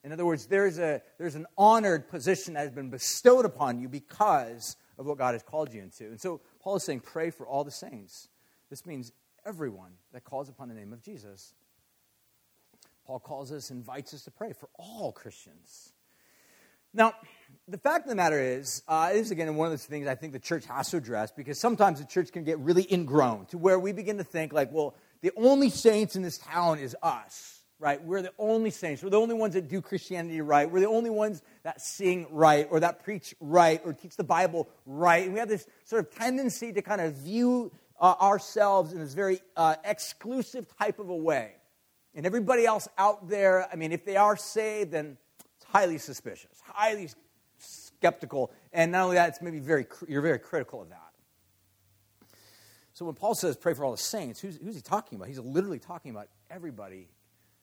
In 0.03 0.13
other 0.13 0.25
words, 0.25 0.45
there's, 0.45 0.79
a, 0.79 1.01
there's 1.17 1.35
an 1.35 1.45
honored 1.57 2.07
position 2.07 2.53
that 2.53 2.61
has 2.61 2.71
been 2.71 2.89
bestowed 2.89 3.43
upon 3.43 3.79
you 3.79 3.89
because 3.89 4.77
of 4.97 5.05
what 5.05 5.17
God 5.17 5.33
has 5.33 5.43
called 5.43 5.73
you 5.73 5.81
into. 5.81 6.05
And 6.05 6.19
so 6.19 6.39
Paul 6.61 6.77
is 6.77 6.83
saying, 6.83 7.01
pray 7.01 7.29
for 7.29 7.45
all 7.45 7.65
the 7.65 7.71
saints. 7.71 8.29
This 8.69 8.85
means 8.85 9.11
everyone 9.45 9.91
that 10.13 10.23
calls 10.23 10.47
upon 10.47 10.69
the 10.69 10.75
name 10.75 10.93
of 10.93 11.01
Jesus. 11.01 11.53
Paul 13.05 13.19
calls 13.19 13.51
us, 13.51 13.69
invites 13.69 14.13
us 14.13 14.23
to 14.23 14.31
pray 14.31 14.53
for 14.53 14.69
all 14.79 15.11
Christians. 15.11 15.91
Now, 16.93 17.13
the 17.67 17.77
fact 17.77 18.05
of 18.05 18.09
the 18.09 18.15
matter 18.15 18.39
is, 18.39 18.83
uh, 18.87 19.11
is 19.13 19.31
again 19.31 19.53
one 19.55 19.67
of 19.67 19.71
those 19.71 19.85
things 19.85 20.07
I 20.07 20.15
think 20.15 20.33
the 20.33 20.39
church 20.39 20.65
has 20.65 20.89
to 20.91 20.97
address 20.97 21.31
because 21.31 21.59
sometimes 21.59 21.99
the 21.99 22.05
church 22.05 22.31
can 22.31 22.43
get 22.43 22.59
really 22.59 22.91
ingrown 22.91 23.45
to 23.47 23.57
where 23.57 23.77
we 23.77 23.91
begin 23.91 24.17
to 24.17 24.23
think, 24.23 24.53
like, 24.53 24.71
well, 24.71 24.95
the 25.21 25.31
only 25.35 25.69
saints 25.69 26.15
in 26.15 26.21
this 26.21 26.37
town 26.37 26.79
is 26.79 26.95
us, 27.01 27.56
right? 27.79 28.03
We're 28.03 28.21
the 28.21 28.33
only 28.39 28.71
saints. 28.71 29.03
We're 29.03 29.11
the 29.11 29.19
only 29.19 29.35
ones 29.35 29.53
that 29.53 29.67
do 29.67 29.81
Christianity 29.81 30.41
right. 30.41 30.69
We're 30.69 30.79
the 30.79 30.87
only 30.87 31.09
ones 31.09 31.41
that 31.63 31.81
sing 31.81 32.27
right 32.31 32.67
or 32.71 32.79
that 32.79 33.03
preach 33.03 33.35
right 33.39 33.81
or 33.85 33.93
teach 33.93 34.15
the 34.15 34.23
Bible 34.23 34.67
right. 34.85 35.23
And 35.23 35.33
we 35.33 35.39
have 35.39 35.49
this 35.49 35.67
sort 35.85 36.05
of 36.05 36.11
tendency 36.11 36.73
to 36.73 36.81
kind 36.81 37.01
of 37.01 37.13
view 37.13 37.71
uh, 37.99 38.15
ourselves 38.19 38.93
in 38.93 38.99
this 38.99 39.13
very 39.13 39.41
uh, 39.55 39.75
exclusive 39.83 40.65
type 40.77 40.99
of 40.99 41.09
a 41.09 41.15
way. 41.15 41.53
And 42.15 42.25
everybody 42.25 42.65
else 42.65 42.87
out 42.97 43.29
there, 43.29 43.67
I 43.71 43.75
mean, 43.75 43.91
if 43.91 44.03
they 44.05 44.17
are 44.17 44.35
saved, 44.35 44.91
then 44.91 45.17
it's 45.57 45.65
highly 45.65 45.99
suspicious, 45.99 46.59
highly 46.65 47.09
skeptical. 47.59 48.51
And 48.73 48.91
not 48.91 49.03
only 49.03 49.15
that, 49.15 49.29
it's 49.29 49.41
maybe 49.41 49.59
very, 49.59 49.85
you're 50.07 50.21
very 50.21 50.39
critical 50.39 50.81
of 50.81 50.89
that. 50.89 51.01
So 52.93 53.05
when 53.05 53.13
Paul 53.13 53.35
says 53.35 53.55
pray 53.55 53.75
for 53.75 53.85
all 53.85 53.91
the 53.91 53.97
saints, 53.99 54.39
who's, 54.39 54.57
who's 54.57 54.73
he 54.73 54.81
talking 54.81 55.17
about? 55.17 55.27
He's 55.27 55.37
literally 55.37 55.77
talking 55.77 56.09
about 56.09 56.29
everybody 56.49 57.09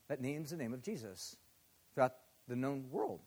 that 0.09 0.21
names 0.21 0.51
the 0.51 0.57
name 0.57 0.73
of 0.73 0.81
Jesus 0.81 1.35
throughout 1.93 2.13
the 2.47 2.55
known 2.55 2.85
world. 2.91 3.21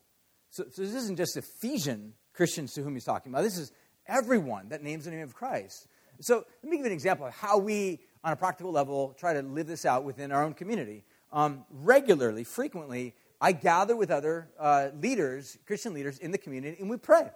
So, 0.51 0.65
so 0.71 0.83
this 0.83 0.95
isn't 0.95 1.17
just 1.17 1.37
Ephesian 1.37 2.15
Christians 2.33 2.73
to 2.75 2.83
whom 2.83 2.95
he's 2.95 3.05
talking 3.05 3.33
about. 3.33 3.43
This 3.43 3.59
is 3.59 3.73
everyone 4.07 4.71
that 4.71 4.83
names 4.83 5.05
the 5.05 5.11
name 5.11 5.23
of 5.23 5.35
Christ. 5.35 5.87
So 6.21 6.45
let 6.63 6.71
me 6.71 6.77
give 6.77 6.85
you 6.85 6.87
an 6.87 6.93
example 6.93 7.27
of 7.27 7.35
how 7.35 7.59
we, 7.59 8.01
on 8.25 8.33
a 8.33 8.37
practical 8.37 8.73
level, 8.73 9.15
try 9.19 9.35
to 9.35 9.43
live 9.43 9.67
this 9.67 9.85
out 9.85 10.05
within 10.05 10.33
our 10.33 10.45
own 10.45 10.55
community. 10.55 11.05
Um, 11.33 11.65
regularly, 11.71 12.45
frequently, 12.45 13.15
I 13.41 13.53
gather 13.53 13.95
with 13.95 14.11
other 14.11 14.49
uh, 14.59 14.89
leaders, 15.01 15.59
Christian 15.67 15.95
leaders 15.95 16.19
in 16.19 16.33
the 16.33 16.39
community, 16.39 16.77
and 16.81 16.91
we 16.91 16.97
pray 16.97 17.31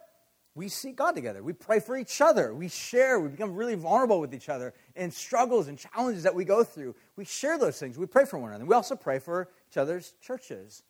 we 0.54 0.68
seek 0.68 0.96
God 0.96 1.12
together. 1.12 1.42
We 1.42 1.54
pray 1.54 1.80
for 1.80 1.96
each 1.96 2.20
other. 2.20 2.54
We 2.54 2.68
share. 2.68 3.18
We 3.18 3.30
become 3.30 3.54
really 3.54 3.74
vulnerable 3.74 4.20
with 4.20 4.34
each 4.34 4.50
other 4.50 4.74
and 4.94 5.12
struggles 5.12 5.66
and 5.66 5.78
challenges 5.78 6.24
that 6.24 6.34
we 6.34 6.44
go 6.44 6.62
through. 6.62 6.94
We 7.16 7.24
share 7.24 7.58
those 7.58 7.78
things. 7.78 7.96
We 7.96 8.06
pray 8.06 8.26
for 8.26 8.38
one 8.38 8.50
another. 8.50 8.66
We 8.66 8.74
also 8.74 8.94
pray 8.94 9.18
for 9.18 9.48
each 9.70 9.78
other's 9.78 10.12
churches. 10.20 10.82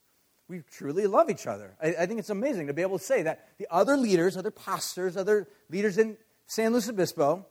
We 0.48 0.62
truly 0.72 1.06
love 1.06 1.30
each 1.30 1.46
other. 1.46 1.76
I, 1.80 1.94
I 2.00 2.06
think 2.06 2.18
it's 2.18 2.30
amazing 2.30 2.66
to 2.66 2.72
be 2.72 2.82
able 2.82 2.98
to 2.98 3.04
say 3.04 3.22
that 3.22 3.50
the 3.58 3.68
other 3.70 3.96
leaders, 3.96 4.36
other 4.36 4.50
pastors, 4.50 5.16
other 5.16 5.48
leaders 5.70 5.96
in 5.96 6.16
San 6.46 6.72
Luis 6.72 6.88
Obispo 6.88 7.46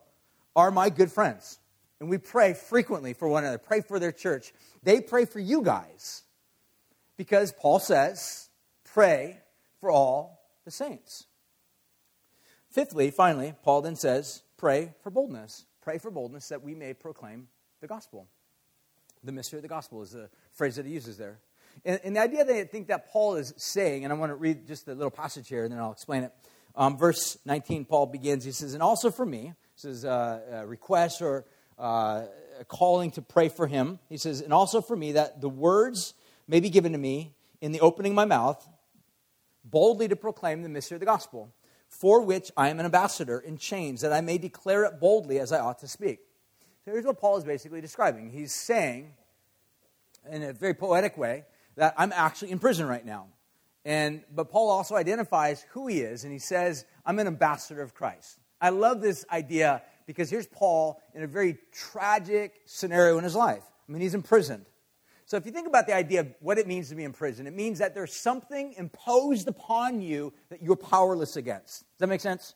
are 0.54 0.70
my 0.70 0.90
good 0.90 1.10
friends. 1.10 1.58
And 1.98 2.10
we 2.10 2.18
pray 2.18 2.52
frequently 2.52 3.14
for 3.14 3.26
one 3.26 3.44
another, 3.44 3.58
pray 3.58 3.80
for 3.80 3.98
their 3.98 4.12
church. 4.12 4.52
They 4.82 5.00
pray 5.00 5.24
for 5.24 5.38
you 5.38 5.62
guys 5.62 6.24
because 7.16 7.52
Paul 7.52 7.78
says, 7.78 8.50
pray 8.84 9.38
for 9.80 9.90
all 9.90 10.44
the 10.64 10.70
saints. 10.70 11.24
Fifthly, 12.72 13.10
finally, 13.10 13.52
Paul 13.62 13.82
then 13.82 13.96
says, 13.96 14.42
pray 14.56 14.94
for 15.02 15.10
boldness. 15.10 15.66
Pray 15.82 15.98
for 15.98 16.10
boldness 16.10 16.48
that 16.48 16.62
we 16.62 16.74
may 16.74 16.94
proclaim 16.94 17.48
the 17.82 17.86
gospel. 17.86 18.26
The 19.22 19.32
mystery 19.32 19.58
of 19.58 19.62
the 19.62 19.68
gospel 19.68 20.00
is 20.00 20.12
the 20.12 20.30
phrase 20.52 20.76
that 20.76 20.86
he 20.86 20.92
uses 20.92 21.18
there. 21.18 21.38
And, 21.84 22.00
and 22.02 22.16
the 22.16 22.20
idea 22.20 22.44
that 22.46 22.56
I 22.56 22.64
think 22.64 22.88
that 22.88 23.10
Paul 23.10 23.36
is 23.36 23.52
saying, 23.58 24.04
and 24.04 24.12
I 24.12 24.16
want 24.16 24.30
to 24.30 24.36
read 24.36 24.66
just 24.66 24.88
a 24.88 24.94
little 24.94 25.10
passage 25.10 25.48
here 25.48 25.64
and 25.64 25.72
then 25.72 25.80
I'll 25.80 25.92
explain 25.92 26.24
it. 26.24 26.32
Um, 26.74 26.96
verse 26.96 27.36
19, 27.44 27.84
Paul 27.84 28.06
begins, 28.06 28.44
he 28.44 28.52
says, 28.52 28.72
And 28.72 28.82
also 28.82 29.10
for 29.10 29.26
me, 29.26 29.52
this 29.76 29.84
is 29.84 30.04
a, 30.04 30.62
a 30.62 30.66
request 30.66 31.20
or 31.20 31.44
uh, 31.78 32.22
a 32.58 32.64
calling 32.64 33.10
to 33.12 33.22
pray 33.22 33.50
for 33.50 33.66
him. 33.66 33.98
He 34.08 34.16
says, 34.16 34.40
And 34.40 34.52
also 34.52 34.80
for 34.80 34.96
me, 34.96 35.12
that 35.12 35.42
the 35.42 35.48
words 35.50 36.14
may 36.48 36.60
be 36.60 36.70
given 36.70 36.92
to 36.92 36.98
me 36.98 37.34
in 37.60 37.72
the 37.72 37.80
opening 37.80 38.12
of 38.12 38.16
my 38.16 38.24
mouth, 38.24 38.66
boldly 39.62 40.08
to 40.08 40.16
proclaim 40.16 40.62
the 40.62 40.70
mystery 40.70 40.96
of 40.96 41.00
the 41.00 41.06
gospel 41.06 41.52
for 41.92 42.22
which 42.22 42.50
I 42.56 42.70
am 42.70 42.80
an 42.80 42.86
ambassador 42.86 43.38
in 43.38 43.58
chains, 43.58 44.00
that 44.00 44.14
I 44.14 44.22
may 44.22 44.38
declare 44.38 44.84
it 44.84 44.98
boldly 44.98 45.38
as 45.38 45.52
I 45.52 45.60
ought 45.60 45.78
to 45.80 45.86
speak. 45.88 46.20
So 46.84 46.90
here's 46.90 47.04
what 47.04 47.20
Paul 47.20 47.36
is 47.36 47.44
basically 47.44 47.82
describing. 47.82 48.30
He's 48.30 48.52
saying, 48.52 49.12
in 50.30 50.42
a 50.42 50.54
very 50.54 50.72
poetic 50.72 51.18
way, 51.18 51.44
that 51.76 51.94
I'm 51.98 52.10
actually 52.12 52.50
in 52.50 52.58
prison 52.58 52.88
right 52.88 53.04
now. 53.04 53.26
And, 53.84 54.22
but 54.34 54.50
Paul 54.50 54.70
also 54.70 54.96
identifies 54.96 55.66
who 55.70 55.86
he 55.86 56.00
is, 56.00 56.24
and 56.24 56.32
he 56.32 56.38
says, 56.38 56.86
I'm 57.04 57.18
an 57.18 57.26
ambassador 57.26 57.82
of 57.82 57.94
Christ. 57.94 58.38
I 58.60 58.70
love 58.70 59.02
this 59.02 59.26
idea 59.30 59.82
because 60.06 60.30
here's 60.30 60.46
Paul 60.46 61.00
in 61.14 61.22
a 61.22 61.26
very 61.26 61.58
tragic 61.72 62.62
scenario 62.64 63.18
in 63.18 63.24
his 63.24 63.36
life. 63.36 63.64
I 63.86 63.92
mean, 63.92 64.00
he's 64.00 64.14
imprisoned. 64.14 64.64
So 65.32 65.38
if 65.38 65.46
you 65.46 65.52
think 65.52 65.66
about 65.66 65.86
the 65.86 65.94
idea 65.94 66.20
of 66.20 66.34
what 66.40 66.58
it 66.58 66.66
means 66.66 66.90
to 66.90 66.94
be 66.94 67.04
in 67.04 67.14
prison, 67.14 67.46
it 67.46 67.54
means 67.54 67.78
that 67.78 67.94
there's 67.94 68.12
something 68.12 68.74
imposed 68.74 69.48
upon 69.48 70.02
you 70.02 70.30
that 70.50 70.62
you're 70.62 70.76
powerless 70.76 71.36
against. 71.36 71.84
Does 71.84 72.00
that 72.00 72.08
make 72.08 72.20
sense? 72.20 72.54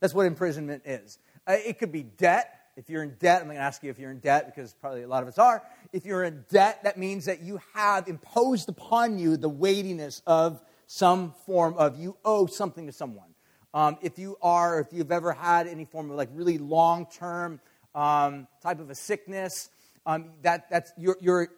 That's 0.00 0.12
what 0.12 0.26
imprisonment 0.26 0.82
is. 0.84 1.20
Uh, 1.46 1.52
it 1.52 1.78
could 1.78 1.92
be 1.92 2.02
debt. 2.02 2.52
If 2.76 2.90
you're 2.90 3.04
in 3.04 3.14
debt, 3.20 3.42
I'm 3.42 3.46
going 3.46 3.58
to 3.58 3.62
ask 3.62 3.80
you 3.84 3.90
if 3.90 3.98
you're 4.00 4.10
in 4.10 4.18
debt 4.18 4.52
because 4.52 4.74
probably 4.74 5.02
a 5.02 5.06
lot 5.06 5.22
of 5.22 5.28
us 5.28 5.38
are. 5.38 5.62
If 5.92 6.04
you're 6.04 6.24
in 6.24 6.44
debt, 6.48 6.82
that 6.82 6.98
means 6.98 7.26
that 7.26 7.42
you 7.42 7.60
have 7.74 8.08
imposed 8.08 8.68
upon 8.68 9.20
you 9.20 9.36
the 9.36 9.48
weightiness 9.48 10.20
of 10.26 10.60
some 10.88 11.32
form 11.46 11.74
of 11.74 11.96
you 11.96 12.16
owe 12.24 12.46
something 12.46 12.86
to 12.86 12.92
someone. 12.92 13.28
Um, 13.72 13.98
if 14.02 14.18
you 14.18 14.36
are, 14.42 14.80
if 14.80 14.88
you've 14.90 15.12
ever 15.12 15.32
had 15.32 15.68
any 15.68 15.84
form 15.84 16.10
of 16.10 16.16
like 16.16 16.30
really 16.32 16.58
long 16.58 17.06
term 17.06 17.60
um, 17.94 18.48
type 18.64 18.80
of 18.80 18.90
a 18.90 18.96
sickness, 18.96 19.70
um, 20.06 20.32
that, 20.42 20.68
that's, 20.70 20.92
you're, 20.98 21.18
you're, 21.20 21.50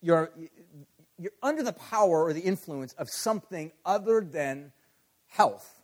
you're, 0.00 0.30
you're 1.18 1.32
under 1.42 1.62
the 1.62 1.72
power 1.72 2.24
or 2.24 2.32
the 2.32 2.40
influence 2.40 2.92
of 2.94 3.08
something 3.08 3.72
other 3.84 4.20
than 4.20 4.72
health. 5.26 5.80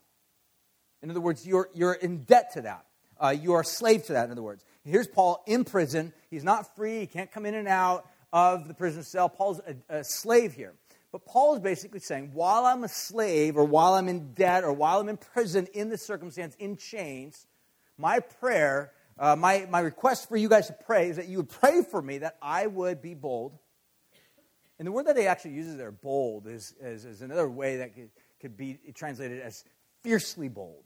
In 1.03 1.11
other 1.11 1.21
words, 1.21 1.47
you're, 1.47 1.69
you're 1.75 1.95
in 1.95 2.25
debt 2.25 2.53
to 2.55 2.63
that. 2.63 2.87
Uh, 3.21 3.31
you 3.31 3.53
are 3.53 3.61
a 3.61 3.65
slave 3.65 4.05
to 4.07 4.15
that, 4.15 4.27
in 4.27 4.33
other 4.33 4.43
words. 4.43 4.65
Here's 4.85 5.07
Paul 5.07 5.43
in 5.47 5.65
prison. 5.65 6.13
He's 6.31 6.45
not 6.45 6.75
free. 6.75 7.01
He 7.01 7.07
can't 7.07 7.31
come 7.31 7.47
in 7.47 7.55
and 7.55 7.69
out 7.69 8.09
of 8.33 8.67
the 8.67 8.75
prison 8.75 9.03
cell. 9.03 9.29
Paul's 9.29 9.61
a, 9.61 9.99
a 9.99 10.05
slave 10.05 10.55
here. 10.55 10.75
But 11.13 11.27
Paul 11.27 11.55
is 11.55 11.61
basically 11.61 12.01
saying, 12.01 12.31
while 12.33 12.65
I'm 12.65 12.85
a 12.85 12.89
slave, 12.89 13.57
or 13.57 13.65
while 13.65 13.95
I'm 13.95 14.09
in 14.09 14.33
debt, 14.33 14.65
or 14.65 14.73
while 14.73 14.99
I'm 14.99 15.11
in 15.11 15.19
prison 15.19 15.69
in 15.75 15.91
this 15.91 16.05
circumstance, 16.05 16.55
in 16.59 16.77
chains, 16.77 17.47
my 17.99 18.21
prayer, 18.21 18.93
uh, 19.19 19.37
my, 19.37 19.67
my 19.71 19.81
request 19.81 20.29
for 20.29 20.39
you 20.39 20.49
guys 20.49 20.69
to 20.69 20.73
pray 20.73 21.11
is 21.11 21.17
that 21.17 21.29
you 21.29 21.37
would 21.37 21.51
pray 21.51 21.83
for 21.83 22.01
me 22.01 22.19
that 22.19 22.39
I 22.41 22.67
would 22.67 23.03
be 23.03 23.13
bold. 23.15 23.59
And 24.83 24.87
the 24.89 24.91
word 24.91 25.07
that 25.07 25.17
he 25.17 25.29
actually 25.29 25.53
uses 25.53 25.77
there, 25.77 25.93
bold, 25.93 26.49
is, 26.49 26.75
is, 26.81 27.05
is 27.05 27.23
another 27.23 27.49
way 27.49 27.77
that 27.77 27.95
could, 27.95 28.11
could 28.41 28.57
be 28.57 28.81
translated 28.97 29.41
as 29.41 29.63
fiercely 30.03 30.49
bold, 30.49 30.83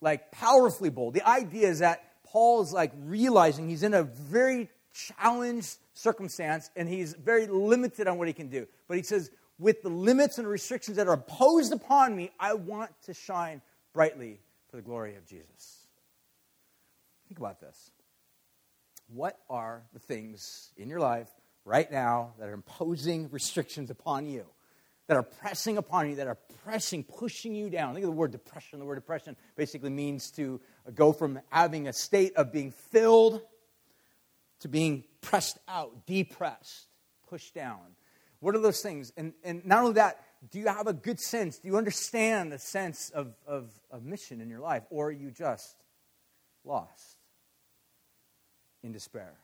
like 0.00 0.30
powerfully 0.30 0.88
bold. 0.88 1.14
The 1.14 1.28
idea 1.28 1.66
is 1.66 1.80
that 1.80 2.04
Paul 2.22 2.62
is 2.62 2.72
like 2.72 2.92
realizing 2.96 3.68
he's 3.68 3.82
in 3.82 3.92
a 3.92 4.04
very 4.04 4.70
challenged 4.92 5.78
circumstance 5.94 6.70
and 6.76 6.88
he's 6.88 7.14
very 7.14 7.48
limited 7.48 8.06
on 8.06 8.18
what 8.18 8.28
he 8.28 8.34
can 8.34 8.50
do. 8.50 8.68
But 8.86 8.98
he 8.98 9.02
says, 9.02 9.32
with 9.58 9.82
the 9.82 9.88
limits 9.88 10.38
and 10.38 10.46
restrictions 10.46 10.96
that 10.98 11.08
are 11.08 11.14
imposed 11.14 11.72
upon 11.72 12.14
me, 12.14 12.30
I 12.38 12.54
want 12.54 12.92
to 13.06 13.14
shine 13.14 13.62
brightly 13.92 14.38
for 14.70 14.76
the 14.76 14.82
glory 14.82 15.16
of 15.16 15.26
Jesus. 15.26 15.88
Think 17.26 17.40
about 17.40 17.60
this. 17.60 17.90
What 19.08 19.40
are 19.50 19.82
the 19.92 19.98
things 19.98 20.70
in 20.76 20.88
your 20.88 21.00
life 21.00 21.30
right 21.64 21.90
now 21.90 22.34
that 22.38 22.48
are 22.48 22.54
imposing 22.54 23.30
restrictions 23.30 23.90
upon 23.90 24.26
you? 24.26 24.44
That 25.06 25.18
are 25.18 25.22
pressing 25.22 25.76
upon 25.76 26.08
you, 26.08 26.16
that 26.16 26.26
are 26.26 26.38
pressing, 26.64 27.04
pushing 27.04 27.54
you 27.54 27.68
down. 27.68 27.92
Think 27.92 28.04
of 28.04 28.10
the 28.10 28.16
word 28.16 28.32
depression. 28.32 28.78
The 28.78 28.86
word 28.86 28.94
depression 28.94 29.36
basically 29.54 29.90
means 29.90 30.30
to 30.32 30.60
go 30.94 31.12
from 31.12 31.40
having 31.50 31.88
a 31.88 31.92
state 31.92 32.34
of 32.36 32.52
being 32.52 32.70
filled 32.70 33.42
to 34.64 34.68
being 34.68 35.04
pressed 35.20 35.58
out, 35.68 36.06
depressed, 36.06 36.86
pushed 37.28 37.54
down. 37.54 37.80
What 38.40 38.54
are 38.54 38.60
those 38.60 38.80
things? 38.80 39.12
And, 39.14 39.34
and 39.44 39.62
not 39.66 39.80
only 39.80 39.92
that, 39.94 40.24
do 40.50 40.58
you 40.58 40.68
have 40.68 40.86
a 40.86 40.94
good 40.94 41.20
sense? 41.20 41.58
Do 41.58 41.68
you 41.68 41.76
understand 41.76 42.50
the 42.50 42.58
sense 42.58 43.10
of, 43.10 43.34
of, 43.46 43.70
of 43.90 44.04
mission 44.04 44.40
in 44.40 44.48
your 44.48 44.60
life? 44.60 44.82
Or 44.88 45.08
are 45.08 45.12
you 45.12 45.30
just 45.30 45.76
lost 46.64 47.18
in 48.82 48.92
despair? 48.92 49.34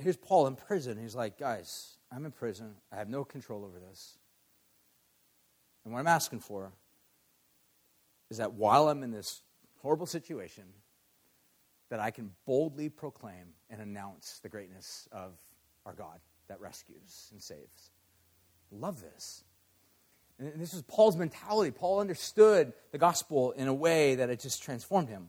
Here's 0.00 0.16
Paul 0.16 0.46
in 0.46 0.56
prison. 0.56 0.98
He's 0.98 1.14
like, 1.14 1.38
guys, 1.38 1.96
I'm 2.10 2.24
in 2.24 2.32
prison. 2.32 2.74
I 2.92 2.96
have 2.96 3.08
no 3.08 3.24
control 3.24 3.64
over 3.64 3.78
this. 3.78 4.18
And 5.84 5.92
what 5.92 6.00
I'm 6.00 6.06
asking 6.06 6.40
for 6.40 6.72
is 8.30 8.38
that 8.38 8.54
while 8.54 8.88
I'm 8.88 9.02
in 9.02 9.12
this 9.12 9.42
horrible 9.82 10.06
situation, 10.06 10.64
that 11.90 12.00
I 12.00 12.10
can 12.10 12.32
boldly 12.46 12.88
proclaim 12.88 13.54
and 13.70 13.80
announce 13.80 14.40
the 14.40 14.48
greatness 14.48 15.08
of 15.12 15.32
our 15.84 15.92
God 15.92 16.18
that 16.48 16.60
rescues 16.60 17.28
and 17.30 17.40
saves. 17.40 17.92
Love 18.72 19.00
this. 19.00 19.44
And 20.38 20.60
this 20.60 20.72
was 20.72 20.82
Paul's 20.82 21.16
mentality. 21.16 21.70
Paul 21.70 22.00
understood 22.00 22.72
the 22.90 22.98
gospel 22.98 23.52
in 23.52 23.68
a 23.68 23.74
way 23.74 24.16
that 24.16 24.28
it 24.28 24.40
just 24.40 24.62
transformed 24.62 25.08
him. 25.08 25.28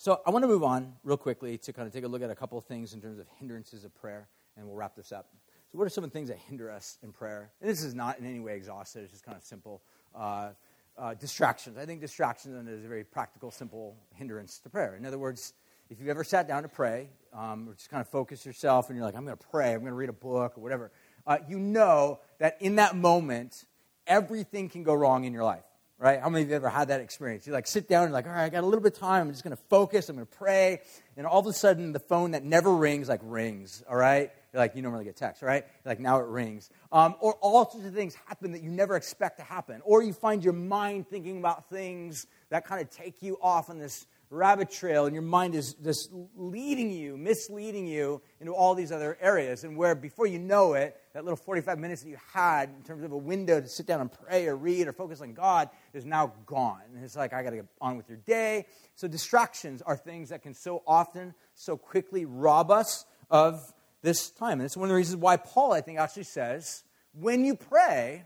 So 0.00 0.20
I 0.24 0.30
want 0.30 0.44
to 0.44 0.46
move 0.46 0.62
on 0.62 0.94
real 1.02 1.16
quickly 1.16 1.58
to 1.58 1.72
kind 1.72 1.88
of 1.88 1.92
take 1.92 2.04
a 2.04 2.08
look 2.08 2.22
at 2.22 2.30
a 2.30 2.34
couple 2.36 2.56
of 2.56 2.64
things 2.66 2.94
in 2.94 3.00
terms 3.00 3.18
of 3.18 3.26
hindrances 3.40 3.84
of 3.84 3.92
prayer, 3.96 4.28
and 4.56 4.64
we'll 4.64 4.76
wrap 4.76 4.94
this 4.94 5.10
up. 5.10 5.26
So, 5.72 5.76
what 5.76 5.86
are 5.86 5.90
some 5.90 6.04
of 6.04 6.10
the 6.10 6.14
things 6.14 6.28
that 6.28 6.38
hinder 6.38 6.70
us 6.70 6.98
in 7.02 7.12
prayer? 7.12 7.50
And 7.60 7.68
this 7.68 7.82
is 7.82 7.96
not 7.96 8.20
in 8.20 8.24
any 8.24 8.38
way 8.38 8.54
exhaustive, 8.54 9.02
it's 9.02 9.12
just 9.12 9.24
kind 9.24 9.36
of 9.36 9.42
simple. 9.42 9.82
Uh, 10.14 10.50
uh, 10.96 11.14
distractions. 11.14 11.78
I 11.78 11.86
think 11.86 12.00
distractions 12.00 12.68
is 12.68 12.84
a 12.84 12.88
very 12.88 13.04
practical, 13.04 13.50
simple 13.50 13.96
hindrance 14.14 14.58
to 14.60 14.68
prayer. 14.68 14.96
In 14.96 15.06
other 15.06 15.18
words, 15.18 15.52
if 15.90 16.00
you've 16.00 16.08
ever 16.08 16.24
sat 16.24 16.48
down 16.48 16.62
to 16.62 16.68
pray, 16.68 17.08
um, 17.32 17.68
or 17.68 17.74
just 17.74 17.88
kind 17.88 18.00
of 18.00 18.08
focus 18.08 18.44
yourself 18.44 18.88
and 18.88 18.96
you're 18.96 19.04
like, 19.04 19.14
I'm 19.14 19.24
going 19.24 19.36
to 19.36 19.46
pray, 19.50 19.74
I'm 19.74 19.80
going 19.80 19.92
to 19.92 19.96
read 19.96 20.08
a 20.08 20.12
book 20.12 20.58
or 20.58 20.60
whatever, 20.60 20.90
uh, 21.26 21.38
you 21.48 21.58
know 21.58 22.18
that 22.38 22.56
in 22.60 22.76
that 22.76 22.96
moment, 22.96 23.64
everything 24.06 24.68
can 24.68 24.82
go 24.82 24.94
wrong 24.94 25.24
in 25.24 25.32
your 25.32 25.44
life, 25.44 25.64
right? 25.98 26.20
How 26.20 26.28
many 26.28 26.44
of 26.44 26.50
you 26.50 26.56
ever 26.56 26.68
had 26.68 26.88
that 26.88 27.00
experience? 27.00 27.46
You 27.46 27.52
like 27.52 27.66
sit 27.66 27.88
down 27.88 28.04
and 28.04 28.12
like, 28.12 28.26
all 28.26 28.32
right, 28.32 28.44
I 28.44 28.48
got 28.48 28.62
a 28.62 28.66
little 28.66 28.80
bit 28.80 28.94
of 28.94 28.98
time. 28.98 29.26
I'm 29.26 29.32
just 29.32 29.42
going 29.42 29.56
to 29.56 29.62
focus. 29.68 30.08
I'm 30.08 30.16
going 30.16 30.26
to 30.26 30.36
pray. 30.36 30.80
And 31.16 31.26
all 31.26 31.40
of 31.40 31.46
a 31.46 31.52
sudden, 31.52 31.92
the 31.92 31.98
phone 31.98 32.30
that 32.30 32.44
never 32.44 32.74
rings, 32.74 33.08
like, 33.08 33.20
rings, 33.24 33.82
all 33.88 33.96
right? 33.96 34.30
You're 34.52 34.60
like, 34.60 34.76
you 34.76 34.82
normally 34.82 35.04
get 35.04 35.16
text, 35.16 35.42
right? 35.42 35.64
You're 35.84 35.90
like, 35.90 36.00
now 36.00 36.20
it 36.20 36.26
rings. 36.26 36.70
Um, 36.92 37.16
or 37.20 37.34
all 37.34 37.68
sorts 37.68 37.86
of 37.86 37.94
things 37.94 38.14
happen 38.26 38.52
that 38.52 38.62
you 38.62 38.70
never 38.70 38.96
expect 38.96 39.38
to 39.38 39.42
happen. 39.42 39.82
Or 39.84 40.02
you 40.02 40.12
find 40.12 40.44
your 40.44 40.52
mind 40.52 41.08
thinking 41.08 41.38
about 41.38 41.68
things 41.68 42.26
that 42.50 42.64
kind 42.64 42.80
of 42.80 42.90
take 42.90 43.20
you 43.20 43.36
off 43.42 43.68
on 43.68 43.78
this 43.78 44.06
rabbit 44.30 44.70
trail 44.70 45.06
and 45.06 45.14
your 45.14 45.22
mind 45.22 45.54
is 45.54 45.74
just 45.74 46.10
leading 46.36 46.90
you, 46.90 47.16
misleading 47.16 47.86
you 47.86 48.20
into 48.40 48.52
all 48.52 48.74
these 48.74 48.92
other 48.92 49.16
areas. 49.20 49.64
And 49.64 49.76
where 49.76 49.94
before 49.94 50.26
you 50.26 50.38
know 50.38 50.74
it, 50.74 50.96
that 51.14 51.24
little 51.24 51.36
45 51.36 51.78
minutes 51.78 52.02
that 52.02 52.08
you 52.08 52.18
had 52.32 52.70
in 52.70 52.82
terms 52.82 53.02
of 53.04 53.12
a 53.12 53.16
window 53.16 53.60
to 53.60 53.68
sit 53.68 53.86
down 53.86 54.00
and 54.00 54.10
pray 54.12 54.46
or 54.46 54.56
read 54.56 54.86
or 54.86 54.92
focus 54.92 55.20
on 55.20 55.32
God 55.32 55.70
is 55.94 56.04
now 56.04 56.32
gone. 56.46 56.82
And 56.94 57.04
it's 57.04 57.16
like, 57.16 57.32
I 57.32 57.42
got 57.42 57.50
to 57.50 57.56
get 57.56 57.66
on 57.80 57.96
with 57.96 58.08
your 58.08 58.18
day. 58.18 58.66
So 58.94 59.08
distractions 59.08 59.82
are 59.82 59.96
things 59.96 60.28
that 60.28 60.42
can 60.42 60.54
so 60.54 60.82
often, 60.86 61.34
so 61.54 61.76
quickly 61.76 62.24
rob 62.24 62.70
us 62.70 63.04
of 63.30 63.72
this 64.02 64.30
time. 64.30 64.60
And 64.60 64.62
it's 64.62 64.76
one 64.76 64.86
of 64.86 64.90
the 64.90 64.96
reasons 64.96 65.16
why 65.16 65.36
Paul, 65.36 65.72
I 65.72 65.80
think, 65.80 65.98
actually 65.98 66.24
says, 66.24 66.84
when 67.12 67.44
you 67.44 67.56
pray, 67.56 68.24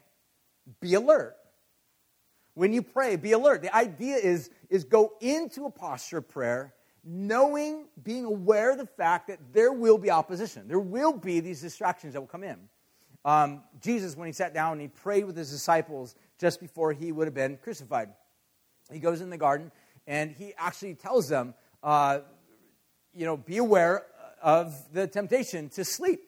be 0.80 0.94
alert. 0.94 1.36
When 2.54 2.72
you 2.72 2.82
pray, 2.82 3.16
be 3.16 3.32
alert. 3.32 3.62
The 3.62 3.74
idea 3.74 4.16
is, 4.16 4.50
is 4.68 4.84
go 4.84 5.14
into 5.20 5.64
a 5.64 5.70
posture 5.70 6.18
of 6.18 6.28
prayer 6.28 6.74
knowing, 7.04 7.86
being 8.02 8.24
aware 8.24 8.70
of 8.72 8.78
the 8.78 8.86
fact 8.86 9.28
that 9.28 9.38
there 9.52 9.72
will 9.72 9.98
be 9.98 10.10
opposition. 10.10 10.68
There 10.68 10.78
will 10.78 11.12
be 11.12 11.40
these 11.40 11.60
distractions 11.60 12.12
that 12.12 12.20
will 12.20 12.28
come 12.28 12.44
in. 12.44 12.58
Um, 13.24 13.62
Jesus, 13.80 14.16
when 14.16 14.26
he 14.26 14.32
sat 14.32 14.54
down 14.54 14.72
and 14.72 14.80
he 14.80 14.88
prayed 14.88 15.24
with 15.24 15.36
his 15.36 15.50
disciples 15.50 16.14
just 16.38 16.60
before 16.60 16.92
he 16.92 17.12
would 17.12 17.26
have 17.26 17.34
been 17.34 17.56
crucified, 17.56 18.10
he 18.90 18.98
goes 18.98 19.20
in 19.20 19.30
the 19.30 19.38
garden 19.38 19.70
and 20.06 20.32
he 20.32 20.52
actually 20.56 20.94
tells 20.94 21.28
them, 21.28 21.54
uh, 21.82 22.20
you 23.14 23.24
know, 23.24 23.36
be 23.36 23.58
aware 23.58 24.04
of 24.42 24.74
the 24.92 25.06
temptation 25.06 25.68
to 25.70 25.84
sleep. 25.84 26.20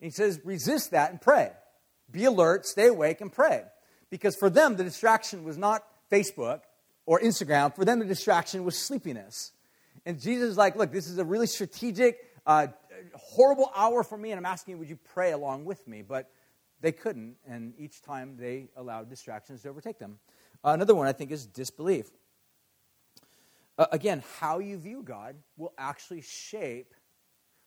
And 0.00 0.06
he 0.06 0.10
says, 0.10 0.40
resist 0.44 0.90
that 0.90 1.10
and 1.10 1.20
pray. 1.20 1.52
Be 2.10 2.24
alert, 2.24 2.66
stay 2.66 2.88
awake, 2.88 3.20
and 3.20 3.32
pray. 3.32 3.64
Because 4.10 4.36
for 4.36 4.48
them, 4.50 4.76
the 4.76 4.84
distraction 4.84 5.44
was 5.44 5.56
not 5.56 5.84
Facebook 6.10 6.60
or 7.06 7.20
Instagram. 7.20 7.74
For 7.74 7.84
them, 7.84 7.98
the 7.98 8.04
distraction 8.04 8.64
was 8.64 8.78
sleepiness. 8.78 9.52
And 10.04 10.20
Jesus 10.20 10.50
is 10.50 10.56
like, 10.56 10.76
look, 10.76 10.92
this 10.92 11.08
is 11.08 11.18
a 11.18 11.24
really 11.24 11.46
strategic, 11.46 12.18
uh, 12.46 12.68
horrible 13.14 13.70
hour 13.74 14.02
for 14.04 14.16
me, 14.16 14.30
and 14.30 14.38
I'm 14.38 14.46
asking 14.46 14.72
you, 14.72 14.78
would 14.78 14.88
you 14.88 14.98
pray 15.14 15.32
along 15.32 15.64
with 15.64 15.86
me? 15.88 16.02
But 16.02 16.30
they 16.80 16.92
couldn't, 16.92 17.36
and 17.48 17.74
each 17.78 18.02
time 18.02 18.36
they 18.38 18.68
allowed 18.76 19.08
distractions 19.08 19.62
to 19.62 19.68
overtake 19.68 19.98
them. 19.98 20.18
Uh, 20.64 20.70
another 20.70 20.94
one, 20.94 21.06
I 21.06 21.12
think, 21.12 21.30
is 21.30 21.46
disbelief. 21.46 22.06
Uh, 23.78 23.86
again, 23.92 24.22
how 24.38 24.58
you 24.58 24.78
view 24.78 25.02
God 25.02 25.36
will 25.56 25.72
actually 25.76 26.22
shape 26.22 26.94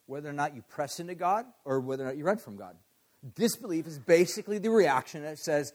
whether 0.06 0.30
or 0.30 0.34
not 0.34 0.56
you 0.56 0.64
press 0.64 1.00
into 1.00 1.16
God 1.16 1.46
or 1.66 1.80
whether 1.80 2.04
or 2.04 2.08
not 2.08 2.18
you 2.18 2.24
run 2.24 2.38
from 2.38 2.56
God. 2.56 2.76
Disbelief 3.36 3.86
is 3.86 4.00
basically 4.00 4.58
the 4.58 4.72
reaction 4.72 5.24
that 5.24 5.38
says, 5.38 5.74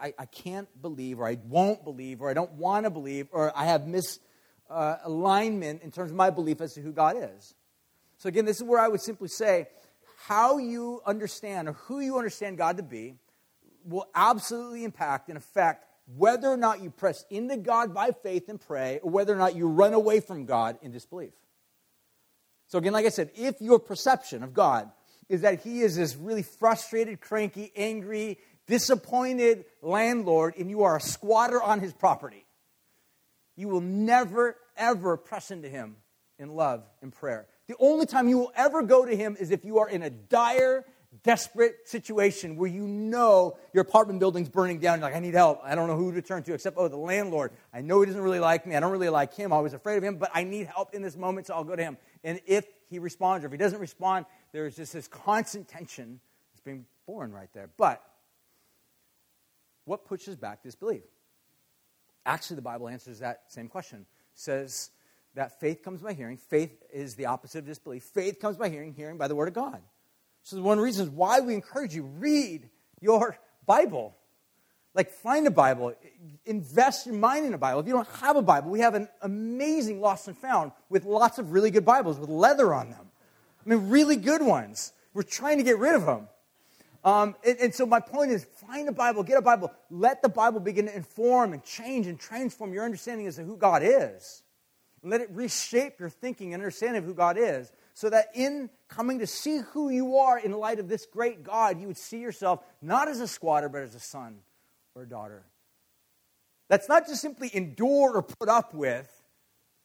I, 0.00 0.14
I, 0.18 0.26
can't 0.26 0.68
believe, 0.80 1.20
or 1.20 1.26
I 1.26 1.38
won't 1.46 1.84
believe, 1.84 2.20
or 2.20 2.30
I 2.30 2.34
don't 2.34 2.52
want 2.52 2.84
to 2.84 2.90
believe, 2.90 3.28
or 3.32 3.56
I 3.56 3.66
have 3.66 3.82
misalignment 3.82 5.80
uh, 5.80 5.84
in 5.84 5.90
terms 5.90 6.10
of 6.10 6.16
my 6.16 6.30
belief 6.30 6.60
as 6.60 6.74
to 6.74 6.80
who 6.80 6.92
God 6.92 7.16
is. 7.18 7.54
So, 8.18 8.28
again, 8.28 8.44
this 8.44 8.56
is 8.56 8.62
where 8.62 8.80
I 8.80 8.88
would 8.88 9.00
simply 9.00 9.28
say 9.28 9.68
how 10.24 10.58
you 10.58 11.00
understand 11.06 11.68
or 11.68 11.72
who 11.72 12.00
you 12.00 12.16
understand 12.18 12.58
God 12.58 12.78
to 12.78 12.82
be 12.82 13.14
will 13.84 14.08
absolutely 14.14 14.84
impact 14.84 15.28
and 15.28 15.38
affect 15.38 15.86
whether 16.16 16.48
or 16.48 16.56
not 16.56 16.82
you 16.82 16.90
press 16.90 17.24
into 17.30 17.56
God 17.56 17.92
by 17.92 18.10
faith 18.10 18.48
and 18.48 18.60
pray, 18.60 19.00
or 19.02 19.10
whether 19.10 19.32
or 19.32 19.36
not 19.36 19.56
you 19.56 19.66
run 19.66 19.92
away 19.92 20.20
from 20.20 20.46
God 20.46 20.78
in 20.82 20.92
disbelief. 20.92 21.32
So, 22.68 22.78
again, 22.78 22.92
like 22.92 23.06
I 23.06 23.10
said, 23.10 23.30
if 23.34 23.60
your 23.60 23.78
perception 23.78 24.42
of 24.42 24.54
God 24.54 24.90
is 25.28 25.42
that 25.42 25.62
He 25.62 25.80
is 25.80 25.96
this 25.96 26.16
really 26.16 26.42
frustrated, 26.42 27.20
cranky, 27.20 27.72
angry, 27.76 28.38
disappointed 28.66 29.64
landlord, 29.82 30.54
and 30.58 30.70
you 30.70 30.82
are 30.82 30.96
a 30.96 31.00
squatter 31.00 31.62
on 31.62 31.80
His 31.80 31.92
property, 31.92 32.44
you 33.56 33.68
will 33.68 33.80
never, 33.80 34.56
ever 34.76 35.16
press 35.16 35.50
into 35.50 35.68
Him 35.68 35.96
in 36.38 36.54
love 36.54 36.84
and 37.02 37.12
prayer. 37.12 37.46
The 37.68 37.76
only 37.78 38.06
time 38.06 38.28
you 38.28 38.38
will 38.38 38.52
ever 38.54 38.82
go 38.82 39.04
to 39.04 39.16
Him 39.16 39.36
is 39.38 39.50
if 39.50 39.64
you 39.64 39.78
are 39.78 39.88
in 39.88 40.02
a 40.02 40.10
dire, 40.10 40.84
desperate 41.22 41.88
situation 41.88 42.56
where 42.56 42.68
you 42.68 42.86
know 42.86 43.56
your 43.72 43.82
apartment 43.82 44.20
building's 44.20 44.48
burning 44.48 44.78
down. 44.78 44.98
You're 44.98 45.08
like, 45.08 45.16
I 45.16 45.20
need 45.20 45.34
help. 45.34 45.60
I 45.64 45.74
don't 45.74 45.88
know 45.88 45.96
who 45.96 46.12
to 46.12 46.22
turn 46.22 46.42
to 46.44 46.54
except, 46.54 46.76
oh, 46.78 46.88
the 46.88 46.96
landlord. 46.96 47.52
I 47.72 47.80
know 47.80 48.00
he 48.00 48.06
doesn't 48.06 48.20
really 48.20 48.40
like 48.40 48.66
me. 48.66 48.76
I 48.76 48.80
don't 48.80 48.92
really 48.92 49.08
like 49.08 49.34
him. 49.34 49.52
I 49.52 49.60
was 49.60 49.72
afraid 49.72 49.96
of 49.96 50.04
him, 50.04 50.16
but 50.16 50.30
I 50.34 50.44
need 50.44 50.66
help 50.66 50.94
in 50.94 51.02
this 51.02 51.16
moment, 51.16 51.46
so 51.46 51.54
I'll 51.54 51.64
go 51.64 51.76
to 51.76 51.82
him. 51.82 51.96
And 52.24 52.40
if 52.46 52.66
he 52.90 52.98
responds 52.98 53.44
or 53.44 53.46
if 53.46 53.52
he 53.52 53.58
doesn't 53.58 53.80
respond, 53.80 54.26
there's 54.52 54.76
just 54.76 54.92
this 54.92 55.08
constant 55.08 55.68
tension 55.68 56.20
that's 56.52 56.60
being 56.64 56.84
born 57.06 57.32
right 57.32 57.48
there. 57.54 57.70
But 57.76 58.02
what 59.86 60.04
pushes 60.04 60.36
back 60.36 60.62
disbelief? 60.62 61.04
Actually, 62.26 62.56
the 62.56 62.62
Bible 62.62 62.88
answers 62.88 63.20
that 63.20 63.44
same 63.48 63.68
question. 63.68 64.00
It 64.00 64.38
says 64.38 64.90
that 65.34 65.58
faith 65.60 65.82
comes 65.82 66.02
by 66.02 66.12
hearing. 66.12 66.36
Faith 66.36 66.82
is 66.92 67.14
the 67.14 67.26
opposite 67.26 67.60
of 67.60 67.66
disbelief. 67.66 68.02
Faith 68.02 68.40
comes 68.40 68.56
by 68.56 68.68
hearing, 68.68 68.92
hearing 68.92 69.16
by 69.16 69.28
the 69.28 69.36
word 69.36 69.48
of 69.48 69.54
God. 69.54 69.80
So 70.42 70.60
one 70.60 70.78
reasons 70.80 71.08
why 71.08 71.40
we 71.40 71.54
encourage 71.54 71.94
you 71.94 72.02
read 72.02 72.68
your 73.00 73.38
Bible. 73.64 74.16
Like 74.94 75.10
find 75.10 75.46
a 75.46 75.50
Bible, 75.50 75.94
invest 76.44 77.06
your 77.06 77.14
mind 77.14 77.46
in 77.46 77.54
a 77.54 77.58
Bible. 77.58 77.80
If 77.80 77.86
you 77.86 77.92
don't 77.92 78.08
have 78.08 78.36
a 78.36 78.42
Bible, 78.42 78.70
we 78.70 78.80
have 78.80 78.94
an 78.94 79.08
amazing 79.22 80.00
lost 80.00 80.26
and 80.26 80.36
found 80.36 80.72
with 80.88 81.04
lots 81.04 81.38
of 81.38 81.52
really 81.52 81.70
good 81.70 81.84
Bibles 81.84 82.18
with 82.18 82.28
leather 82.28 82.72
on 82.72 82.90
them. 82.90 83.06
I 83.64 83.68
mean, 83.68 83.90
really 83.90 84.16
good 84.16 84.42
ones. 84.42 84.92
We're 85.12 85.22
trying 85.22 85.58
to 85.58 85.64
get 85.64 85.78
rid 85.78 85.94
of 85.94 86.06
them. 86.06 86.28
Um, 87.06 87.36
and, 87.46 87.56
and, 87.60 87.74
so 87.74 87.86
my 87.86 88.00
point 88.00 88.32
is 88.32 88.44
find 88.66 88.88
a 88.88 88.92
Bible, 88.92 89.22
get 89.22 89.38
a 89.38 89.42
Bible, 89.42 89.70
let 89.90 90.22
the 90.22 90.28
Bible 90.28 90.58
begin 90.58 90.86
to 90.86 90.96
inform 90.96 91.52
and 91.52 91.62
change 91.62 92.08
and 92.08 92.18
transform 92.18 92.74
your 92.74 92.84
understanding 92.84 93.28
as 93.28 93.36
to 93.36 93.44
who 93.44 93.56
God 93.56 93.82
is. 93.84 94.42
Let 95.04 95.20
it 95.20 95.30
reshape 95.30 96.00
your 96.00 96.08
thinking 96.08 96.52
and 96.52 96.60
understanding 96.60 96.98
of 96.98 97.04
who 97.04 97.14
God 97.14 97.38
is, 97.38 97.70
so 97.94 98.10
that 98.10 98.30
in 98.34 98.70
coming 98.88 99.20
to 99.20 99.26
see 99.28 99.58
who 99.72 99.88
you 99.88 100.16
are 100.16 100.36
in 100.36 100.50
light 100.50 100.80
of 100.80 100.88
this 100.88 101.06
great 101.06 101.44
God, 101.44 101.80
you 101.80 101.86
would 101.86 101.96
see 101.96 102.18
yourself 102.18 102.64
not 102.82 103.06
as 103.06 103.20
a 103.20 103.28
squatter, 103.28 103.68
but 103.68 103.82
as 103.82 103.94
a 103.94 104.00
son 104.00 104.38
or 104.96 105.02
a 105.02 105.08
daughter. 105.08 105.44
That's 106.68 106.88
not 106.88 107.06
just 107.06 107.22
simply 107.22 107.52
endure 107.54 108.16
or 108.16 108.22
put 108.22 108.48
up 108.48 108.74
with, 108.74 109.08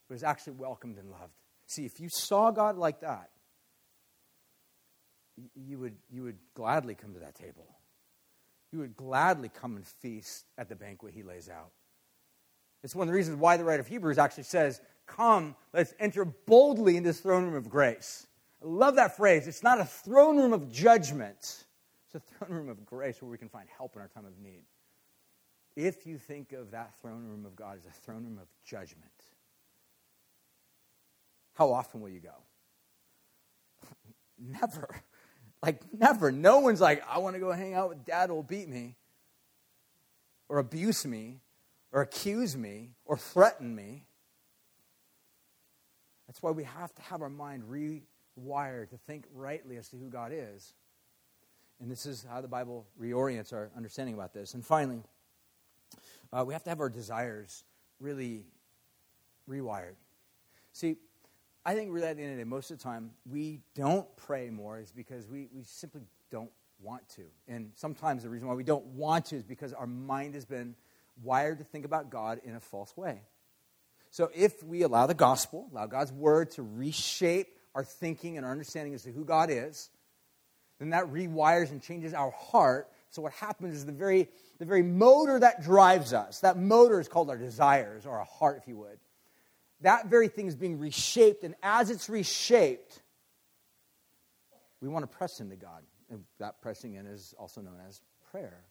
but 0.10 0.16
is 0.16 0.24
actually 0.24 0.54
welcomed 0.54 0.98
and 0.98 1.12
loved. 1.12 1.34
See, 1.68 1.86
if 1.86 2.00
you 2.00 2.10
saw 2.10 2.50
God 2.50 2.78
like 2.78 3.02
that, 3.02 3.30
you 5.56 5.80
would, 5.80 5.96
you 6.10 6.24
would 6.24 6.38
gladly 6.54 6.96
come 6.96 7.14
to 7.14 7.20
that 7.20 7.36
table. 7.36 7.68
You 8.72 8.80
would 8.80 8.96
gladly 8.96 9.50
come 9.50 9.76
and 9.76 9.86
feast 9.86 10.46
at 10.58 10.70
the 10.70 10.76
banquet 10.76 11.14
he 11.14 11.24
lays 11.24 11.50
out. 11.50 11.72
It's 12.84 12.96
one 12.96 13.08
of 13.08 13.12
the 13.12 13.16
reasons 13.16 13.38
why 13.38 13.58
the 13.58 13.64
writer 13.64 13.82
of 13.82 13.88
Hebrews 13.88 14.18
actually 14.18 14.44
says, 14.44 14.82
Come, 15.06 15.56
let's 15.74 15.94
enter 16.00 16.24
boldly 16.24 16.96
into 16.96 17.10
this 17.10 17.20
throne 17.20 17.44
room 17.46 17.56
of 17.56 17.70
grace. 17.70 18.28
I 18.64 18.68
love 18.68 18.96
that 18.96 19.18
phrase. 19.18 19.48
It's 19.48 19.64
not 19.64 19.80
a 19.80 19.86
throne 19.86 20.38
room 20.38 20.54
of 20.54 20.72
judgment, 20.72 21.38
it's 21.40 22.16
a 22.16 22.20
throne 22.20 22.52
room 22.52 22.70
of 22.70 22.86
grace 22.86 23.22
where 23.22 23.30
we 23.30 23.38
can 23.38 23.50
find 23.50 23.68
help 23.78 23.96
in 23.96 24.02
our 24.02 24.08
time 24.08 24.26
of 24.26 24.38
need. 24.40 24.64
If 25.76 26.06
you 26.06 26.18
think 26.18 26.54
of 26.54 26.72
that 26.72 26.94
throne 27.02 27.26
room 27.26 27.46
of 27.46 27.56
God 27.56 27.78
as 27.78 27.86
a 27.86 27.92
throne 27.92 28.24
room 28.24 28.40
of 28.42 28.48
judgment, 28.64 29.12
how 31.54 31.72
often 31.72 32.02
will 32.02 32.10
you 32.10 32.20
go? 32.20 32.36
Never. 34.40 35.02
Like, 35.64 35.82
never. 35.94 36.32
No 36.32 36.60
one's 36.60 36.82
like, 36.82 37.04
I 37.08 37.20
want 37.20 37.36
to 37.36 37.40
go 37.40 37.52
hang 37.52 37.74
out 37.74 37.90
with 37.90 38.06
dad 38.06 38.30
who 38.30 38.36
will 38.36 38.44
beat 38.44 38.68
me, 38.68 38.96
or 40.50 40.58
abuse 40.58 41.06
me, 41.06 41.40
or 41.92 42.02
accuse 42.02 42.58
me, 42.58 42.92
or 43.06 43.18
threaten 43.18 43.76
me. 43.76 44.06
That's 46.28 46.42
why 46.42 46.52
we 46.52 46.64
have 46.64 46.94
to 46.96 47.02
have 47.04 47.22
our 47.22 47.30
mind 47.30 47.64
rewired 47.70 48.90
to 48.90 48.98
think 49.06 49.26
rightly 49.34 49.78
as 49.78 49.90
to 49.90 49.98
who 49.98 50.10
God 50.10 50.32
is. 50.34 50.74
And 51.80 51.92
this 51.92 52.06
is 52.06 52.26
how 52.30 52.42
the 52.42 52.48
Bible 52.48 52.86
reorients 53.00 53.54
our 53.54 53.70
understanding 53.76 54.16
about 54.16 54.34
this. 54.34 54.54
And 54.54 54.66
finally, 54.66 55.02
uh, 56.32 56.44
we 56.46 56.54
have 56.54 56.64
to 56.64 56.70
have 56.70 56.80
our 56.80 56.90
desires 56.90 57.64
really 58.00 58.46
rewired. 59.50 59.96
See, 60.74 60.96
I 61.66 61.76
think 61.76 61.92
really 61.92 62.08
at 62.08 62.18
the 62.18 62.24
end 62.24 62.32
of 62.32 62.38
the 62.38 62.44
day, 62.44 62.50
most 62.50 62.72
of 62.72 62.78
the 62.80 62.84
time, 62.84 63.12
we 63.30 63.60
don't 63.76 64.08
pray 64.18 64.50
more 64.50 64.80
is 64.80 64.92
because 64.92 65.28
we, 65.28 65.48
we 65.54 65.64
simply 65.64 66.02
don't 66.32 66.50
want 66.82 67.08
to. 67.10 67.24
And 67.48 67.72
sometimes 67.76 68.24
the 68.24 68.30
reason 68.30 68.48
why 68.48 68.56
we 68.56 68.64
don't 68.64 68.86
want 68.88 69.26
to 69.26 69.36
is 69.36 69.44
because 69.44 69.72
our 69.74 69.86
mind 69.86 70.34
has 70.34 70.46
been 70.46 70.76
wired 71.22 71.60
to 71.60 71.64
think 71.64 71.86
about 71.86 72.10
God 72.10 72.42
in 72.44 72.56
a 72.56 72.60
false 72.60 72.98
way. 72.98 73.22
So 74.10 74.32
if 74.34 74.64
we 74.64 74.82
allow 74.82 75.06
the 75.06 75.14
gospel, 75.14 75.70
allow 75.72 75.86
God's 75.86 76.12
word 76.12 76.52
to 76.52 76.64
reshape 76.64 77.48
our 77.76 77.84
thinking 77.84 78.38
and 78.38 78.46
our 78.46 78.52
understanding 78.52 78.96
as 78.96 79.04
to 79.04 79.12
who 79.12 79.24
God 79.24 79.50
is, 79.52 79.92
then 80.80 80.90
that 80.90 81.06
rewires 81.06 81.70
and 81.70 81.82
changes 81.82 82.14
our 82.16 82.32
heart. 82.32 82.90
So 83.12 83.22
what 83.22 83.34
happens 83.34 83.76
is 83.76 83.86
the 83.86 83.92
very, 83.92 84.28
the 84.58 84.66
very 84.66 84.82
motor 84.82 85.40
that 85.40 85.62
drives 85.62 86.12
us, 86.12 86.40
that 86.40 86.58
motor 86.58 87.00
is 87.00 87.08
called 87.08 87.30
our 87.30 87.38
desires, 87.38 88.08
or 88.08 88.18
our 88.18 88.26
heart, 88.26 88.58
if 88.58 88.68
you 88.68 88.78
would 88.78 88.98
that 89.82 90.08
very 90.08 90.28
thing 90.28 90.48
is 90.48 90.56
being 90.56 90.80
reshaped. 90.80 91.44
And 91.44 91.56
as 91.64 91.90
it's 91.90 92.10
reshaped, 92.10 93.02
we 94.82 94.88
want 94.88 95.04
to 95.04 95.18
press 95.18 95.40
into 95.40 95.56
God. 95.56 95.84
And 96.10 96.24
that 96.40 96.62
pressing 96.62 96.96
in 96.96 97.06
is 97.06 97.34
also 97.38 97.62
known 97.62 97.78
as 97.88 98.02
prayer. 98.32 98.64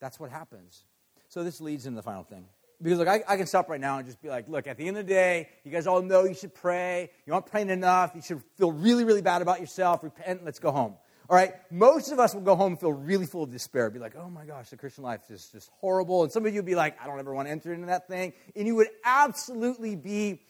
That's 0.00 0.18
what 0.18 0.30
happens. 0.30 0.84
So 1.28 1.44
this 1.44 1.60
leads 1.60 1.86
into 1.86 1.96
the 1.96 2.02
final 2.02 2.24
thing. 2.24 2.46
Because, 2.80 2.98
look, 2.98 3.08
I, 3.08 3.22
I, 3.26 3.36
can 3.36 3.46
stop 3.46 3.68
right 3.68 3.80
now 3.80 3.98
and 3.98 4.06
just 4.06 4.22
be 4.22 4.28
like, 4.28 4.48
look, 4.48 4.68
at 4.68 4.76
the 4.76 4.86
end 4.86 4.96
of 4.96 5.06
the 5.06 5.12
day, 5.12 5.48
you 5.64 5.72
guys 5.72 5.88
all 5.88 6.00
know 6.00 6.24
you 6.24 6.34
should 6.34 6.54
pray. 6.54 7.10
You 7.26 7.34
aren't 7.34 7.46
praying 7.46 7.70
enough. 7.70 8.12
You 8.14 8.22
should 8.22 8.40
feel 8.56 8.70
really, 8.70 9.04
really 9.04 9.22
bad 9.22 9.42
about 9.42 9.60
yourself. 9.60 10.04
Repent. 10.04 10.44
Let's 10.44 10.60
go 10.60 10.70
home. 10.70 10.94
All 11.30 11.36
right, 11.36 11.52
most 11.70 12.10
of 12.10 12.18
us 12.18 12.34
will 12.34 12.40
go 12.40 12.56
home 12.56 12.72
and 12.72 12.80
feel 12.80 12.92
really 12.92 13.26
full 13.26 13.42
of 13.42 13.50
despair. 13.50 13.90
Be 13.90 13.98
like, 13.98 14.16
oh 14.16 14.30
my 14.30 14.46
gosh, 14.46 14.70
the 14.70 14.78
Christian 14.78 15.04
life 15.04 15.20
is 15.28 15.50
just 15.52 15.68
horrible. 15.78 16.22
And 16.22 16.32
some 16.32 16.46
of 16.46 16.54
you 16.54 16.58
would 16.58 16.66
be 16.66 16.74
like, 16.74 17.00
I 17.02 17.06
don't 17.06 17.18
ever 17.18 17.34
want 17.34 17.48
to 17.48 17.52
enter 17.52 17.74
into 17.74 17.88
that 17.88 18.08
thing. 18.08 18.32
And 18.56 18.66
you 18.66 18.74
would 18.76 18.88
absolutely 19.04 19.94
be, 19.94 20.40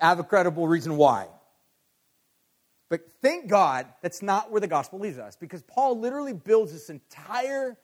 have 0.00 0.20
a 0.20 0.24
credible 0.24 0.68
reason 0.68 0.96
why. 0.96 1.26
But 2.88 3.00
thank 3.20 3.48
God 3.48 3.86
that's 4.00 4.22
not 4.22 4.52
where 4.52 4.60
the 4.60 4.68
gospel 4.68 5.00
leads 5.00 5.18
us 5.18 5.34
because 5.34 5.62
Paul 5.62 5.98
literally 5.98 6.32
builds 6.32 6.72
this 6.72 6.88
entire 6.88 7.76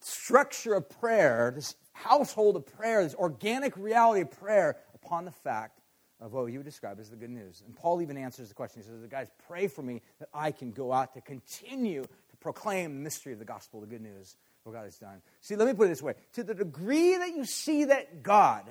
structure 0.00 0.74
of 0.74 0.90
prayer, 0.90 1.52
this 1.54 1.74
household 1.92 2.54
of 2.54 2.66
prayer, 2.66 3.02
this 3.02 3.14
organic 3.14 3.76
reality 3.78 4.20
of 4.20 4.30
prayer 4.30 4.76
upon 4.94 5.24
the 5.24 5.32
fact 5.32 5.80
of 6.20 6.32
what 6.32 6.46
you 6.46 6.58
would 6.58 6.64
describe 6.66 6.98
as 6.98 7.10
the 7.10 7.16
good 7.16 7.30
news. 7.30 7.62
And 7.64 7.74
Paul 7.76 8.02
even 8.02 8.16
answers 8.16 8.48
the 8.48 8.54
question. 8.54 8.82
He 8.82 8.88
says, 8.88 9.00
The 9.00 9.08
Guys, 9.08 9.28
pray 9.46 9.68
for 9.68 9.82
me 9.82 10.02
that 10.18 10.28
I 10.34 10.50
can 10.50 10.72
go 10.72 10.92
out 10.92 11.14
to 11.14 11.20
continue 11.20 12.02
to 12.02 12.36
proclaim 12.40 12.94
the 12.94 13.00
mystery 13.00 13.32
of 13.32 13.38
the 13.38 13.44
gospel, 13.44 13.80
the 13.80 13.86
good 13.86 14.02
news, 14.02 14.36
what 14.64 14.72
God 14.72 14.84
has 14.84 14.98
done. 14.98 15.22
See, 15.40 15.56
let 15.56 15.68
me 15.68 15.74
put 15.74 15.84
it 15.84 15.88
this 15.88 16.02
way 16.02 16.14
to 16.34 16.42
the 16.42 16.54
degree 16.54 17.16
that 17.16 17.34
you 17.34 17.44
see 17.44 17.84
that 17.84 18.22
God 18.22 18.64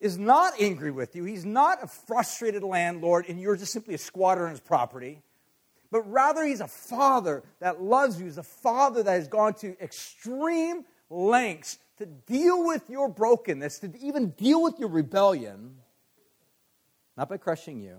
is 0.00 0.18
not 0.18 0.54
angry 0.58 0.90
with 0.90 1.14
you, 1.14 1.24
He's 1.24 1.44
not 1.44 1.82
a 1.82 1.86
frustrated 1.86 2.62
landlord, 2.62 3.26
and 3.28 3.40
you're 3.40 3.56
just 3.56 3.72
simply 3.72 3.94
a 3.94 3.98
squatter 3.98 4.44
on 4.44 4.50
His 4.50 4.60
property. 4.60 5.22
But 5.92 6.10
rather, 6.10 6.42
he's 6.42 6.62
a 6.62 6.66
father 6.66 7.44
that 7.60 7.82
loves 7.82 8.18
you. 8.18 8.24
He's 8.24 8.38
a 8.38 8.42
father 8.42 9.02
that 9.02 9.12
has 9.12 9.28
gone 9.28 9.52
to 9.56 9.76
extreme 9.78 10.86
lengths 11.10 11.78
to 11.98 12.06
deal 12.06 12.66
with 12.66 12.88
your 12.88 13.10
brokenness, 13.10 13.80
to 13.80 13.92
even 14.00 14.30
deal 14.30 14.62
with 14.62 14.78
your 14.78 14.88
rebellion, 14.88 15.76
not 17.16 17.28
by 17.28 17.36
crushing 17.36 17.80
you, 17.80 17.98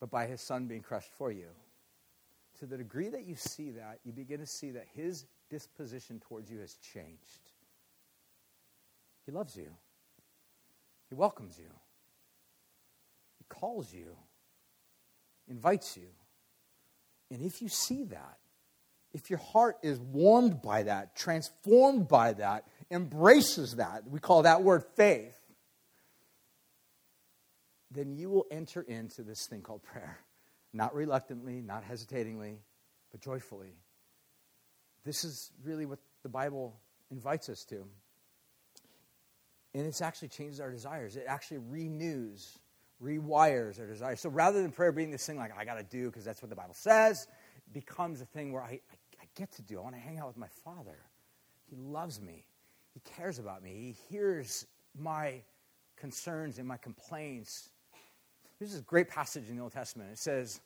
but 0.00 0.10
by 0.10 0.26
his 0.26 0.40
son 0.40 0.66
being 0.66 0.82
crushed 0.82 1.12
for 1.16 1.30
you. 1.30 1.48
To 2.58 2.66
the 2.66 2.76
degree 2.76 3.08
that 3.08 3.26
you 3.26 3.36
see 3.36 3.70
that, 3.72 4.00
you 4.04 4.12
begin 4.12 4.40
to 4.40 4.46
see 4.46 4.72
that 4.72 4.86
his 4.94 5.26
disposition 5.50 6.20
towards 6.20 6.50
you 6.50 6.60
has 6.60 6.74
changed. 6.74 7.50
He 9.26 9.32
loves 9.32 9.56
you, 9.56 9.70
he 11.08 11.14
welcomes 11.14 11.58
you, 11.58 11.70
he 13.38 13.44
calls 13.48 13.92
you, 13.92 14.16
invites 15.48 15.96
you. 15.96 16.08
And 17.30 17.42
if 17.42 17.62
you 17.62 17.68
see 17.68 18.04
that, 18.04 18.38
if 19.14 19.30
your 19.30 19.38
heart 19.38 19.76
is 19.82 19.98
warmed 20.00 20.62
by 20.62 20.84
that, 20.84 21.14
transformed 21.14 22.08
by 22.08 22.32
that, 22.34 22.66
embraces 22.90 23.76
that, 23.76 24.08
we 24.08 24.18
call 24.18 24.42
that 24.42 24.62
word 24.62 24.84
faith, 24.96 25.38
then 27.92 28.14
you 28.16 28.30
will 28.30 28.46
enter 28.50 28.82
into 28.82 29.22
this 29.22 29.46
thing 29.46 29.62
called 29.62 29.82
prayer. 29.82 30.18
Not 30.72 30.94
reluctantly, 30.94 31.60
not 31.60 31.84
hesitatingly, 31.84 32.58
but 33.10 33.20
joyfully. 33.20 33.74
this 35.04 35.24
is 35.24 35.50
really 35.64 35.84
what 35.84 35.98
the 36.22 36.28
Bible 36.28 36.80
invites 37.10 37.48
us 37.48 37.64
to. 37.66 37.84
And 39.74 39.86
it 39.86 40.00
actually 40.00 40.28
changes 40.28 40.60
our 40.60 40.70
desires. 40.70 41.16
It 41.16 41.24
actually 41.26 41.58
renews, 41.58 42.58
rewires 43.02 43.80
our 43.80 43.86
desires. 43.86 44.20
So 44.20 44.28
rather 44.30 44.62
than 44.62 44.70
prayer 44.70 44.92
being 44.92 45.10
this 45.10 45.26
thing 45.26 45.36
like, 45.36 45.52
I 45.56 45.64
got 45.64 45.74
to 45.74 45.82
do 45.82 46.06
because 46.06 46.24
that's 46.24 46.42
what 46.42 46.50
the 46.50 46.56
Bible 46.56 46.74
says, 46.74 47.26
becomes 47.72 48.20
a 48.20 48.26
thing 48.26 48.52
where 48.52 48.62
I, 48.62 48.66
I, 48.66 48.96
I 49.20 49.24
get 49.34 49.52
to 49.52 49.62
do. 49.62 49.78
I 49.78 49.82
want 49.82 49.94
to 49.94 50.00
hang 50.00 50.18
out 50.18 50.28
with 50.28 50.36
my 50.36 50.48
Father. 50.64 50.98
He 51.68 51.76
loves 51.76 52.20
me, 52.20 52.44
He 52.92 53.00
cares 53.00 53.38
about 53.38 53.62
me, 53.62 53.70
He 53.70 54.14
hears 54.14 54.66
my 54.98 55.42
concerns 55.96 56.58
and 56.58 56.66
my 56.66 56.76
complaints. 56.76 57.70
This 58.62 58.80
great 58.82 59.08
passage 59.08 59.48
in 59.48 59.56
the 59.56 59.62
Old 59.64 59.72
Testament. 59.72 60.12
It 60.12 60.20
says, 60.20 60.60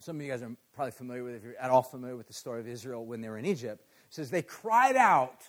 some 0.00 0.16
of 0.16 0.22
you 0.22 0.30
guys 0.30 0.42
are 0.42 0.54
probably 0.74 0.92
familiar 0.92 1.24
with, 1.24 1.34
if 1.34 1.42
you're 1.42 1.56
at 1.58 1.70
all 1.70 1.82
familiar 1.82 2.14
with 2.14 2.26
the 2.26 2.34
story 2.34 2.60
of 2.60 2.68
Israel 2.68 3.06
when 3.06 3.22
they 3.22 3.30
were 3.30 3.38
in 3.38 3.46
Egypt. 3.46 3.82
It 4.08 4.14
says 4.14 4.28
they 4.28 4.42
cried 4.42 4.96
out 4.96 5.40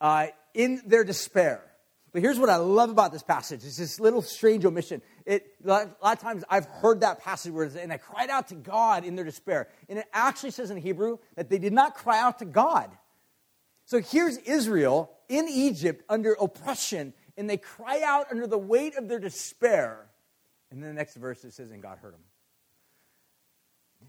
uh, 0.00 0.26
in 0.52 0.82
their 0.84 1.04
despair. 1.04 1.62
But 2.12 2.22
here's 2.22 2.40
what 2.40 2.50
I 2.50 2.56
love 2.56 2.90
about 2.90 3.12
this 3.12 3.22
passage. 3.22 3.60
It's 3.64 3.76
this 3.76 4.00
little 4.00 4.20
strange 4.20 4.64
omission. 4.64 5.00
It, 5.24 5.46
a 5.64 5.68
lot 5.68 5.96
of 6.02 6.18
times 6.18 6.42
I've 6.50 6.66
heard 6.66 7.02
that 7.02 7.20
passage 7.22 7.52
where 7.52 7.66
it 7.66 7.72
says, 7.74 7.80
and 7.80 7.92
they 7.92 7.98
cried 7.98 8.28
out 8.28 8.48
to 8.48 8.56
God 8.56 9.04
in 9.04 9.14
their 9.14 9.24
despair. 9.24 9.68
And 9.88 10.00
it 10.00 10.06
actually 10.12 10.50
says 10.50 10.72
in 10.72 10.76
Hebrew 10.76 11.18
that 11.36 11.50
they 11.50 11.58
did 11.58 11.72
not 11.72 11.94
cry 11.94 12.18
out 12.18 12.40
to 12.40 12.44
God. 12.44 12.90
So 13.84 14.00
here's 14.00 14.38
Israel 14.38 15.12
in 15.28 15.46
Egypt 15.48 16.02
under 16.08 16.32
oppression, 16.32 17.14
and 17.36 17.48
they 17.48 17.58
cry 17.58 18.02
out 18.04 18.26
under 18.32 18.48
the 18.48 18.58
weight 18.58 18.96
of 18.96 19.06
their 19.06 19.20
despair. 19.20 20.08
And 20.74 20.82
then 20.82 20.90
the 20.90 20.94
next 20.94 21.14
verse 21.14 21.44
it 21.44 21.52
says, 21.52 21.70
and 21.70 21.80
God 21.80 21.98
heard 21.98 22.14
him. 22.14 22.20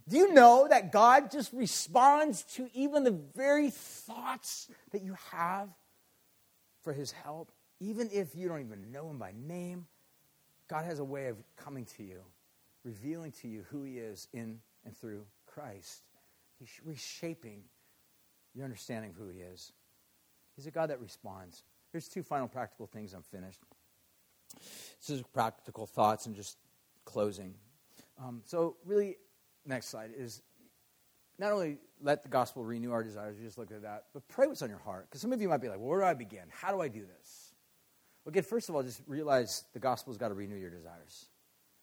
Do 0.10 0.18
you 0.18 0.34
know 0.34 0.68
that 0.68 0.92
God 0.92 1.32
just 1.32 1.54
responds 1.54 2.42
to 2.56 2.68
even 2.74 3.04
the 3.04 3.12
very 3.12 3.70
thoughts 3.70 4.68
that 4.92 5.04
you 5.04 5.16
have 5.32 5.70
for 6.82 6.92
his 6.92 7.12
help? 7.12 7.52
Even 7.80 8.10
if 8.12 8.36
you 8.36 8.48
don't 8.48 8.62
even 8.62 8.92
know 8.92 9.08
him 9.12 9.20
by 9.20 9.32
name, 9.48 9.86
God 10.68 10.86
has 10.86 10.98
a 10.98 11.04
way 11.04 11.28
of 11.28 11.38
coming 11.56 11.86
to 11.98 12.04
you, 12.04 12.22
revealing 12.84 13.32
to 13.44 13.48
you 13.48 13.64
who 13.70 13.84
he 13.84 14.00
is 14.00 14.28
in 14.34 14.60
and 14.86 14.98
through 14.98 15.24
Christ. 15.46 16.02
He's 16.60 16.82
reshaping 16.84 17.62
your 18.56 18.66
understanding 18.66 19.12
of 19.12 19.18
who 19.18 19.30
he 19.30 19.42
is. 19.42 19.72
He's 20.56 20.66
a 20.66 20.72
God 20.72 20.90
that 20.90 21.00
responds. 21.00 21.64
Here's 21.92 22.08
two 22.08 22.24
final 22.24 22.48
practical 22.48 22.88
things. 22.88 23.14
I'm 23.14 23.22
finished. 23.22 23.62
This 24.54 25.10
is 25.10 25.24
practical 25.34 25.86
thoughts 25.86 26.26
and 26.26 26.36
just 26.36 26.58
closing. 27.06 27.56
Um, 28.24 28.42
so, 28.46 28.78
really, 28.86 29.18
next 29.66 29.88
slide 29.88 30.12
is 30.16 30.42
not 31.38 31.52
only 31.52 31.78
let 32.02 32.24
the 32.24 32.30
gospel 32.30 32.64
renew 32.64 32.92
our 32.92 33.04
desires, 33.04 33.38
you 33.38 33.46
just 33.46 33.58
look 33.58 33.72
at 33.72 33.82
that, 33.82 34.06
but 34.14 34.28
pray 34.28 34.48
what's 34.48 34.62
on 34.62 34.70
your 34.70 34.80
heart. 34.80 35.08
Because 35.10 35.22
some 35.22 35.34
of 35.34 35.42
you 35.42 35.50
might 35.50 35.62
be 35.62 35.70
like, 35.70 35.80
well, 35.80 35.90
where 35.90 36.00
do 36.00 36.06
I 36.06 36.14
begin? 36.14 36.44
How 36.50 36.72
do 36.72 36.82
I 36.82 36.88
do 36.88 37.02
this? 37.02 37.54
Well, 38.24 38.32
again, 38.32 38.44
first 38.44 38.70
of 38.70 38.76
all, 38.76 38.84
just 38.84 39.02
realize 39.08 39.66
the 39.74 39.80
gospel's 39.80 40.18
got 40.18 40.30
to 40.30 40.34
renew 40.34 40.56
your 40.56 40.70
desires. 40.70 41.28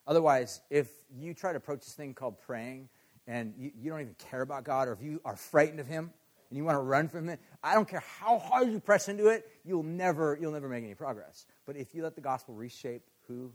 Otherwise, 0.06 0.60
if 0.70 0.88
you 1.14 1.34
try 1.34 1.52
to 1.52 1.58
approach 1.58 1.80
this 1.80 1.94
thing 1.94 2.14
called 2.14 2.40
praying 2.40 2.88
and 3.26 3.54
you, 3.56 3.70
you 3.78 3.90
don't 3.90 4.00
even 4.00 4.16
care 4.30 4.40
about 4.40 4.64
God, 4.64 4.88
or 4.88 4.92
if 4.92 5.02
you 5.02 5.20
are 5.24 5.36
frightened 5.36 5.78
of 5.78 5.86
Him 5.86 6.12
and 6.50 6.56
you 6.56 6.64
want 6.64 6.76
to 6.76 6.82
run 6.82 7.08
from 7.08 7.28
Him, 7.28 7.38
I 7.62 7.74
don't 7.74 7.88
care 7.88 8.02
how 8.20 8.38
hard 8.38 8.70
you 8.70 8.80
press 8.80 9.08
into 9.08 9.28
it, 9.28 9.48
you'll 9.64 9.82
never, 9.82 10.36
you'll 10.40 10.52
never 10.52 10.68
make 10.68 10.84
any 10.84 10.94
progress. 10.94 11.46
But 11.66 11.76
if 11.76 11.94
you 11.94 12.02
let 12.02 12.14
the 12.14 12.20
gospel 12.20 12.54
reshape 12.54 13.02
who 13.28 13.52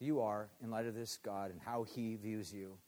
you 0.00 0.20
are 0.20 0.48
in 0.62 0.70
light 0.70 0.86
of 0.86 0.94
this 0.94 1.18
God 1.22 1.50
and 1.50 1.60
how 1.60 1.82
He 1.82 2.16
views 2.16 2.52
you, 2.52 2.78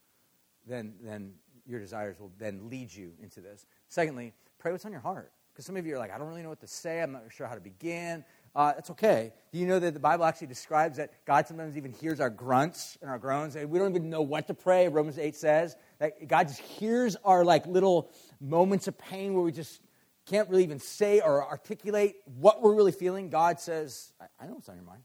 then, 0.66 0.94
then 1.02 1.32
your 1.66 1.80
desires 1.80 2.18
will 2.18 2.32
then 2.38 2.68
lead 2.70 2.92
you 2.92 3.12
into 3.22 3.40
this. 3.40 3.66
Secondly, 3.88 4.32
pray 4.58 4.72
what's 4.72 4.84
on 4.84 4.92
your 4.92 5.00
heart. 5.00 5.32
Because 5.52 5.66
some 5.66 5.76
of 5.76 5.86
you 5.86 5.96
are 5.96 5.98
like, 5.98 6.12
I 6.12 6.18
don't 6.18 6.28
really 6.28 6.42
know 6.42 6.50
what 6.50 6.60
to 6.60 6.68
say. 6.68 7.02
I'm 7.02 7.10
not 7.10 7.24
sure 7.30 7.46
how 7.46 7.56
to 7.56 7.60
begin. 7.60 8.24
Uh, 8.54 8.72
that's 8.74 8.90
okay. 8.90 9.32
Do 9.52 9.58
you 9.58 9.66
know 9.66 9.78
that 9.80 9.92
the 9.92 10.00
Bible 10.00 10.24
actually 10.24 10.46
describes 10.46 10.96
that 10.98 11.24
God 11.26 11.48
sometimes 11.48 11.76
even 11.76 11.92
hears 11.92 12.20
our 12.20 12.30
grunts 12.30 12.96
and 13.02 13.10
our 13.10 13.18
groans? 13.18 13.56
And 13.56 13.68
we 13.68 13.78
don't 13.78 13.90
even 13.90 14.08
know 14.08 14.22
what 14.22 14.46
to 14.46 14.54
pray. 14.54 14.88
Romans 14.88 15.18
8 15.18 15.34
says 15.34 15.76
that 15.98 16.28
God 16.28 16.48
just 16.48 16.60
hears 16.60 17.16
our 17.24 17.44
like 17.44 17.66
little 17.66 18.12
moments 18.40 18.86
of 18.86 18.96
pain 18.96 19.34
where 19.34 19.42
we 19.42 19.50
just 19.50 19.80
can't 20.28 20.48
really 20.48 20.64
even 20.64 20.78
say 20.78 21.20
or 21.20 21.46
articulate 21.46 22.16
what 22.38 22.62
we're 22.62 22.74
really 22.74 22.92
feeling. 22.92 23.30
God 23.30 23.60
says, 23.60 24.12
I, 24.20 24.26
I 24.40 24.46
know 24.46 24.54
what's 24.54 24.68
on 24.68 24.76
your 24.76 24.84
mind. 24.84 25.02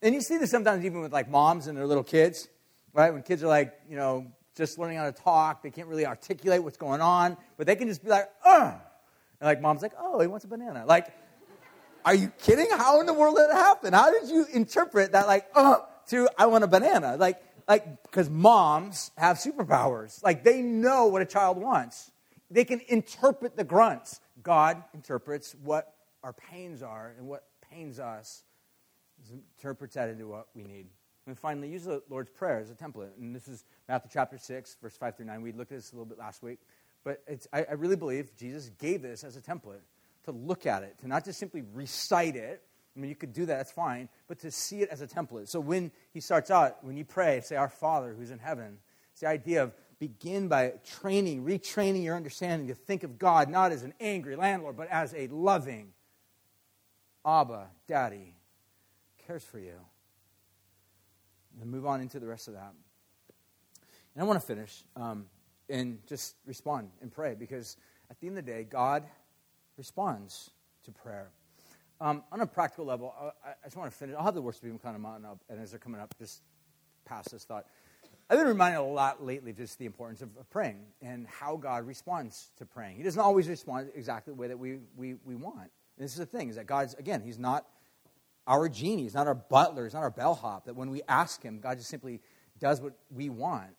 And 0.00 0.14
you 0.14 0.20
see 0.20 0.38
this 0.38 0.50
sometimes 0.50 0.84
even 0.84 1.00
with 1.00 1.12
like 1.12 1.28
moms 1.28 1.66
and 1.66 1.76
their 1.76 1.86
little 1.86 2.02
kids, 2.02 2.48
right? 2.92 3.12
When 3.12 3.22
kids 3.22 3.42
are 3.42 3.48
like, 3.48 3.72
you 3.88 3.96
know, 3.96 4.26
just 4.56 4.78
learning 4.78 4.98
how 4.98 5.04
to 5.04 5.12
talk. 5.12 5.62
They 5.62 5.70
can't 5.70 5.88
really 5.88 6.06
articulate 6.06 6.62
what's 6.62 6.76
going 6.76 7.00
on, 7.00 7.36
but 7.56 7.66
they 7.66 7.76
can 7.76 7.88
just 7.88 8.02
be 8.02 8.10
like, 8.10 8.28
ugh. 8.44 8.74
And 9.40 9.46
like 9.46 9.60
mom's 9.60 9.82
like, 9.82 9.92
oh, 9.98 10.20
he 10.20 10.26
wants 10.26 10.44
a 10.44 10.48
banana. 10.48 10.84
Like, 10.86 11.08
are 12.04 12.14
you 12.14 12.32
kidding? 12.38 12.66
How 12.70 13.00
in 13.00 13.06
the 13.06 13.14
world 13.14 13.36
did 13.36 13.50
it 13.50 13.54
happen? 13.54 13.92
How 13.92 14.10
did 14.10 14.28
you 14.28 14.46
interpret 14.52 15.12
that 15.12 15.26
like, 15.26 15.46
uh, 15.54 15.78
to 16.08 16.28
I 16.36 16.46
want 16.46 16.64
a 16.64 16.66
banana? 16.66 17.16
Like, 17.16 17.40
like, 17.68 18.02
because 18.02 18.28
moms 18.28 19.12
have 19.16 19.36
superpowers. 19.36 20.22
Like, 20.22 20.42
they 20.42 20.62
know 20.62 21.06
what 21.06 21.22
a 21.22 21.24
child 21.24 21.58
wants. 21.58 22.10
They 22.50 22.64
can 22.64 22.80
interpret 22.88 23.56
the 23.56 23.64
grunts. 23.64 24.20
God 24.42 24.82
interprets 24.94 25.54
what 25.62 25.94
our 26.22 26.32
pains 26.32 26.82
are 26.82 27.14
and 27.18 27.26
what 27.26 27.44
pains 27.70 27.98
us, 27.98 28.44
interprets 29.58 29.94
that 29.94 30.08
into 30.08 30.26
what 30.26 30.48
we 30.54 30.64
need. 30.64 30.86
And 31.26 31.38
finally, 31.38 31.68
use 31.68 31.84
the 31.84 32.02
Lord's 32.08 32.30
Prayer 32.30 32.58
as 32.58 32.70
a 32.70 32.74
template. 32.74 33.10
And 33.18 33.34
this 33.34 33.46
is 33.46 33.64
Matthew 33.88 34.10
chapter 34.12 34.38
6, 34.38 34.76
verse 34.82 34.96
5 34.96 35.16
through 35.16 35.26
9. 35.26 35.42
We 35.42 35.52
looked 35.52 35.70
at 35.70 35.78
this 35.78 35.92
a 35.92 35.94
little 35.94 36.06
bit 36.06 36.18
last 36.18 36.42
week. 36.42 36.58
But 37.04 37.22
I, 37.52 37.64
I 37.64 37.72
really 37.74 37.96
believe 37.96 38.36
Jesus 38.36 38.70
gave 38.78 39.02
this 39.02 39.24
as 39.24 39.36
a 39.36 39.40
template 39.40 39.82
to 40.24 40.32
look 40.32 40.66
at 40.66 40.82
it, 40.82 40.98
to 41.00 41.08
not 41.08 41.24
just 41.24 41.38
simply 41.38 41.62
recite 41.72 42.36
it. 42.36 42.62
I 42.96 43.00
mean, 43.00 43.08
you 43.08 43.16
could 43.16 43.32
do 43.32 43.46
that, 43.46 43.56
that's 43.56 43.72
fine, 43.72 44.08
but 44.28 44.40
to 44.40 44.50
see 44.50 44.82
it 44.82 44.88
as 44.90 45.00
a 45.00 45.06
template. 45.06 45.48
So 45.48 45.60
when 45.60 45.90
he 46.12 46.20
starts 46.20 46.50
out, 46.50 46.84
when 46.84 46.96
you 46.96 47.04
pray, 47.04 47.40
say, 47.40 47.56
Our 47.56 47.68
Father 47.68 48.14
who's 48.16 48.30
in 48.30 48.38
heaven, 48.38 48.78
it's 49.12 49.20
the 49.20 49.28
idea 49.28 49.62
of 49.62 49.74
begin 50.02 50.48
by 50.48 50.72
training, 51.00 51.44
retraining 51.44 52.02
your 52.02 52.16
understanding 52.16 52.66
to 52.66 52.74
think 52.74 53.04
of 53.04 53.20
God 53.20 53.48
not 53.48 53.70
as 53.70 53.84
an 53.84 53.94
angry 54.00 54.34
landlord, 54.34 54.76
but 54.76 54.88
as 54.90 55.14
a 55.14 55.28
loving 55.28 55.92
Abba, 57.24 57.68
Daddy, 57.86 58.34
cares 59.24 59.44
for 59.44 59.60
you 59.60 59.76
and 61.60 61.70
move 61.70 61.86
on 61.86 62.00
into 62.00 62.18
the 62.18 62.26
rest 62.26 62.48
of 62.48 62.54
that. 62.54 62.72
And 64.16 64.24
I 64.24 64.26
want 64.26 64.40
to 64.40 64.44
finish 64.44 64.82
um, 64.96 65.26
and 65.68 66.04
just 66.08 66.34
respond 66.46 66.90
and 67.00 67.12
pray 67.12 67.36
because 67.36 67.76
at 68.10 68.18
the 68.18 68.26
end 68.26 68.36
of 68.36 68.44
the 68.44 68.50
day, 68.50 68.64
God 68.64 69.04
responds 69.78 70.50
to 70.84 70.90
prayer. 70.90 71.30
Um, 72.00 72.24
on 72.32 72.40
a 72.40 72.46
practical 72.46 72.86
level, 72.86 73.14
I, 73.20 73.50
I, 73.50 73.54
just 73.62 73.76
want 73.76 73.88
to 73.88 73.96
finish. 73.96 74.16
I'll 74.18 74.24
have 74.24 74.34
the 74.34 74.42
worship 74.42 74.62
team 74.62 74.80
kind 74.80 74.96
of 74.96 75.00
mountain 75.00 75.26
up, 75.26 75.38
and 75.48 75.60
as 75.60 75.70
they're 75.70 75.78
coming 75.78 76.00
up, 76.00 76.12
just 76.18 76.42
pass 77.04 77.28
this 77.28 77.44
thought. 77.44 77.66
I've 78.32 78.38
been 78.38 78.48
reminded 78.48 78.78
a 78.78 78.82
lot 78.82 79.22
lately 79.22 79.50
of 79.50 79.58
just 79.58 79.78
the 79.78 79.84
importance 79.84 80.22
of, 80.22 80.30
praying 80.48 80.86
and 81.02 81.26
how 81.26 81.56
God 81.56 81.86
responds 81.86 82.50
to 82.56 82.64
praying. 82.64 82.96
He 82.96 83.02
doesn't 83.02 83.20
always 83.20 83.46
respond 83.46 83.90
exactly 83.94 84.32
the 84.32 84.40
way 84.40 84.48
that 84.48 84.58
we, 84.58 84.78
we, 84.96 85.16
we 85.26 85.34
want. 85.34 85.58
And 85.58 85.70
this 85.98 86.12
is 86.12 86.16
the 86.16 86.24
thing, 86.24 86.48
is 86.48 86.56
that 86.56 86.64
God's, 86.64 86.94
again, 86.94 87.20
He's 87.20 87.38
not 87.38 87.66
our 88.46 88.70
genie. 88.70 89.02
He's 89.02 89.12
not 89.12 89.26
our 89.26 89.34
butler. 89.34 89.84
He's 89.84 89.92
not 89.92 90.02
our 90.02 90.10
bellhop. 90.10 90.64
That 90.64 90.76
when 90.76 90.88
we 90.88 91.02
ask 91.08 91.42
him, 91.42 91.60
God 91.60 91.76
just 91.76 91.90
simply 91.90 92.22
does 92.58 92.80
what 92.80 92.94
we 93.14 93.28
want. 93.28 93.76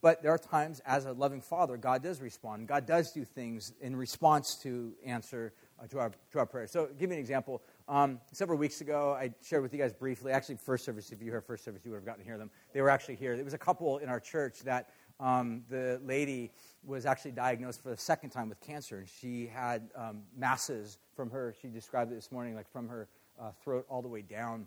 But 0.00 0.22
there 0.22 0.32
are 0.32 0.38
times, 0.38 0.80
as 0.86 1.04
a 1.04 1.12
loving 1.12 1.42
father, 1.42 1.76
God 1.76 2.02
does 2.02 2.22
respond. 2.22 2.66
God 2.66 2.86
does 2.86 3.12
do 3.12 3.22
things 3.22 3.74
in 3.82 3.96
response 3.96 4.54
to 4.62 4.94
answer 5.04 5.52
uh, 5.78 5.86
to, 5.88 5.98
our, 5.98 6.12
to 6.32 6.38
our 6.38 6.46
prayers. 6.46 6.70
So, 6.70 6.88
give 6.98 7.10
me 7.10 7.16
an 7.16 7.20
example. 7.20 7.62
Um, 7.86 8.18
several 8.32 8.58
weeks 8.58 8.80
ago, 8.80 9.12
I 9.12 9.34
shared 9.42 9.62
with 9.62 9.74
you 9.74 9.78
guys 9.78 9.92
briefly, 9.92 10.32
actually, 10.32 10.56
first 10.56 10.86
service, 10.86 11.12
if 11.12 11.20
you 11.20 11.30
heard 11.30 11.44
first 11.44 11.64
service, 11.64 11.82
you 11.84 11.90
would 11.90 11.98
have 11.98 12.06
gotten 12.06 12.22
to 12.22 12.26
hear 12.26 12.38
them. 12.38 12.50
They 12.72 12.80
were 12.80 12.88
actually 12.88 13.16
here. 13.16 13.36
There 13.36 13.44
was 13.44 13.52
a 13.52 13.58
couple 13.58 13.98
in 13.98 14.08
our 14.08 14.20
church 14.20 14.60
that 14.60 14.88
um, 15.20 15.64
the 15.68 16.00
lady 16.02 16.50
was 16.82 17.04
actually 17.04 17.32
diagnosed 17.32 17.82
for 17.82 17.90
the 17.90 17.96
second 17.96 18.30
time 18.30 18.48
with 18.48 18.58
cancer. 18.60 18.98
And 18.98 19.08
she 19.08 19.46
had 19.46 19.90
um, 19.94 20.22
masses 20.34 20.98
from 21.14 21.30
her, 21.30 21.54
she 21.60 21.68
described 21.68 22.10
it 22.10 22.14
this 22.14 22.32
morning, 22.32 22.54
like 22.54 22.70
from 22.70 22.88
her 22.88 23.06
uh, 23.38 23.50
throat 23.62 23.84
all 23.90 24.00
the 24.00 24.08
way 24.08 24.22
down. 24.22 24.66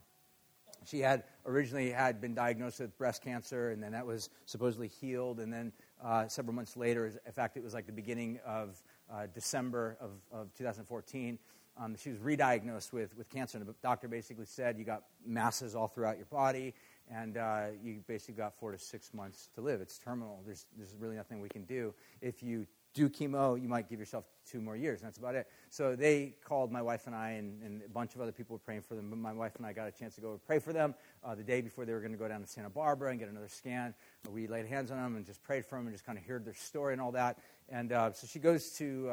She 0.86 1.00
had 1.00 1.24
originally 1.46 1.90
had 1.90 2.22
been 2.22 2.36
diagnosed 2.36 2.80
with 2.80 2.96
breast 3.00 3.24
cancer, 3.24 3.72
and 3.72 3.82
then 3.82 3.94
that 3.94 4.06
was 4.06 4.30
supposedly 4.46 4.88
healed. 4.88 5.40
And 5.40 5.52
then 5.52 5.72
uh, 6.04 6.28
several 6.28 6.54
months 6.54 6.78
later, 6.78 7.08
in 7.08 7.32
fact, 7.32 7.58
it 7.58 7.64
was 7.64 7.74
like 7.74 7.88
the 7.88 7.92
beginning 7.92 8.40
of 8.46 8.82
uh, 9.12 9.26
December 9.34 9.98
of, 10.00 10.12
of 10.32 10.54
2014, 10.54 11.40
um, 11.80 11.96
she 11.96 12.10
was 12.10 12.20
re-diagnosed 12.20 12.94
with, 12.94 13.16
with 13.18 13.30
cancer. 13.30 13.58
And 13.58 13.68
the 13.68 13.76
doctor 13.82 14.08
basically 14.08 14.46
said 14.46 14.78
you 14.78 14.86
got 14.86 15.04
masses 15.26 15.76
all 15.76 15.88
throughout 15.88 16.18
your 16.18 16.26
body, 16.26 16.74
and 17.10 17.38
uh, 17.38 17.68
you 17.84 18.02
basically 18.08 18.36
got 18.36 18.56
four 18.56 18.72
to 18.72 18.80
six 18.80 19.14
months 19.14 19.50
to 19.56 19.62
live. 19.62 19.82
It's 19.82 19.98
terminal. 19.98 20.42
There's, 20.46 20.66
there's 20.76 20.96
really 21.00 21.16
nothing 21.16 21.42
we 21.42 21.50
can 21.50 21.64
do. 21.64 21.94
If 22.22 22.44
you 22.44 22.68
do 22.94 23.10
chemo, 23.10 23.62
you 23.62 23.70
might 23.70 23.90
give 23.90 24.00
yourself 24.00 24.26
two 24.50 24.60
more 24.60 24.76
years, 24.76 25.02
and 25.02 25.08
that's 25.08 25.20
about 25.20 25.36
it. 25.36 25.48
So 25.70 25.96
they 25.96 26.34
called 26.44 26.72
my 26.72 26.82
wife 26.82 27.06
and 27.06 27.16
I, 27.16 27.32
and, 27.32 27.62
and 27.62 27.84
a 27.84 27.90
bunch 27.90 28.16
of 28.16 28.22
other 28.22 28.32
people 28.32 28.56
were 28.56 28.60
praying 28.60 28.82
for 28.82 28.96
them. 28.96 29.10
But 29.10 29.20
my 29.20 29.34
wife 29.34 29.56
and 29.58 29.66
I 29.66 29.74
got 29.74 29.88
a 29.88 29.92
chance 29.92 30.16
to 30.16 30.22
go 30.22 30.40
pray 30.48 30.60
for 30.60 30.74
them 30.74 30.96
uh, 31.24 31.36
the 31.36 31.44
day 31.44 31.62
before 31.62 31.86
they 31.86 31.94
were 31.94 32.00
going 32.00 32.12
to 32.12 32.18
go 32.18 32.28
down 32.28 32.42
to 32.42 32.48
Santa 32.48 32.70
Barbara 32.70 33.12
and 33.12 33.20
get 33.20 33.30
another 33.30 33.50
scan. 33.50 33.94
Uh, 34.26 34.32
we 34.32 34.48
laid 34.48 34.66
hands 34.66 34.90
on 34.90 34.98
them 34.98 35.16
and 35.16 35.26
just 35.26 35.44
prayed 35.44 35.66
for 35.66 35.78
them 35.78 35.86
and 35.86 35.94
just 35.94 36.06
kind 36.06 36.18
of 36.18 36.26
heard 36.26 36.44
their 36.44 36.56
story 36.56 36.94
and 36.94 37.02
all 37.02 37.12
that. 37.12 37.38
And 37.70 37.92
uh, 37.92 38.14
so 38.14 38.26
she 38.26 38.40
goes 38.40 38.72
to 38.78 39.10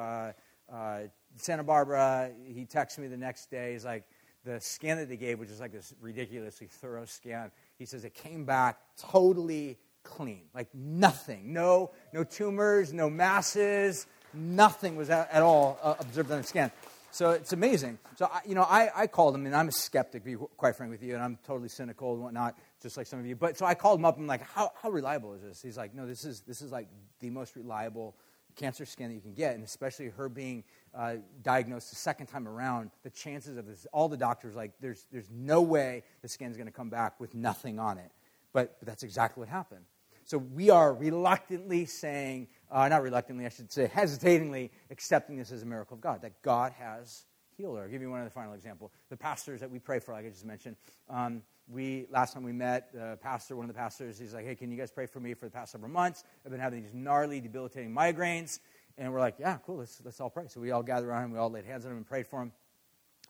uh, 0.73 1.01
Santa 1.37 1.65
Barbara. 1.65 2.31
He 2.47 2.65
texts 2.65 2.99
me 2.99 3.07
the 3.07 3.17
next 3.17 3.51
day. 3.51 3.73
He's 3.73 3.85
like, 3.85 4.05
the 4.45 4.61
scan 4.61 4.99
that 4.99 5.09
they 5.09 5.17
gave, 5.17 5.39
which 5.39 5.49
is 5.49 5.61
like 5.61 5.73
this 5.73 5.95
ridiculously 6.01 6.67
thorough 6.67 7.07
scan, 7.07 7.51
he 7.79 7.87
says 7.87 8.05
it 8.05 8.15
came 8.15 8.45
back 8.45 8.79
totally 8.99 9.79
clean, 10.03 10.43
like 10.55 10.69
nothing, 10.75 11.53
no, 11.53 11.91
no 12.13 12.25
tumors, 12.25 12.93
no 12.93 13.09
masses, 13.09 14.07
nothing 14.35 14.97
was 14.97 15.09
at, 15.09 15.31
at 15.33 15.43
all 15.43 15.79
uh, 15.83 15.95
observed 15.99 16.31
on 16.31 16.39
the 16.39 16.47
scan. 16.47 16.71
So 17.11 17.31
it's 17.31 17.53
amazing. 17.53 17.99
So, 18.17 18.27
I, 18.27 18.41
you 18.45 18.55
know, 18.57 18.65
I, 18.65 18.91
I 18.95 19.07
called 19.07 19.37
him, 19.37 19.47
and 19.47 19.55
I'm 19.55 19.69
a 19.69 19.73
skeptic, 19.73 20.25
to 20.25 20.31
be 20.31 20.37
quite 20.57 20.75
frank 20.77 20.91
with 20.91 21.03
you, 21.03 21.15
and 21.15 21.23
I'm 21.23 21.39
totally 21.47 21.69
cynical 21.69 22.13
and 22.13 22.23
whatnot, 22.23 22.59
just 22.83 22.97
like 22.97 23.07
some 23.07 23.21
of 23.21 23.27
you. 23.27 23.37
But 23.37 23.57
so 23.57 23.65
I 23.65 23.75
called 23.75 24.01
him 24.01 24.05
up, 24.05 24.17
and 24.17 24.25
I'm 24.25 24.29
like, 24.29 24.43
how, 24.43 24.73
how 24.83 24.91
reliable 24.91 25.33
is 25.35 25.43
this? 25.43 25.63
He's 25.63 25.77
like, 25.77 25.95
no, 25.95 26.07
this 26.07 26.25
is, 26.25 26.41
this 26.41 26.61
is 26.61 26.73
like 26.73 26.89
the 27.21 27.31
most 27.31 27.55
reliable 27.55 28.17
cancer 28.57 28.87
scan 28.87 29.09
that 29.09 29.15
you 29.15 29.21
can 29.21 29.35
get, 29.35 29.55
and 29.55 29.65
especially 29.65 30.09
her 30.09 30.29
being 30.29 30.65
uh, 30.95 31.17
diagnosed 31.43 31.91
the 31.91 31.97
second 31.97 32.27
time 32.27 32.47
around, 32.47 32.91
the 33.03 33.11
chances 33.11 33.57
of 33.57 33.67
this, 33.67 33.87
all 33.93 34.09
the 34.09 34.17
doctors, 34.17 34.55
like, 34.55 34.73
there's, 34.81 35.07
there's 35.13 35.31
no 35.31 35.61
way 35.61 36.03
the 36.23 36.29
scan's 36.29 36.57
going 36.57 36.67
to 36.67 36.73
come 36.73 36.91
back 36.91 37.19
with 37.21 37.35
nothing 37.35 37.79
on 37.79 37.99
it. 37.99 38.11
But, 38.53 38.77
but 38.79 38.87
that's 38.87 39.03
exactly 39.03 39.41
what 39.41 39.49
happened. 39.49 39.85
So 40.25 40.39
we 40.39 40.71
are 40.71 40.95
reluctantly 40.95 41.85
saying, 41.85 42.49
uh, 42.71 42.89
not 42.89 43.03
reluctantly, 43.03 43.45
I 43.45 43.51
should 43.51 43.71
say, 43.71 43.89
hesitatingly 43.93 44.71
accepting 44.91 45.37
this 45.37 45.53
as 45.53 45.63
a 45.63 45.67
miracle 45.67 45.97
of 45.97 46.01
God, 46.01 46.23
that 46.23 46.41
God 46.41 46.73
has 46.79 47.27
healed 47.57 47.77
her. 47.77 47.85
I'll 47.85 47.89
give 47.89 48.03
you 48.03 48.11
one 48.11 48.21
other 48.21 48.31
final 48.31 48.53
example. 48.53 48.93
The 49.11 49.17
pastors 49.17 49.61
that 49.61 49.71
we 49.71 49.79
pray 49.79 49.99
for, 49.99 50.13
like 50.13 50.27
I 50.27 50.29
just 50.29 50.45
mentioned, 50.45 50.77
um, 51.09 51.43
we 51.69 52.07
last 52.11 52.35
time 52.35 52.43
we 52.43 52.53
met, 52.53 52.93
the 52.93 53.19
pastor, 53.23 53.57
one 53.57 53.65
of 53.65 53.75
the 53.75 53.79
pastors, 53.79 54.19
he's 54.19 54.35
like, 54.35 54.45
"Hey, 54.45 54.55
can 54.55 54.71
you 54.71 54.77
guys 54.77 54.91
pray 54.91 55.07
for 55.07 55.21
me 55.21 55.35
for 55.35 55.47
the 55.47 55.51
past 55.51 55.73
several 55.73 55.91
months? 55.91 56.25
I've 56.45 56.51
been 56.51 56.61
having 56.61 56.83
these 56.83 56.95
gnarly, 56.95 57.41
debilitating 57.41 57.95
migraines." 57.95 58.61
And 58.99 59.13
we're 59.13 59.21
like, 59.21 59.37
"Yeah, 59.39 59.59
cool. 59.65 59.79
Let's 59.79 60.01
let's 60.05 60.21
all 60.21 60.31
pray." 60.31 60.49
So 60.49 60.61
we 60.61 60.71
all 60.71 60.83
gathered 60.83 61.09
around 61.09 61.25
him. 61.25 61.33
We 61.33 61.39
all 61.39 61.51
laid 61.51 61.65
hands 61.65 61.85
on 61.87 61.93
him 61.93 61.99
and 61.99 62.07
prayed 62.07 62.27
for 62.27 62.43
him. 62.43 62.53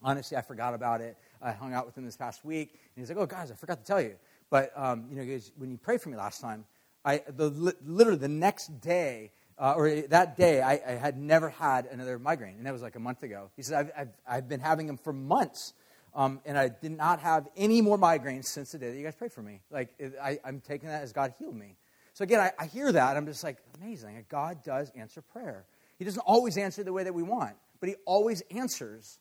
Honestly, 0.03 0.37
I 0.37 0.43
forgot 0.43 0.75
about 0.75 1.01
it. 1.01 1.16
I 1.41 1.53
hung 1.53 1.72
out 1.72 1.87
with 1.87 1.97
him 1.97 2.05
this 2.05 2.16
past 2.16 2.45
week, 2.45 2.72
and 2.72 3.03
he's 3.03 3.09
like, 3.09 3.18
"Oh, 3.18 3.27
guys, 3.27 3.51
I 3.51 3.55
forgot 3.55 3.79
to 3.79 3.85
tell 3.85 4.01
you." 4.01 4.16
But 4.51 4.72
um, 4.77 5.07
you 5.11 5.16
know, 5.16 5.41
when 5.57 5.70
you 5.70 5.79
prayed 5.79 6.01
for 6.01 6.09
me 6.09 6.16
last 6.16 6.41
time, 6.41 6.64
I 7.05 7.22
the, 7.29 7.51
literally 7.85 8.18
the 8.18 8.29
next 8.29 8.81
day. 8.81 9.33
Uh, 9.57 9.75
or 9.77 10.01
that 10.09 10.37
day, 10.37 10.61
I, 10.61 10.81
I, 10.85 10.93
had 10.93 11.17
never 11.17 11.49
had 11.49 11.87
another 11.87 12.19
migraine, 12.19 12.57
and 12.57 12.67
that 12.67 12.73
was 12.73 12.83
like 12.83 12.97
a 12.97 13.01
month 13.01 13.23
ago. 13.23 13.51
He 13.55 13.63
said, 13.63 13.79
I've, 13.79 13.93
I've, 13.97 14.09
I've 14.27 14.49
been 14.49 14.59
having 14.59 14.89
them 14.89 14.97
for 14.97 15.13
months. 15.13 15.75
Um, 16.15 16.41
and 16.45 16.57
I 16.57 16.69
did 16.69 16.93
not 16.93 17.21
have 17.21 17.49
any 17.57 17.81
more 17.81 17.99
migraines 17.99 18.47
since 18.47 18.73
the 18.73 18.79
day 18.79 18.91
that 18.91 18.97
you 18.97 19.05
guys 19.05 19.15
prayed 19.15 19.33
for 19.33 19.43
me. 19.43 19.61
Like, 19.71 19.91
I, 20.23 20.39
am 20.45 20.61
taking 20.61 20.89
that 20.89 21.03
as 21.03 21.13
God 21.13 21.35
healed 21.39 21.57
me. 21.57 21.77
So 22.15 22.23
again, 22.23 22.41
I, 22.41 22.53
I 22.59 22.67
hear 22.67 22.91
that. 22.93 23.17
I'm 23.17 23.27
just 23.27 23.43
like, 23.43 23.59
amazing. 23.81 24.25
God 24.29 24.63
does 24.63 24.91
answer 24.97 25.21
prayer. 25.23 25.67
He 25.99 26.05
doesn't 26.05 26.21
always 26.21 26.57
answer 26.57 26.85
the 26.85 26.93
way 26.93 27.05
that 27.05 27.15
we 27.15 27.25
want, 27.25 27.57
but 27.81 27.89
He 27.89 27.97
always 28.07 28.43
answers, 28.53 29.19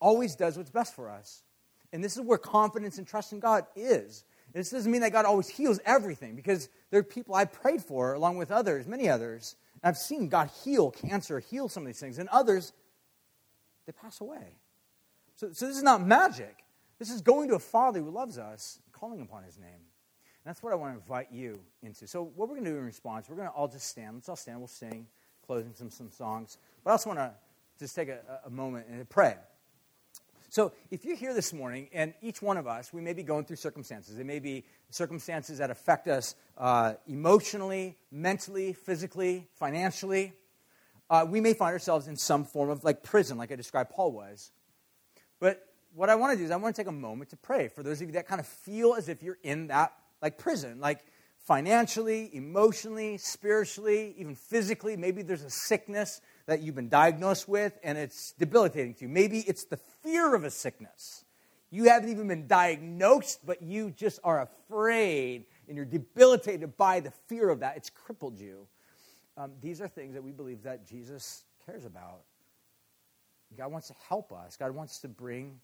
always 0.00 0.34
does 0.36 0.56
what's 0.56 0.70
best 0.70 0.94
for 0.94 1.10
us. 1.10 1.42
And 1.92 2.04
this 2.04 2.16
is 2.16 2.22
where 2.22 2.38
confidence 2.38 2.98
and 2.98 3.06
trust 3.06 3.32
in 3.32 3.40
God 3.40 3.64
is. 3.74 4.24
This 4.52 4.70
doesn't 4.70 4.90
mean 4.90 5.00
that 5.02 5.12
God 5.12 5.24
always 5.24 5.48
heals 5.48 5.80
everything, 5.84 6.36
because 6.36 6.68
there 6.90 7.00
are 7.00 7.04
people 7.04 7.34
I've 7.34 7.52
prayed 7.52 7.82
for, 7.82 8.14
along 8.14 8.38
with 8.38 8.50
others, 8.50 8.86
many 8.86 9.08
others. 9.08 9.56
I've 9.82 9.96
seen 9.96 10.28
God 10.28 10.50
heal 10.64 10.90
cancer, 10.90 11.38
heal 11.38 11.68
some 11.68 11.82
of 11.82 11.86
these 11.86 12.00
things, 12.00 12.18
and 12.18 12.28
others, 12.30 12.72
they 13.86 13.92
pass 13.92 14.20
away. 14.20 14.56
So, 15.36 15.52
so 15.52 15.66
this 15.66 15.76
is 15.76 15.82
not 15.82 16.04
magic. 16.04 16.64
This 16.98 17.10
is 17.10 17.20
going 17.20 17.48
to 17.48 17.54
a 17.54 17.60
Father 17.60 18.00
who 18.00 18.10
loves 18.10 18.38
us, 18.38 18.80
calling 18.92 19.20
upon 19.20 19.44
His 19.44 19.56
name. 19.56 19.68
And 19.68 20.44
that's 20.44 20.62
what 20.62 20.72
I 20.72 20.76
want 20.76 20.94
to 20.94 21.00
invite 21.00 21.30
you 21.30 21.60
into. 21.82 22.06
So, 22.06 22.24
what 22.34 22.48
we're 22.48 22.56
going 22.56 22.64
to 22.64 22.70
do 22.70 22.78
in 22.78 22.84
response, 22.84 23.28
we're 23.28 23.36
going 23.36 23.48
to 23.48 23.54
all 23.54 23.68
just 23.68 23.86
stand. 23.86 24.16
Let's 24.16 24.28
all 24.28 24.36
stand. 24.36 24.58
We'll 24.58 24.66
sing, 24.66 25.06
closing 25.46 25.74
some, 25.74 25.90
some 25.90 26.10
songs. 26.10 26.58
But 26.82 26.90
I 26.90 26.92
also 26.92 27.10
want 27.10 27.20
to 27.20 27.32
just 27.78 27.94
take 27.94 28.08
a, 28.08 28.20
a 28.44 28.50
moment 28.50 28.86
and 28.90 29.08
pray. 29.08 29.36
So, 30.50 30.72
if 30.90 31.04
you're 31.04 31.16
here 31.16 31.34
this 31.34 31.52
morning, 31.52 31.90
and 31.92 32.14
each 32.22 32.40
one 32.40 32.56
of 32.56 32.66
us, 32.66 32.90
we 32.90 33.02
may 33.02 33.12
be 33.12 33.22
going 33.22 33.44
through 33.44 33.56
circumstances. 33.56 34.16
They 34.16 34.24
may 34.24 34.38
be 34.38 34.64
circumstances 34.88 35.58
that 35.58 35.70
affect 35.70 36.08
us 36.08 36.36
uh, 36.56 36.94
emotionally, 37.06 37.98
mentally, 38.10 38.72
physically, 38.72 39.46
financially. 39.56 40.32
Uh, 41.10 41.26
we 41.28 41.42
may 41.42 41.52
find 41.52 41.74
ourselves 41.74 42.08
in 42.08 42.16
some 42.16 42.46
form 42.46 42.70
of 42.70 42.82
like 42.82 43.02
prison, 43.02 43.36
like 43.36 43.52
I 43.52 43.56
described 43.56 43.90
Paul 43.90 44.12
was. 44.12 44.50
But 45.38 45.66
what 45.94 46.08
I 46.08 46.14
want 46.14 46.32
to 46.32 46.38
do 46.38 46.44
is 46.44 46.50
I 46.50 46.56
want 46.56 46.74
to 46.74 46.80
take 46.80 46.88
a 46.88 46.92
moment 46.92 47.28
to 47.30 47.36
pray 47.36 47.68
for 47.68 47.82
those 47.82 48.00
of 48.00 48.08
you 48.08 48.14
that 48.14 48.26
kind 48.26 48.40
of 48.40 48.46
feel 48.46 48.94
as 48.94 49.10
if 49.10 49.22
you're 49.22 49.38
in 49.42 49.66
that 49.66 49.92
like 50.22 50.38
prison, 50.38 50.80
like 50.80 51.04
financially, 51.46 52.30
emotionally, 52.32 53.18
spiritually, 53.18 54.14
even 54.16 54.34
physically. 54.34 54.96
Maybe 54.96 55.20
there's 55.20 55.44
a 55.44 55.50
sickness 55.50 56.22
that 56.48 56.62
you've 56.62 56.74
been 56.74 56.88
diagnosed 56.88 57.46
with 57.46 57.78
and 57.84 57.98
it's 57.98 58.32
debilitating 58.32 58.94
to 58.94 59.02
you. 59.02 59.08
Maybe 59.08 59.40
it's 59.40 59.64
the 59.64 59.76
fear 60.02 60.34
of 60.34 60.44
a 60.44 60.50
sickness. 60.50 61.26
You 61.70 61.84
haven't 61.84 62.08
even 62.08 62.26
been 62.26 62.46
diagnosed, 62.46 63.44
but 63.44 63.60
you 63.60 63.90
just 63.90 64.18
are 64.24 64.40
afraid 64.40 65.44
and 65.68 65.76
you're 65.76 65.84
debilitated 65.84 66.74
by 66.78 67.00
the 67.00 67.10
fear 67.26 67.50
of 67.50 67.60
that. 67.60 67.76
It's 67.76 67.90
crippled 67.90 68.40
you. 68.40 68.66
Um, 69.36 69.52
these 69.60 69.82
are 69.82 69.88
things 69.88 70.14
that 70.14 70.24
we 70.24 70.32
believe 70.32 70.62
that 70.62 70.86
Jesus 70.86 71.44
cares 71.66 71.84
about. 71.84 72.22
God 73.56 73.70
wants 73.70 73.88
to 73.88 73.94
help 74.08 74.32
us. 74.32 74.56
God 74.56 74.70
wants 74.70 75.00
to 75.00 75.08
bring 75.08 75.60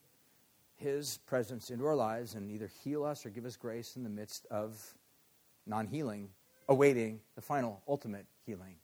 His 0.76 1.16
presence 1.26 1.70
into 1.70 1.86
our 1.86 1.96
lives 1.96 2.34
and 2.34 2.50
either 2.50 2.70
heal 2.84 3.04
us 3.04 3.24
or 3.24 3.30
give 3.30 3.46
us 3.46 3.56
grace 3.56 3.96
in 3.96 4.04
the 4.04 4.10
midst 4.10 4.46
of 4.50 4.78
non 5.66 5.86
healing, 5.86 6.28
awaiting 6.68 7.20
the 7.36 7.40
final, 7.40 7.80
ultimate 7.88 8.26
healing. 8.44 8.76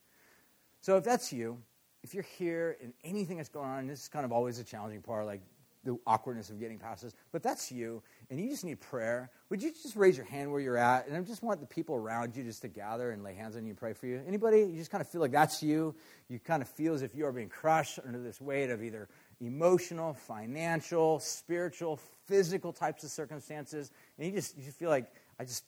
So 0.81 0.97
if 0.97 1.05
that's 1.05 1.31
you, 1.31 1.59
if 2.03 2.15
you're 2.15 2.27
here 2.39 2.77
and 2.83 2.93
anything 3.05 3.37
that's 3.37 3.49
going 3.49 3.69
on, 3.69 3.87
this 3.87 4.03
is 4.03 4.09
kind 4.09 4.25
of 4.25 4.33
always 4.33 4.59
a 4.59 4.65
challenging 4.65 5.03
part, 5.03 5.27
like 5.27 5.43
the 5.85 5.99
awkwardness 6.07 6.51
of 6.51 6.61
getting 6.61 6.79
past 6.79 7.03
this, 7.03 7.15
but 7.33 7.43
that's 7.43 7.73
you, 7.73 8.03
and 8.29 8.39
you 8.39 8.51
just 8.51 8.65
need 8.65 8.81
prayer, 8.81 9.31
would 9.49 9.63
you 9.63 9.73
just 9.73 9.97
raise 9.97 10.17
your 10.17 10.27
hand 10.27 10.53
where 10.53 10.61
you're 10.61 10.77
at? 10.77 11.07
And 11.09 11.17
I 11.17 11.21
just 11.23 11.43
want 11.43 11.61
the 11.61 11.67
people 11.67 11.95
around 11.95 12.37
you 12.37 12.45
just 12.45 12.63
to 12.63 12.69
gather 12.69 13.13
and 13.13 13.25
lay 13.25 13.35
hands 13.35 13.57
on 13.57 13.65
you 13.65 13.71
and 13.71 13.79
pray 13.79 13.95
for 13.95 14.07
you. 14.07 14.21
Anybody? 14.27 14.61
You 14.61 14.77
just 14.77 14.91
kind 14.91 15.01
of 15.01 15.09
feel 15.09 15.21
like 15.21 15.33
that's 15.33 15.63
you. 15.63 15.95
You 16.29 16.39
kind 16.39 16.63
of 16.63 16.69
feel 16.69 16.95
as 16.95 17.03
if 17.03 17.15
you 17.15 17.25
are 17.27 17.33
being 17.33 17.49
crushed 17.49 17.99
under 18.07 18.23
this 18.23 18.41
weight 18.41 18.71
of 18.71 18.83
either 18.83 19.09
emotional, 19.41 20.13
financial, 20.13 21.19
spiritual, 21.19 21.99
physical 22.27 22.73
types 22.73 23.03
of 23.03 23.11
circumstances, 23.11 23.91
and 24.19 24.27
you 24.27 24.33
just 24.33 24.57
you 24.57 24.65
just 24.65 24.79
feel 24.79 24.91
like 24.91 25.11
I 25.39 25.45
just 25.45 25.65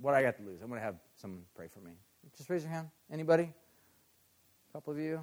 what 0.00 0.14
I 0.14 0.22
got 0.22 0.36
to 0.38 0.42
lose. 0.42 0.60
I'm 0.60 0.68
going 0.68 0.80
to 0.80 0.84
have 0.84 0.96
someone 1.16 1.42
pray 1.54 1.68
for 1.68 1.80
me. 1.80 1.92
Just 2.36 2.50
raise 2.50 2.62
your 2.62 2.72
hand. 2.72 2.88
Anybody? 3.10 3.44
A 3.44 4.72
couple 4.72 4.92
of 4.92 4.98
you. 4.98 5.22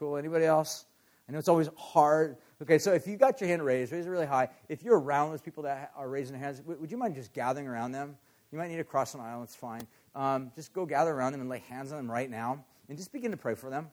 Cool. 0.00 0.16
Anybody 0.16 0.46
else? 0.46 0.86
I 1.28 1.32
know 1.32 1.38
it's 1.38 1.48
always 1.48 1.68
hard. 1.76 2.38
Okay, 2.62 2.78
so 2.78 2.94
if 2.94 3.06
you 3.06 3.18
got 3.18 3.38
your 3.38 3.48
hand 3.48 3.62
raised, 3.62 3.92
raise 3.92 4.06
it 4.06 4.08
really 4.08 4.24
high. 4.24 4.48
If 4.70 4.82
you're 4.82 4.98
around 4.98 5.30
those 5.30 5.42
people 5.42 5.64
that 5.64 5.92
are 5.94 6.08
raising 6.08 6.32
their 6.32 6.42
hands, 6.42 6.62
would 6.64 6.90
you 6.90 6.96
mind 6.96 7.16
just 7.16 7.34
gathering 7.34 7.68
around 7.68 7.92
them? 7.92 8.16
You 8.50 8.56
might 8.56 8.68
need 8.68 8.78
to 8.78 8.84
cross 8.84 9.12
an 9.12 9.20
aisle, 9.20 9.42
it's 9.42 9.54
fine. 9.54 9.86
Um, 10.14 10.52
just 10.56 10.72
go 10.72 10.86
gather 10.86 11.10
around 11.10 11.32
them 11.32 11.42
and 11.42 11.50
lay 11.50 11.58
hands 11.68 11.92
on 11.92 11.98
them 11.98 12.10
right 12.10 12.30
now 12.30 12.64
and 12.88 12.96
just 12.96 13.12
begin 13.12 13.30
to 13.30 13.36
pray 13.36 13.54
for 13.54 13.68
them. 13.68 13.90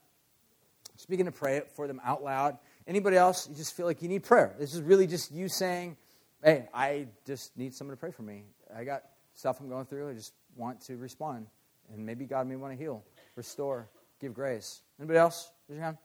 Just 0.96 1.10
begin 1.10 1.26
to 1.26 1.32
pray 1.34 1.62
for 1.76 1.88
them 1.88 2.00
out 2.06 2.24
loud. 2.24 2.58
Anybody 2.88 3.18
else, 3.18 3.50
you 3.50 3.56
just 3.56 3.76
feel 3.76 3.86
like 3.86 4.02
you 4.02 4.08
need 4.08 4.24
prayer. 4.24 4.56
This 4.58 4.74
is 4.74 4.82
really 4.82 5.08
just 5.08 5.30
you 5.34 5.50
saying, 5.50 5.98
hey, 6.42 6.70
I 6.74 7.08
just 7.26 7.56
need 7.58 7.76
someone 7.76 7.98
to 7.98 8.00
pray 8.00 8.12
for 8.12 8.24
me. 8.24 8.44
I 8.74 8.86
got 8.86 9.04
stuff 9.34 9.60
I'm 9.60 9.68
going 9.68 9.88
through. 9.88 10.10
I 10.10 10.14
just 10.14 10.32
want 10.56 10.80
to 10.86 10.96
respond. 10.96 11.48
And 11.94 12.06
maybe 12.06 12.26
God 12.26 12.48
may 12.48 12.56
want 12.56 12.72
to 12.72 12.80
heal, 12.80 13.04
restore, 13.36 13.90
give 14.22 14.34
grace. 14.34 14.80
Anybody 15.00 15.20
else? 15.20 15.52
Raise 15.70 15.76
your 15.76 15.86
hand. 15.86 15.98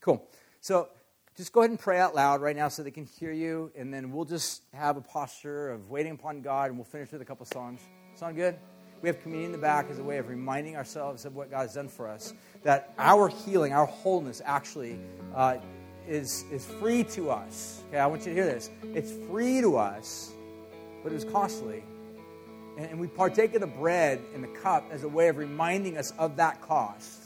Cool. 0.00 0.26
So 0.60 0.88
just 1.36 1.52
go 1.52 1.60
ahead 1.60 1.70
and 1.70 1.78
pray 1.78 1.98
out 1.98 2.14
loud 2.14 2.40
right 2.40 2.56
now 2.56 2.68
so 2.68 2.82
they 2.82 2.90
can 2.90 3.04
hear 3.04 3.32
you, 3.32 3.70
and 3.76 3.92
then 3.92 4.10
we'll 4.10 4.24
just 4.24 4.62
have 4.72 4.96
a 4.96 5.00
posture 5.00 5.70
of 5.70 5.90
waiting 5.90 6.12
upon 6.12 6.40
God, 6.40 6.68
and 6.68 6.78
we'll 6.78 6.84
finish 6.84 7.12
with 7.12 7.20
a 7.20 7.24
couple 7.24 7.44
songs. 7.46 7.80
Sound 8.14 8.36
good? 8.36 8.56
We 9.02 9.08
have 9.08 9.20
communion 9.20 9.46
in 9.46 9.52
the 9.52 9.58
back 9.58 9.90
as 9.90 9.98
a 9.98 10.02
way 10.02 10.18
of 10.18 10.28
reminding 10.28 10.76
ourselves 10.76 11.24
of 11.24 11.34
what 11.34 11.50
God 11.50 11.62
has 11.62 11.74
done 11.74 11.88
for 11.88 12.08
us. 12.08 12.32
That 12.62 12.94
our 12.98 13.28
healing, 13.28 13.72
our 13.72 13.86
wholeness, 13.86 14.40
actually 14.44 14.98
uh, 15.34 15.56
is, 16.08 16.44
is 16.52 16.64
free 16.64 17.04
to 17.04 17.30
us. 17.30 17.82
Okay, 17.88 17.98
I 17.98 18.06
want 18.06 18.22
you 18.22 18.28
to 18.28 18.34
hear 18.34 18.44
this. 18.44 18.70
It's 18.94 19.12
free 19.28 19.60
to 19.60 19.76
us, 19.76 20.32
but 21.02 21.12
it 21.12 21.16
was 21.16 21.24
costly. 21.24 21.82
And, 22.78 22.92
and 22.92 23.00
we 23.00 23.08
partake 23.08 23.54
of 23.54 23.60
the 23.60 23.66
bread 23.66 24.20
and 24.34 24.42
the 24.42 24.48
cup 24.48 24.86
as 24.90 25.02
a 25.02 25.08
way 25.08 25.28
of 25.28 25.36
reminding 25.36 25.98
us 25.98 26.12
of 26.18 26.36
that 26.36 26.62
cost. 26.62 27.21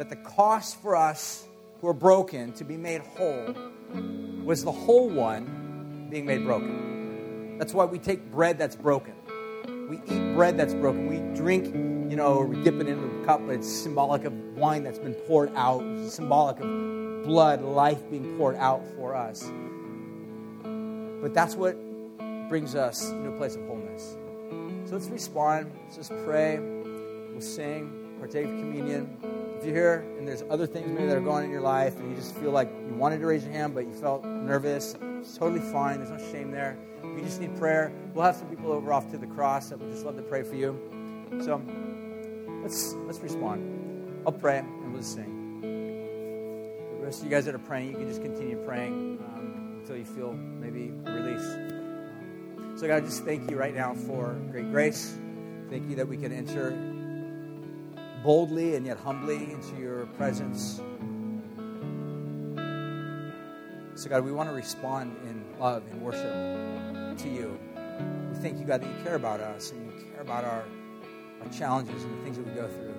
That 0.00 0.08
the 0.08 0.16
cost 0.16 0.80
for 0.80 0.96
us 0.96 1.44
who 1.82 1.88
are 1.88 1.92
broken 1.92 2.54
to 2.54 2.64
be 2.64 2.78
made 2.78 3.02
whole 3.02 3.54
was 4.42 4.64
the 4.64 4.72
whole 4.72 5.10
one 5.10 6.06
being 6.08 6.24
made 6.24 6.42
broken. 6.42 7.58
That's 7.58 7.74
why 7.74 7.84
we 7.84 7.98
take 7.98 8.32
bread 8.32 8.56
that's 8.56 8.76
broken. 8.76 9.12
We 9.90 9.98
eat 10.08 10.34
bread 10.34 10.56
that's 10.56 10.72
broken. 10.72 11.06
We 11.06 11.18
drink 11.36 11.66
you 11.66 12.16
know, 12.16 12.40
we 12.40 12.64
dip 12.64 12.80
it 12.80 12.88
into 12.88 13.08
the 13.08 13.26
cup, 13.26 13.42
but 13.44 13.56
it's 13.56 13.70
symbolic 13.70 14.24
of 14.24 14.32
wine 14.56 14.84
that's 14.84 14.98
been 14.98 15.12
poured 15.12 15.54
out, 15.54 15.82
symbolic 16.08 16.60
of 16.60 17.24
blood, 17.24 17.60
life 17.60 18.00
being 18.10 18.38
poured 18.38 18.56
out 18.56 18.82
for 18.96 19.14
us. 19.14 19.52
But 21.20 21.34
that's 21.34 21.56
what 21.56 21.76
brings 22.48 22.74
us 22.74 23.10
into 23.10 23.28
a 23.28 23.36
place 23.36 23.54
of 23.54 23.66
wholeness. 23.66 24.16
So 24.86 24.94
let's 24.94 25.08
respond. 25.08 25.70
Let's 25.84 25.96
just 25.96 26.12
pray. 26.24 26.58
We'll 26.58 27.42
sing, 27.42 28.16
partake 28.18 28.46
of 28.46 28.58
communion. 28.60 29.49
If 29.60 29.66
you're 29.66 29.74
here 29.74 30.06
and 30.16 30.26
there's 30.26 30.42
other 30.48 30.66
things 30.66 30.90
maybe 30.90 31.06
that 31.06 31.18
are 31.18 31.20
going 31.20 31.36
on 31.36 31.44
in 31.44 31.50
your 31.50 31.60
life 31.60 31.98
and 31.98 32.08
you 32.08 32.16
just 32.16 32.34
feel 32.36 32.50
like 32.50 32.70
you 32.88 32.94
wanted 32.94 33.18
to 33.18 33.26
raise 33.26 33.44
your 33.44 33.52
hand 33.52 33.74
but 33.74 33.86
you 33.86 33.92
felt 33.92 34.24
nervous, 34.24 34.96
it's 35.20 35.36
totally 35.36 35.60
fine. 35.60 35.98
There's 35.98 36.10
no 36.10 36.32
shame 36.32 36.50
there. 36.50 36.78
If 37.04 37.18
you 37.18 37.22
just 37.22 37.42
need 37.42 37.54
prayer, 37.58 37.92
we'll 38.14 38.24
have 38.24 38.36
some 38.36 38.48
people 38.48 38.72
over 38.72 38.90
off 38.90 39.10
to 39.10 39.18
the 39.18 39.26
cross 39.26 39.68
that 39.68 39.78
would 39.78 39.90
just 39.90 40.06
love 40.06 40.16
to 40.16 40.22
pray 40.22 40.44
for 40.44 40.54
you. 40.54 40.78
So 41.44 41.60
let's 42.62 42.94
let's 43.04 43.18
respond. 43.18 44.22
I'll 44.26 44.32
pray 44.32 44.60
and 44.60 44.94
we'll 44.94 45.02
sing. 45.02 45.60
The 45.60 47.04
rest 47.04 47.18
of 47.18 47.26
you 47.26 47.30
guys 47.30 47.44
that 47.44 47.54
are 47.54 47.58
praying, 47.58 47.90
you 47.90 47.96
can 47.98 48.08
just 48.08 48.22
continue 48.22 48.56
praying 48.64 49.18
um, 49.34 49.80
until 49.80 49.96
you 49.98 50.06
feel 50.06 50.32
maybe 50.32 50.90
release. 51.04 51.44
So, 52.80 52.86
God, 52.86 52.96
I 52.96 53.00
just 53.00 53.24
thank 53.24 53.50
you 53.50 53.58
right 53.58 53.74
now 53.74 53.92
for 53.92 54.40
great 54.50 54.70
grace. 54.70 55.18
Thank 55.68 55.90
you 55.90 55.96
that 55.96 56.08
we 56.08 56.16
can 56.16 56.32
enter 56.32 56.70
boldly 58.22 58.76
and 58.76 58.86
yet 58.86 58.98
humbly 58.98 59.52
into 59.52 59.76
your 59.76 60.06
presence. 60.06 60.80
So, 63.94 64.08
God, 64.08 64.24
we 64.24 64.32
want 64.32 64.48
to 64.48 64.54
respond 64.54 65.16
in 65.28 65.44
love 65.58 65.82
and 65.90 66.00
worship 66.00 67.18
to 67.18 67.28
you. 67.28 67.58
We 68.32 68.38
thank 68.38 68.58
you, 68.58 68.64
God, 68.64 68.80
that 68.80 68.86
you 68.86 69.04
care 69.04 69.16
about 69.16 69.40
us 69.40 69.72
and 69.72 69.86
you 69.86 69.92
care 70.12 70.22
about 70.22 70.44
our, 70.44 70.64
our 71.42 71.48
challenges 71.52 72.04
and 72.04 72.18
the 72.18 72.24
things 72.24 72.38
that 72.38 72.46
we 72.46 72.52
go 72.52 72.66
through. 72.66 72.94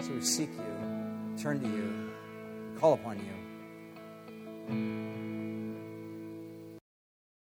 So 0.00 0.12
we 0.12 0.20
seek 0.20 0.50
you, 0.50 1.42
turn 1.42 1.60
to 1.60 1.66
you, 1.66 2.10
call 2.78 2.92
upon 2.94 3.18
you. 3.18 5.23